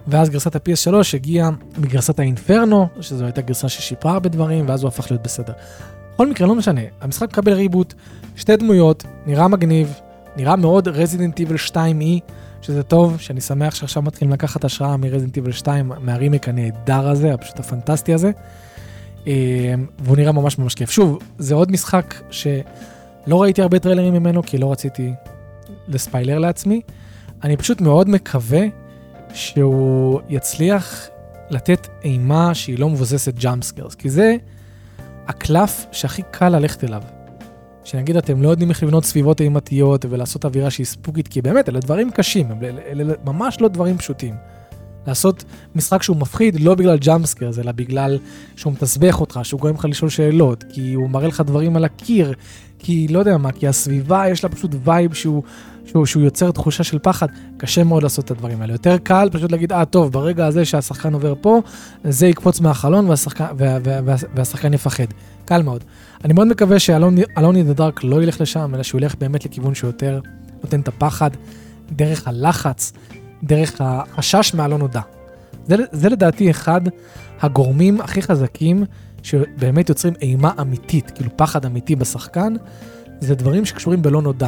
ואז 0.07 0.29
גרסת 0.29 0.55
ה-PS3 0.55 0.93
הגיעה 1.13 1.49
מגרסת 1.77 2.19
ה 2.19 2.27
Inferno, 2.27 2.87
שזו 3.01 3.25
הייתה 3.25 3.41
גרסה 3.41 3.69
ששיפרה 3.69 4.13
הרבה 4.13 4.29
דברים, 4.29 4.69
ואז 4.69 4.83
הוא 4.83 4.87
הפך 4.87 5.11
להיות 5.11 5.23
בסדר. 5.23 5.53
בכל 6.13 6.29
מקרה, 6.29 6.47
לא 6.47 6.55
משנה, 6.55 6.81
המשחק 7.01 7.29
מקבל 7.29 7.53
reboot, 7.53 7.93
שתי 8.35 8.55
דמויות, 8.55 9.03
נראה 9.25 9.47
מגניב, 9.47 9.93
נראה 10.37 10.55
מאוד 10.55 10.87
Resident 10.87 11.39
Evil 11.39 11.55
2-י, 11.55 12.31
שזה 12.61 12.83
טוב, 12.83 13.19
שאני 13.19 13.41
שמח 13.41 13.75
שעכשיו 13.75 14.03
מתחילים 14.03 14.33
לקחת 14.33 14.65
השראה 14.65 14.97
מ 14.97 15.02
Resident 15.02 15.37
Evil 15.37 15.51
2, 15.51 15.91
מהרימק 15.99 16.49
הנהדר 16.49 17.09
הזה, 17.09 17.33
הפשוט 17.33 17.59
הפנטסטי 17.59 18.13
הזה. 18.13 18.31
אמ, 19.27 19.85
והוא 19.99 20.17
נראה 20.17 20.31
ממש 20.31 20.57
ממש 20.57 20.75
כיף. 20.75 20.91
שוב, 20.91 21.19
זה 21.37 21.55
עוד 21.55 21.71
משחק 21.71 22.15
שלא 22.29 23.41
ראיתי 23.41 23.61
הרבה 23.61 23.79
טריילרים 23.79 24.13
ממנו, 24.13 24.43
כי 24.43 24.57
לא 24.57 24.71
רציתי 24.71 25.13
לספיילר 25.87 26.39
לעצמי. 26.39 26.81
אני 27.43 27.57
פשוט 27.57 27.81
מאוד 27.81 28.09
מקווה 28.09 28.61
שהוא 29.33 30.21
יצליח 30.29 31.07
לתת 31.49 31.87
אימה 32.03 32.53
שהיא 32.53 32.79
לא 32.79 32.89
מבוססת 32.89 33.33
jump 33.33 33.56
scares, 33.56 33.95
כי 33.95 34.09
זה 34.09 34.35
הקלף 35.27 35.85
שהכי 35.91 36.21
קל 36.31 36.49
ללכת 36.49 36.83
אליו. 36.83 37.01
שנגיד 37.83 38.17
אתם 38.17 38.41
לא 38.41 38.49
יודעים 38.49 38.69
איך 38.69 38.83
לבנות 38.83 39.05
סביבות 39.05 39.41
אימתיות 39.41 40.05
ולעשות 40.09 40.45
אווירה 40.45 40.69
שהיא 40.69 40.85
ספוקית, 40.85 41.27
כי 41.27 41.41
באמת 41.41 41.69
אלה 41.69 41.79
דברים 41.79 42.11
קשים, 42.11 42.51
אלה, 42.63 42.81
אלה 42.81 43.13
ממש 43.25 43.61
לא 43.61 43.67
דברים 43.67 43.97
פשוטים. 43.97 44.35
לעשות 45.07 45.43
משחק 45.75 46.03
שהוא 46.03 46.17
מפחיד 46.17 46.59
לא 46.59 46.75
בגלל 46.75 46.97
jump 46.97 47.20
scares, 47.20 47.59
אלא 47.59 47.71
בגלל 47.71 48.19
שהוא 48.55 48.73
מתסבך 48.73 49.21
אותך, 49.21 49.39
שהוא 49.43 49.59
גורם 49.59 49.75
לך 49.75 49.85
לשאול 49.85 50.09
שאלות, 50.09 50.63
כי 50.69 50.93
הוא 50.93 51.09
מראה 51.09 51.27
לך 51.27 51.41
דברים 51.41 51.75
על 51.75 51.85
הקיר, 51.85 52.33
כי 52.79 53.07
לא 53.07 53.19
יודע 53.19 53.37
מה, 53.37 53.51
כי 53.51 53.67
הסביבה 53.67 54.29
יש 54.29 54.43
לה 54.43 54.49
פשוט 54.49 54.71
vibe 54.83 55.13
שהוא, 55.13 55.43
שהוא, 55.85 56.05
שהוא 56.05 56.23
יוצר 56.23 56.51
תחושה 56.51 56.83
של 56.83 56.99
פחד, 56.99 57.27
קשה 57.57 57.83
מאוד 57.83 58.03
לעשות 58.03 58.25
את 58.25 58.31
הדברים 58.31 58.61
האלה. 58.61 58.73
יותר 58.73 58.97
קל 58.97 59.29
פשוט 59.31 59.51
להגיד, 59.51 59.71
אה 59.71 59.85
טוב, 59.85 60.11
ברגע 60.11 60.45
הזה 60.45 60.65
שהשחקן 60.65 61.13
עובר 61.13 61.33
פה, 61.41 61.61
זה 62.03 62.27
יקפוץ 62.27 62.59
מהחלון 62.59 63.09
והשחקן, 63.09 63.45
וה, 63.57 63.77
וה, 63.83 63.99
וה, 64.05 64.15
והשחקן 64.35 64.73
יפחד. 64.73 65.05
קל 65.45 65.61
מאוד. 65.61 65.83
אני 66.23 66.33
מאוד 66.33 66.47
מקווה 66.47 66.79
שאלון 66.79 67.17
אין 67.55 67.73
דארק 67.73 68.03
לא 68.03 68.23
ילך 68.23 68.41
לשם, 68.41 68.75
אלא 68.75 68.83
שהוא 68.83 69.01
ילך 69.01 69.15
באמת 69.15 69.45
לכיוון 69.45 69.75
שיותר 69.75 70.19
נותן 70.63 70.79
את 70.79 70.87
הפחד, 70.87 71.29
דרך 71.91 72.27
הלחץ, 72.27 72.93
דרך 73.43 73.81
החשש 73.81 74.53
מהלא 74.53 74.77
נודע. 74.77 75.01
זה, 75.65 75.75
זה 75.91 76.09
לדעתי 76.09 76.51
אחד 76.51 76.81
הגורמים 77.41 78.01
הכי 78.01 78.21
חזקים 78.21 78.83
שבאמת 79.23 79.89
יוצרים 79.89 80.13
אימה 80.21 80.51
אמיתית, 80.61 81.11
כאילו 81.11 81.29
פחד 81.35 81.65
אמיתי 81.65 81.95
בשחקן, 81.95 82.53
זה 83.19 83.35
דברים 83.35 83.65
שקשורים 83.65 84.01
בלא 84.01 84.21
נודע. 84.21 84.47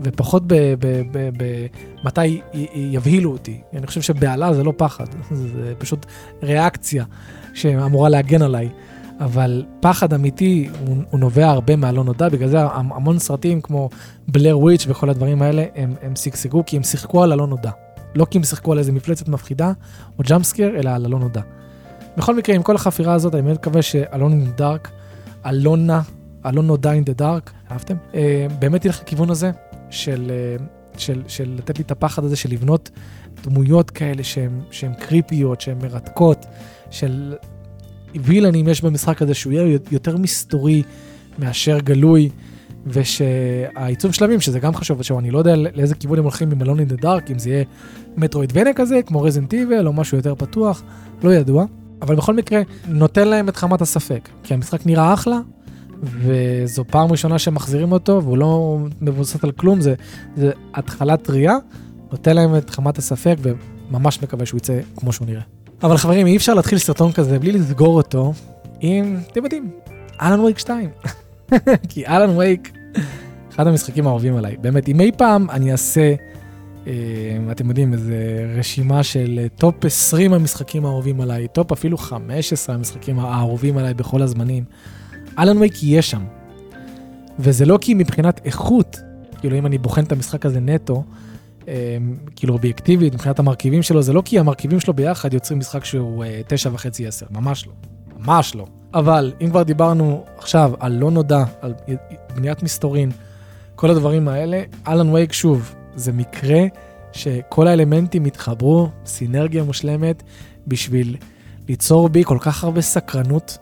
ופחות 0.00 0.42
במתי 2.04 2.40
יבהילו 2.74 3.32
אותי. 3.32 3.60
אני 3.72 3.86
חושב 3.86 4.00
שבהלה 4.00 4.54
זה 4.54 4.64
לא 4.64 4.72
פחד, 4.76 5.06
זה 5.52 5.72
פשוט 5.78 6.06
ריאקציה 6.42 7.04
שאמורה 7.54 8.08
להגן 8.08 8.42
עליי. 8.42 8.68
אבל 9.20 9.64
פחד 9.80 10.12
אמיתי 10.14 10.68
הוא, 10.86 10.96
הוא 11.10 11.20
נובע 11.20 11.46
הרבה 11.48 11.76
מהלא 11.76 12.04
נודע, 12.04 12.28
בגלל 12.28 12.48
זה 12.48 12.58
המון 12.74 13.18
סרטים 13.18 13.60
כמו 13.60 13.88
בלר 14.28 14.58
וויץ' 14.58 14.86
וכל 14.88 15.10
הדברים 15.10 15.42
האלה, 15.42 15.64
הם, 15.74 16.16
שגשגו 16.16 16.62
כי 16.66 16.76
הם 16.76 16.82
שיחקו 16.82 17.22
על 17.22 17.32
הלא 17.32 17.46
נודע. 17.46 17.70
לא 18.14 18.24
כי 18.24 18.38
הם 18.38 18.44
שיחקו 18.44 18.72
על 18.72 18.78
איזה 18.78 18.92
מפלצת 18.92 19.28
מפחידה 19.28 19.72
או 20.18 20.24
ג'אמפסקר, 20.28 20.70
אלא 20.78 20.90
על 20.90 21.04
הלא 21.04 21.18
נודע. 21.18 21.40
בכל 22.16 22.36
מקרה, 22.36 22.56
עם 22.56 22.62
כל 22.62 22.76
החפירה 22.76 23.14
הזאת, 23.14 23.34
אני 23.34 23.42
מאוד 23.42 23.54
מקווה 23.54 23.82
שאלון 23.82 24.32
אין 24.32 24.52
דארק, 24.56 24.90
אלונה, 25.46 26.00
אלון 26.46 26.66
נודע 26.66 26.92
אין 26.92 27.04
דה 27.04 27.12
דארק, 27.12 27.52
אהבתם? 27.70 27.94
אה, 28.14 28.46
באמת 28.58 28.84
ילך 28.84 29.02
לכיוון 29.02 29.30
הזה 29.30 29.50
של, 29.90 30.30
אה, 30.30 30.64
של, 30.96 31.22
של 31.28 31.54
לתת 31.58 31.78
לי 31.78 31.84
את 31.84 31.90
הפחד 31.90 32.24
הזה 32.24 32.36
של 32.36 32.50
לבנות 32.50 32.90
דמויות 33.44 33.90
כאלה 33.90 34.24
שהן 34.70 34.94
קריפיות, 34.98 35.60
שהן 35.60 35.78
מרתקות, 35.82 36.46
של 36.90 37.34
וילנים 38.20 38.68
יש 38.68 38.82
במשחק 38.82 39.22
הזה 39.22 39.34
שהוא 39.34 39.52
יהיה 39.52 39.78
יותר 39.90 40.16
מסתורי 40.16 40.82
מאשר 41.38 41.78
גלוי. 41.78 42.30
ושהעיצוב 42.86 44.12
שלבים, 44.12 44.40
שזה 44.40 44.60
גם 44.60 44.74
חשוב, 44.74 44.98
עכשיו 44.98 45.18
אני 45.18 45.30
לא 45.30 45.38
יודע 45.38 45.56
לאיזה 45.56 45.94
כיוון 45.94 46.18
הם 46.18 46.24
הולכים 46.24 46.50
עם 46.50 46.62
אלון 46.62 46.78
אין 46.78 46.88
דה 46.88 46.96
דארק, 46.96 47.30
אם 47.30 47.38
זה 47.38 47.50
יהיה 47.50 47.64
מטרואידבניה 48.16 48.74
כזה, 48.74 49.00
כמו 49.06 49.22
רזנט 49.22 49.54
איבל, 49.54 49.86
או 49.86 49.92
משהו 49.92 50.16
יותר 50.16 50.34
פתוח, 50.34 50.82
לא 51.22 51.34
ידוע. 51.34 51.64
אבל 52.02 52.14
בכל 52.14 52.34
מקרה, 52.34 52.60
נותן 52.88 53.28
להם 53.28 53.48
את 53.48 53.56
חמת 53.56 53.80
הספק, 53.80 54.28
כי 54.42 54.54
המשחק 54.54 54.86
נראה 54.86 55.14
אחלה, 55.14 55.38
וזו 56.02 56.84
פעם 56.84 57.12
ראשונה 57.12 57.38
שמחזירים 57.38 57.92
אותו, 57.92 58.22
והוא 58.22 58.38
לא 58.38 58.78
מבוסס 59.00 59.44
על 59.44 59.52
כלום, 59.52 59.80
זה, 59.80 59.94
זו 60.36 60.50
התחלה 60.74 61.22
טריה, 61.22 61.56
נותן 62.12 62.36
להם 62.36 62.56
את 62.56 62.70
הנאת 62.70 62.98
הספק, 62.98 63.36
וממש 63.42 64.22
מקווה 64.22 64.46
שהוא 64.46 64.58
יצא 64.58 64.80
כמו 64.96 65.12
שהוא 65.12 65.26
נראה. 65.26 65.42
אבל 65.82 65.96
חברים, 65.96 66.26
אי 66.26 66.36
אפשר 66.36 66.54
להתחיל 66.54 66.78
סרטון 66.78 67.12
כזה 67.12 67.38
בלי 67.38 67.52
לסגור 67.52 67.96
אותו 67.96 68.32
עם, 68.80 69.18
אתם 69.32 69.44
יודעים, 69.44 69.70
Alan 70.22 70.40
Wake 70.40 70.58
2. 70.58 70.90
כי 71.88 72.06
Alan 72.06 72.36
Wake, 72.36 72.72
אחד 73.54 73.66
המשחקים 73.66 74.06
האהובים 74.06 74.36
עליי. 74.36 74.56
באמת, 74.60 74.88
אם 74.88 75.00
אי 75.00 75.10
פעם 75.16 75.50
אני 75.50 75.72
אעשה, 75.72 76.14
אה, 76.86 76.92
אתם 77.50 77.68
יודעים, 77.68 77.92
איזה 77.92 78.46
רשימה 78.58 79.02
של 79.02 79.38
אה, 79.42 79.48
top 79.48 79.84
20 79.84 80.32
המשחקים 80.32 80.84
האהובים 80.84 81.20
עליי, 81.20 81.48
top 81.48 81.72
אפילו 81.72 81.98
15 81.98 82.74
המשחקים 82.74 83.18
האהובים 83.18 83.78
עליי 83.78 83.94
בכל 83.94 84.22
הזמנים, 84.22 84.64
אלן 85.38 85.58
וייק 85.58 85.82
יהיה 85.82 86.02
שם. 86.02 86.24
וזה 87.38 87.66
לא 87.66 87.78
כי 87.80 87.94
מבחינת 87.94 88.40
איכות, 88.44 89.00
כאילו 89.40 89.58
אם 89.58 89.66
אני 89.66 89.78
בוחן 89.78 90.04
את 90.04 90.12
המשחק 90.12 90.46
הזה 90.46 90.60
נטו, 90.60 91.04
אה, 91.68 91.96
כאילו 92.36 92.54
אובייקטיבית 92.54 93.14
מבחינת 93.14 93.38
המרכיבים 93.38 93.82
שלו, 93.82 94.02
זה 94.02 94.12
לא 94.12 94.22
כי 94.24 94.38
המרכיבים 94.38 94.80
שלו 94.80 94.94
ביחד 94.94 95.34
יוצרים 95.34 95.58
משחק 95.58 95.84
שהוא 95.84 96.24
אה, 96.24 96.40
תשע 96.46 96.70
וחצי 96.72 97.06
עשר, 97.06 97.26
ממש 97.30 97.66
לא, 97.66 97.72
ממש 98.18 98.54
לא. 98.54 98.66
אבל 98.94 99.32
אם 99.40 99.50
כבר 99.50 99.62
דיברנו 99.62 100.24
עכשיו 100.38 100.72
על 100.80 100.92
לא 100.92 101.10
נודע, 101.10 101.44
על 101.60 101.74
בניית 102.34 102.62
מסתורין, 102.62 103.10
כל 103.74 103.90
הדברים 103.90 104.28
האלה, 104.28 104.62
אלן 104.88 105.08
וייק 105.08 105.32
שוב, 105.32 105.74
זה 105.94 106.12
מקרה 106.12 106.60
שכל 107.12 107.66
האלמנטים 107.66 108.24
התחברו, 108.24 108.88
סינרגיה 109.06 109.62
מושלמת, 109.62 110.22
בשביל 110.66 111.16
ליצור 111.68 112.08
בי 112.08 112.24
כל 112.24 112.38
כך 112.40 112.64
הרבה 112.64 112.80
סקרנות 112.80 113.58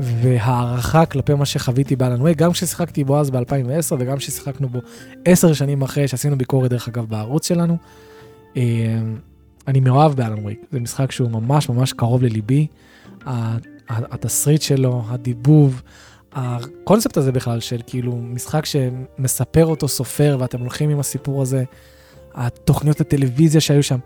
והערכה 0.00 1.06
כלפי 1.06 1.34
מה 1.34 1.46
שחוויתי 1.46 1.96
באלן 1.96 2.22
וייק, 2.22 2.38
גם 2.38 2.52
כששיחקתי 2.52 3.04
בו 3.04 3.20
אז 3.20 3.30
ב-2010 3.30 3.94
וגם 3.98 4.16
כששיחקנו 4.16 4.68
בו 4.68 4.78
עשר 5.24 5.52
שנים 5.52 5.82
אחרי 5.82 6.08
שעשינו 6.08 6.38
ביקורת 6.38 6.70
דרך 6.70 6.88
אגב 6.88 7.04
בערוץ 7.08 7.48
שלנו. 7.48 7.76
אה, 8.56 8.62
אני 9.68 9.80
מאוהב 9.80 10.12
באלן 10.12 10.46
וייק, 10.46 10.60
זה 10.72 10.80
משחק 10.80 11.12
שהוא 11.12 11.30
ממש 11.30 11.68
ממש 11.68 11.92
קרוב 11.92 12.22
לליבי. 12.22 12.66
התסריט 13.90 14.62
שלו, 14.62 15.02
הדיבוב, 15.08 15.82
הקונספט 16.32 17.16
הזה 17.16 17.32
בכלל 17.32 17.60
של 17.60 17.80
כאילו 17.86 18.16
משחק 18.16 18.64
שמספר 18.66 19.66
אותו 19.66 19.88
סופר 19.88 20.36
ואתם 20.40 20.60
הולכים 20.60 20.90
עם 20.90 21.00
הסיפור 21.00 21.42
הזה, 21.42 21.64
התוכניות 22.34 23.00
הטלוויזיה 23.00 23.60
שהיו 23.60 23.82
שם. 23.82 23.98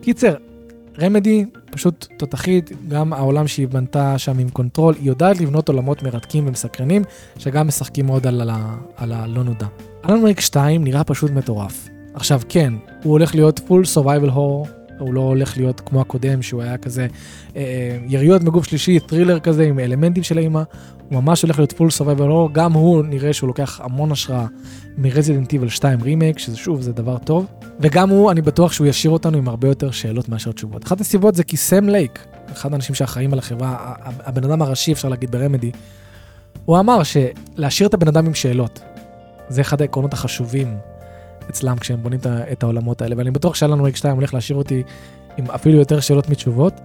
קיצר, 0.00 0.34
Remedy 1.00 1.44
פשוט 1.70 2.06
תותחית, 2.16 2.70
גם 2.88 3.12
העולם 3.12 3.46
שהיא 3.48 3.68
בנתה 3.68 4.18
שם 4.18 4.38
עם 4.38 4.48
Control, 4.48 4.94
היא 4.94 5.06
יודעת 5.06 5.40
לבנות 5.40 5.68
עולמות 5.68 6.02
מרתקים 6.02 6.46
ומסקרנים, 6.46 7.02
שגם 7.38 7.68
משחקים 7.68 8.06
מאוד 8.06 8.26
על, 8.26 8.50
ה, 8.50 8.76
על 8.96 9.12
הלא 9.12 9.44
נודע. 9.44 9.66
Alan 10.08 10.24
Wake 10.24 10.40
2 10.40 10.84
נראה 10.84 11.04
פשוט 11.04 11.30
מטורף. 11.30 11.88
עכשיו 12.14 12.40
כן, 12.48 12.72
הוא 13.02 13.12
הולך 13.12 13.34
להיות 13.34 13.60
full 13.66 13.82
survival 13.94 14.30
horror 14.30 14.79
הוא 15.00 15.14
לא 15.14 15.20
הולך 15.20 15.56
להיות 15.56 15.80
כמו 15.80 16.00
הקודם, 16.00 16.42
שהוא 16.42 16.62
היה 16.62 16.78
כזה 16.78 17.02
אה, 17.02 17.60
אה 17.62 17.98
יריות 18.06 18.42
מגוף 18.42 18.66
שלישי, 18.66 19.00
thriller 19.00 19.40
כזה 19.40 19.64
עם 19.64 19.78
אלמנטים 19.78 20.22
של 20.22 20.38
אימה, 20.38 20.62
הוא 21.08 21.22
ממש 21.22 21.42
הולך 21.42 21.58
להיות 21.58 21.72
full 21.72 21.90
survival 21.90 22.28
horror, 22.28 22.48
גם 22.52 22.72
הוא 22.72 23.04
נראה 23.04 23.32
שהוא 23.32 23.48
לוקח 23.48 23.80
המון 23.84 24.12
השראה 24.12 24.46
מ 24.98 25.04
Resident 25.04 25.52
Evil 25.52 25.68
2 25.68 26.00
רימייק, 26.02 26.38
שזה 26.38 26.56
שוב, 26.56 26.80
זה 26.80 26.92
דבר 26.92 27.18
טוב, 27.18 27.46
וגם 27.80 28.10
הוא, 28.10 28.30
אני 28.30 28.42
בטוח 28.42 28.72
שהוא 28.72 28.86
ישאיר 28.86 29.12
אותנו 29.12 29.38
עם 29.38 29.48
הרבה 29.48 29.68
יותר 29.68 29.90
שאלות 29.90 30.28
מאשר 30.28 30.52
תשובות. 30.52 30.84
אחת 30.84 31.00
הסיבות 31.00 31.34
זה 31.34 31.44
כי 31.44 31.56
סם 31.56 31.88
לייק, 31.88 32.26
אחד 32.52 32.72
האנשים 32.72 32.94
שאחראים 32.94 33.32
על 33.32 33.38
החברה, 33.38 33.94
הבן 34.04 34.44
אדם 34.44 34.62
הראשי, 34.62 34.92
אפשר 34.92 35.08
להגיד 35.08 35.30
ב 35.30 35.35
Remedy, 35.35 35.70
הוא 36.64 36.78
אמר 36.78 37.02
שלהשאיר 37.02 37.88
את 37.88 37.94
הבן 37.94 38.08
אדם 38.08 38.26
עם 38.26 38.34
שאלות, 38.34 38.80
זה 39.48 39.60
אחד 39.60 39.80
העקרונות 39.80 40.12
החשובים 40.12 40.76
אצלם 41.50 41.78
כשהם 41.78 42.02
בונים 42.02 42.20
את 42.52 42.62
העולמות 42.62 43.02
האלה, 43.02 43.14
ואני 43.18 43.30
בטוח 43.30 43.54
ש 43.54 43.63
Alan 43.63 43.80
Wake 43.80 43.96
2 43.96 44.14
הולך 44.14 44.34
להשאיר 44.34 44.58
אותי 44.58 44.82
עם 45.36 45.50
אפילו 45.50 45.78
יותר 45.78 46.00
שאלות 46.00 46.28
מתשובות. 46.28 46.80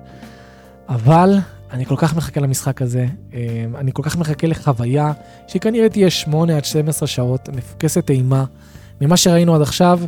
אבל 0.89 1.38
אני 1.72 1.86
כל 1.86 1.95
כך 1.97 2.16
מחכה 2.16 2.41
למשחק 2.41 2.82
הזה, 2.82 3.05
אה, 3.34 3.66
אני 3.76 3.91
כל 3.93 4.03
כך 4.03 4.18
מחכה 4.18 4.47
לחוויה 4.47 5.11
שכנראה 5.47 5.89
תהיה 5.89 6.09
8 6.09 6.57
עד 6.57 6.66
12 6.66 7.07
שעות, 7.07 7.49
מפוקסת 7.49 8.09
אימה. 8.09 8.45
ממה 9.01 9.18
שראינו 9.18 9.55
עד 9.55 9.61
עכשיו, 9.61 9.99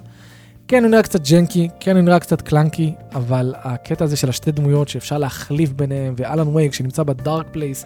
כן, 0.67 0.83
הוא 0.83 0.91
נראה 0.91 1.03
קצת 1.03 1.29
janky, 1.29 1.69
כן, 1.79 1.95
הוא 1.95 2.03
נראה 2.03 2.19
קצת 2.19 2.41
clunky, 2.41 2.93
אבל 3.15 3.53
הקטע 3.57 4.05
הזה 4.05 4.15
של 4.15 4.29
השתי 4.29 4.51
דמויות 4.51 4.89
שאפשר 4.89 5.17
להחליף 5.17 5.71
ביניהם, 5.71 6.13
ו 6.17 6.23
Alan 6.23 6.47
Wake 6.47 6.73
שנמצא 6.73 7.03
ב 7.03 7.12
Dark 7.12 7.47
Place, 7.51 7.85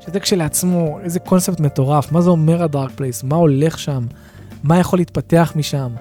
שזה 0.00 0.20
כשלעצמו, 0.20 0.98
איזה 1.02 1.20
קונספט 1.20 1.60
מטורף, 1.60 2.12
מה 2.12 2.20
זה 2.20 2.30
אומר 2.30 2.62
ה 2.62 2.68
Dark 2.68 2.90
Place, 2.90 3.22
מה 3.22 3.36
הולך 3.36 3.78
שם, 3.78 4.06
מה 4.62 4.78
יכול 4.78 4.98
להתפתח 4.98 5.52
משם, 5.56 5.92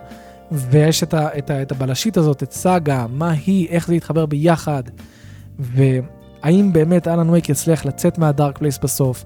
ויש 0.51 1.03
את, 1.03 1.13
ה, 1.13 1.37
את, 1.37 1.49
ה, 1.49 1.61
את 1.61 1.71
הבלשית 1.71 2.17
הזאת, 2.17 2.43
את 2.43 2.51
סאגה, 2.51 3.05
מה 3.09 3.31
היא, 3.31 3.67
איך 3.69 3.87
זה 3.87 3.95
יתחבר 3.95 4.25
ביחד, 4.25 4.83
והאם 5.59 6.73
באמת 6.73 7.07
Alan 7.07 7.29
Wake 7.29 7.49
יצליח 7.49 7.85
לצאת 7.85 8.17
מה 8.17 8.30
Dark 8.30 8.57
Place 8.57 8.77
בסוף, 8.77 9.25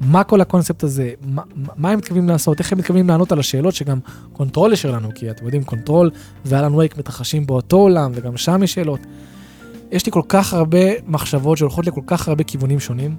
מה 0.00 0.24
כל 0.24 0.40
הקונספט 0.40 0.82
הזה, 0.82 1.10
מה, 1.22 1.42
מה 1.76 1.90
הם 1.90 1.98
מתכוונים 1.98 2.28
לעשות, 2.28 2.58
איך 2.58 2.72
הם 2.72 2.78
מתכוונים 2.78 3.08
לענות 3.08 3.32
על 3.32 3.38
השאלות 3.38 3.74
שגם 3.74 3.98
Control 4.32 4.72
יש 4.72 4.84
לנו, 4.84 5.08
כי 5.14 5.30
אתם 5.30 5.44
יודעים, 5.44 5.64
Control 5.64 6.10
ו 6.44 6.50
Alan 6.50 6.74
Wake 6.74 6.98
מתרחשים 6.98 7.46
באותו 7.46 7.76
עולם, 7.76 8.12
וגם 8.14 8.36
שם 8.36 8.62
יש 8.62 8.74
שאלות. 8.74 9.00
יש 9.90 10.06
לי 10.06 10.12
כל 10.12 10.22
כך 10.28 10.54
הרבה 10.54 10.78
מחשבות 11.06 11.58
שהולכות 11.58 11.86
לכל 11.86 12.00
כך 12.06 12.28
הרבה 12.28 12.44
כיוונים 12.44 12.80
שונים, 12.80 13.16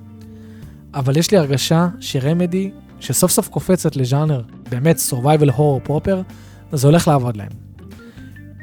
אבל 0.94 1.18
יש 1.18 1.32
לי 1.32 1.38
הרגשה 1.38 1.88
ש 2.00 2.16
Remedy, 2.16 2.72
שסוף 3.00 3.32
סוף 3.32 3.48
קופצת 3.48 3.96
לז'אנר, 3.96 4.42
באמת 4.70 4.98
survival 5.10 5.50
horror 5.50 5.90
proper, 5.90 6.34
זה 6.72 6.88
הולך 6.88 7.08
לעבוד 7.08 7.38
להם. 7.38 7.52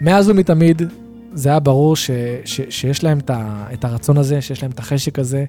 מאז 0.01 0.29
ומתמיד, 0.29 0.83
זה 1.33 1.49
היה 1.49 1.61
ברור 1.61 1.97
ש, 1.97 2.11
ש, 2.45 2.61
שיש 2.69 3.05
להם 3.05 3.19
את, 3.19 3.31
ה, 3.31 3.67
את 3.73 3.85
הרצון 3.85 4.19
הזה, 4.19 4.41
שיש 4.41 4.63
להם 4.63 4.71
את 4.71 4.79
החשק 4.79 5.19
הזה, 5.19 5.45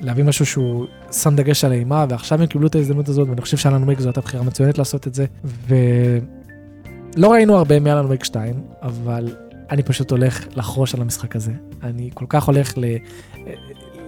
להביא 0.00 0.24
משהו 0.24 0.46
שהוא 0.46 0.86
שם 1.12 1.36
דגש 1.36 1.64
על 1.64 1.72
אימה, 1.72 2.06
ועכשיו 2.08 2.40
הם 2.40 2.46
קיבלו 2.46 2.66
את 2.66 2.74
ההזדמנות 2.74 3.08
הזאת, 3.08 3.28
ואני 3.28 3.40
חושב 3.40 3.56
שאלן 3.56 3.82
וויק 3.82 4.00
זו 4.00 4.08
הייתה 4.08 4.20
בחירה 4.20 4.42
מצוינת 4.42 4.78
לעשות 4.78 5.06
את 5.06 5.14
זה. 5.14 5.26
ולא 5.66 7.32
ראינו 7.32 7.56
הרבה 7.56 7.80
מאלן 7.80 8.06
וויק 8.06 8.24
2, 8.24 8.62
אבל 8.82 9.36
אני 9.70 9.82
פשוט 9.82 10.10
הולך 10.10 10.46
לחרוש 10.56 10.94
על 10.94 11.00
המשחק 11.00 11.36
הזה. 11.36 11.52
אני 11.82 12.10
כל 12.14 12.24
כך 12.28 12.44
הולך 12.44 12.78
ל... 12.78 12.84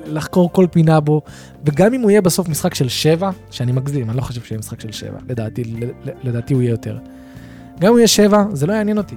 לחקור 0.09 0.52
כל 0.52 0.66
פינה 0.70 1.00
בו, 1.00 1.22
וגם 1.64 1.94
אם 1.94 2.00
הוא 2.00 2.11
יהיה 2.11 2.22
בסוף 2.22 2.48
משחק 2.48 2.74
של 2.74 2.88
7, 2.88 3.30
שאני 3.50 3.72
מגזים, 3.72 4.11
אני 4.11 4.16
לא 4.16 4.22
חושב 4.22 4.42
שיהיה 4.42 4.59
משחק 4.59 4.80
של 4.80 4.92
7, 4.92 5.18
לדעתי, 5.28 5.62
לדעתי 6.22 6.54
הוא 6.54 6.62
יהיה 6.62 6.70
יותר. 6.70 6.98
גם 7.80 7.86
אם 7.86 7.92
הוא 7.92 7.98
יהיה 7.98 8.09
7, 8.09 8.44
זה 8.52 8.66
לא 8.66 8.72
יעניין 8.72 8.98
אותי. 8.98 9.14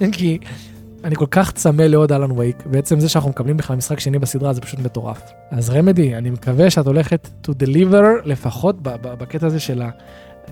כי 0.12 0.38
אני 1.04 1.16
כל 1.16 1.26
כך 1.30 1.52
צמא 1.52 1.82
לעוד 1.82 2.12
אלן 2.12 2.30
וייק, 2.30 2.66
בעצם 2.66 3.00
זה 3.00 3.08
שאנחנו 3.08 3.30
מקבלים 3.30 3.56
בכלל 3.56 3.76
משחק 3.76 4.00
שני 4.00 4.18
בסדרה 4.18 4.52
זה 4.52 4.60
פשוט 4.60 4.80
מטורף. 4.80 5.22
אז 5.50 5.70
רמדי, 5.70 6.14
אני 6.14 6.30
מקווה 6.30 6.70
שאת 6.70 6.86
הולכת 6.86 7.28
to 7.46 7.50
deliver 7.50 8.24
לפחות 8.24 8.76
בקטע 8.82 9.46
הזה 9.46 9.60
של 9.60 9.82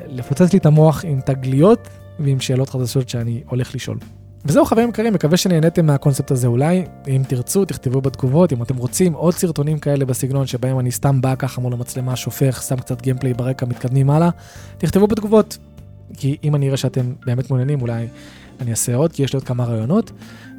לפוצץ 0.06 0.52
לי 0.52 0.58
את 0.58 0.66
המוח 0.66 1.04
עם 1.04 1.20
תגליות 1.20 1.88
ועם 2.18 2.40
שאלות 2.40 2.68
חדשות 2.68 3.08
שאני 3.08 3.42
הולך 3.46 3.74
לשאול. 3.74 3.98
וזהו 4.44 4.64
חברים 4.64 4.88
יקרים, 4.88 5.14
מקווה 5.14 5.36
שנהניתם 5.36 5.86
מהקונספט 5.86 6.30
הזה 6.30 6.46
אולי. 6.46 6.84
אם 7.08 7.22
תרצו, 7.28 7.64
תכתבו 7.64 8.00
בתגובות, 8.00 8.52
אם 8.52 8.62
אתם 8.62 8.76
רוצים 8.76 9.12
עוד 9.12 9.34
סרטונים 9.34 9.78
כאלה 9.78 10.04
בסגנון 10.04 10.46
שבהם 10.46 10.78
אני 10.78 10.90
סתם 10.90 11.20
בא 11.20 11.34
ככה 11.34 11.60
מול 11.60 11.72
המצלמה, 11.72 12.16
שופך, 12.16 12.62
שם 12.62 12.76
קצת 12.76 13.02
גיימפליי 13.02 13.34
ברקע, 13.34 13.66
מתקדמים 13.66 14.10
הלאה, 14.10 14.30
תכתבו 14.78 15.06
בתגובות. 15.06 15.58
כי 16.16 16.36
אם 16.44 16.54
אני 16.54 16.66
אראה 16.66 16.76
שאתם 16.76 17.12
באמת 17.26 17.50
מעוניינים, 17.50 17.80
אולי 17.80 18.06
אני 18.60 18.70
אעשה 18.70 18.94
עוד, 18.94 19.12
כי 19.12 19.22
יש 19.22 19.32
לי 19.32 19.36
עוד 19.36 19.44
כמה 19.44 19.64
רעיונות. 19.64 20.12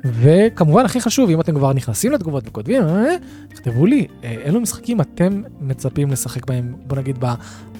וכמובן, 0.04 0.86
הכי 0.86 1.02
חשוב, 1.02 1.30
אם 1.30 1.42
אתם 1.42 1.56
כבר 1.56 1.74
נכנסים 1.74 2.12
לתגובות 2.12 2.44
וכותבים, 2.48 2.84
אה, 2.84 3.16
תכתבו 3.50 3.86
לי, 3.86 4.08
אה, 4.24 4.36
אילו 4.46 4.62
משחקים 4.62 5.02
אתם 5.02 5.42
מצפים 5.62 6.12
לשחק 6.12 6.46
בהם, 6.46 6.76
בוא 6.88 6.98
נגיד, 6.98 7.18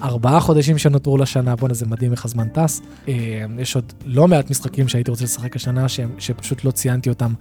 בארבעה 0.00 0.40
חודשים 0.40 0.78
שנותרו 0.78 1.18
לשנה, 1.18 1.56
בואנה, 1.56 1.74
זה 1.74 1.86
מדהים 1.86 2.12
איך 2.12 2.24
הזמן 2.24 2.48
טס. 2.48 2.82
אה, 3.08 3.14
יש 3.58 3.76
עוד 3.76 3.92
לא 4.04 4.28
מעט 4.28 4.50
משחקים 4.50 4.88
שהייתי 4.88 5.10
רוצה 5.10 5.24
לשחק 5.24 5.56
השנה, 5.56 5.86
שפשוט 6.18 6.64
לא 6.64 6.70
ציינתי 6.70 7.08
אותם 7.08 7.32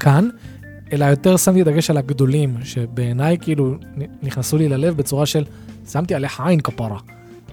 כאן. 0.00 0.28
אלא 0.92 1.04
יותר 1.04 1.36
שמתי 1.36 1.64
דגש 1.64 1.90
על 1.90 1.96
הגדולים, 1.96 2.56
שבעיניי 2.64 3.38
כאילו 3.40 3.74
נכנסו 4.22 4.56
לי 4.56 4.68
ללב 4.68 4.96
בצורה 4.96 5.26
של 5.26 5.44
שמתי 5.88 6.14
עליך 6.14 6.40
עין 6.40 6.60
כפרה. 6.60 6.98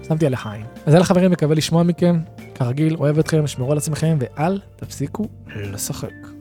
שמתי 0.08 0.26
עליך 0.26 0.46
עין. 0.46 0.64
אז 0.86 0.92
יאללה 0.92 1.04
חברים, 1.04 1.30
מקווה 1.30 1.54
לשמוע 1.54 1.82
מכם. 1.82 2.20
כרגיל, 2.54 2.96
אוהב 2.96 3.18
אתכם, 3.18 3.46
שמרו 3.46 3.72
על 3.72 3.78
עצמכם, 3.78 4.18
ואל 4.20 4.60
תפסיקו 4.76 5.28
לשחק. 5.56 6.39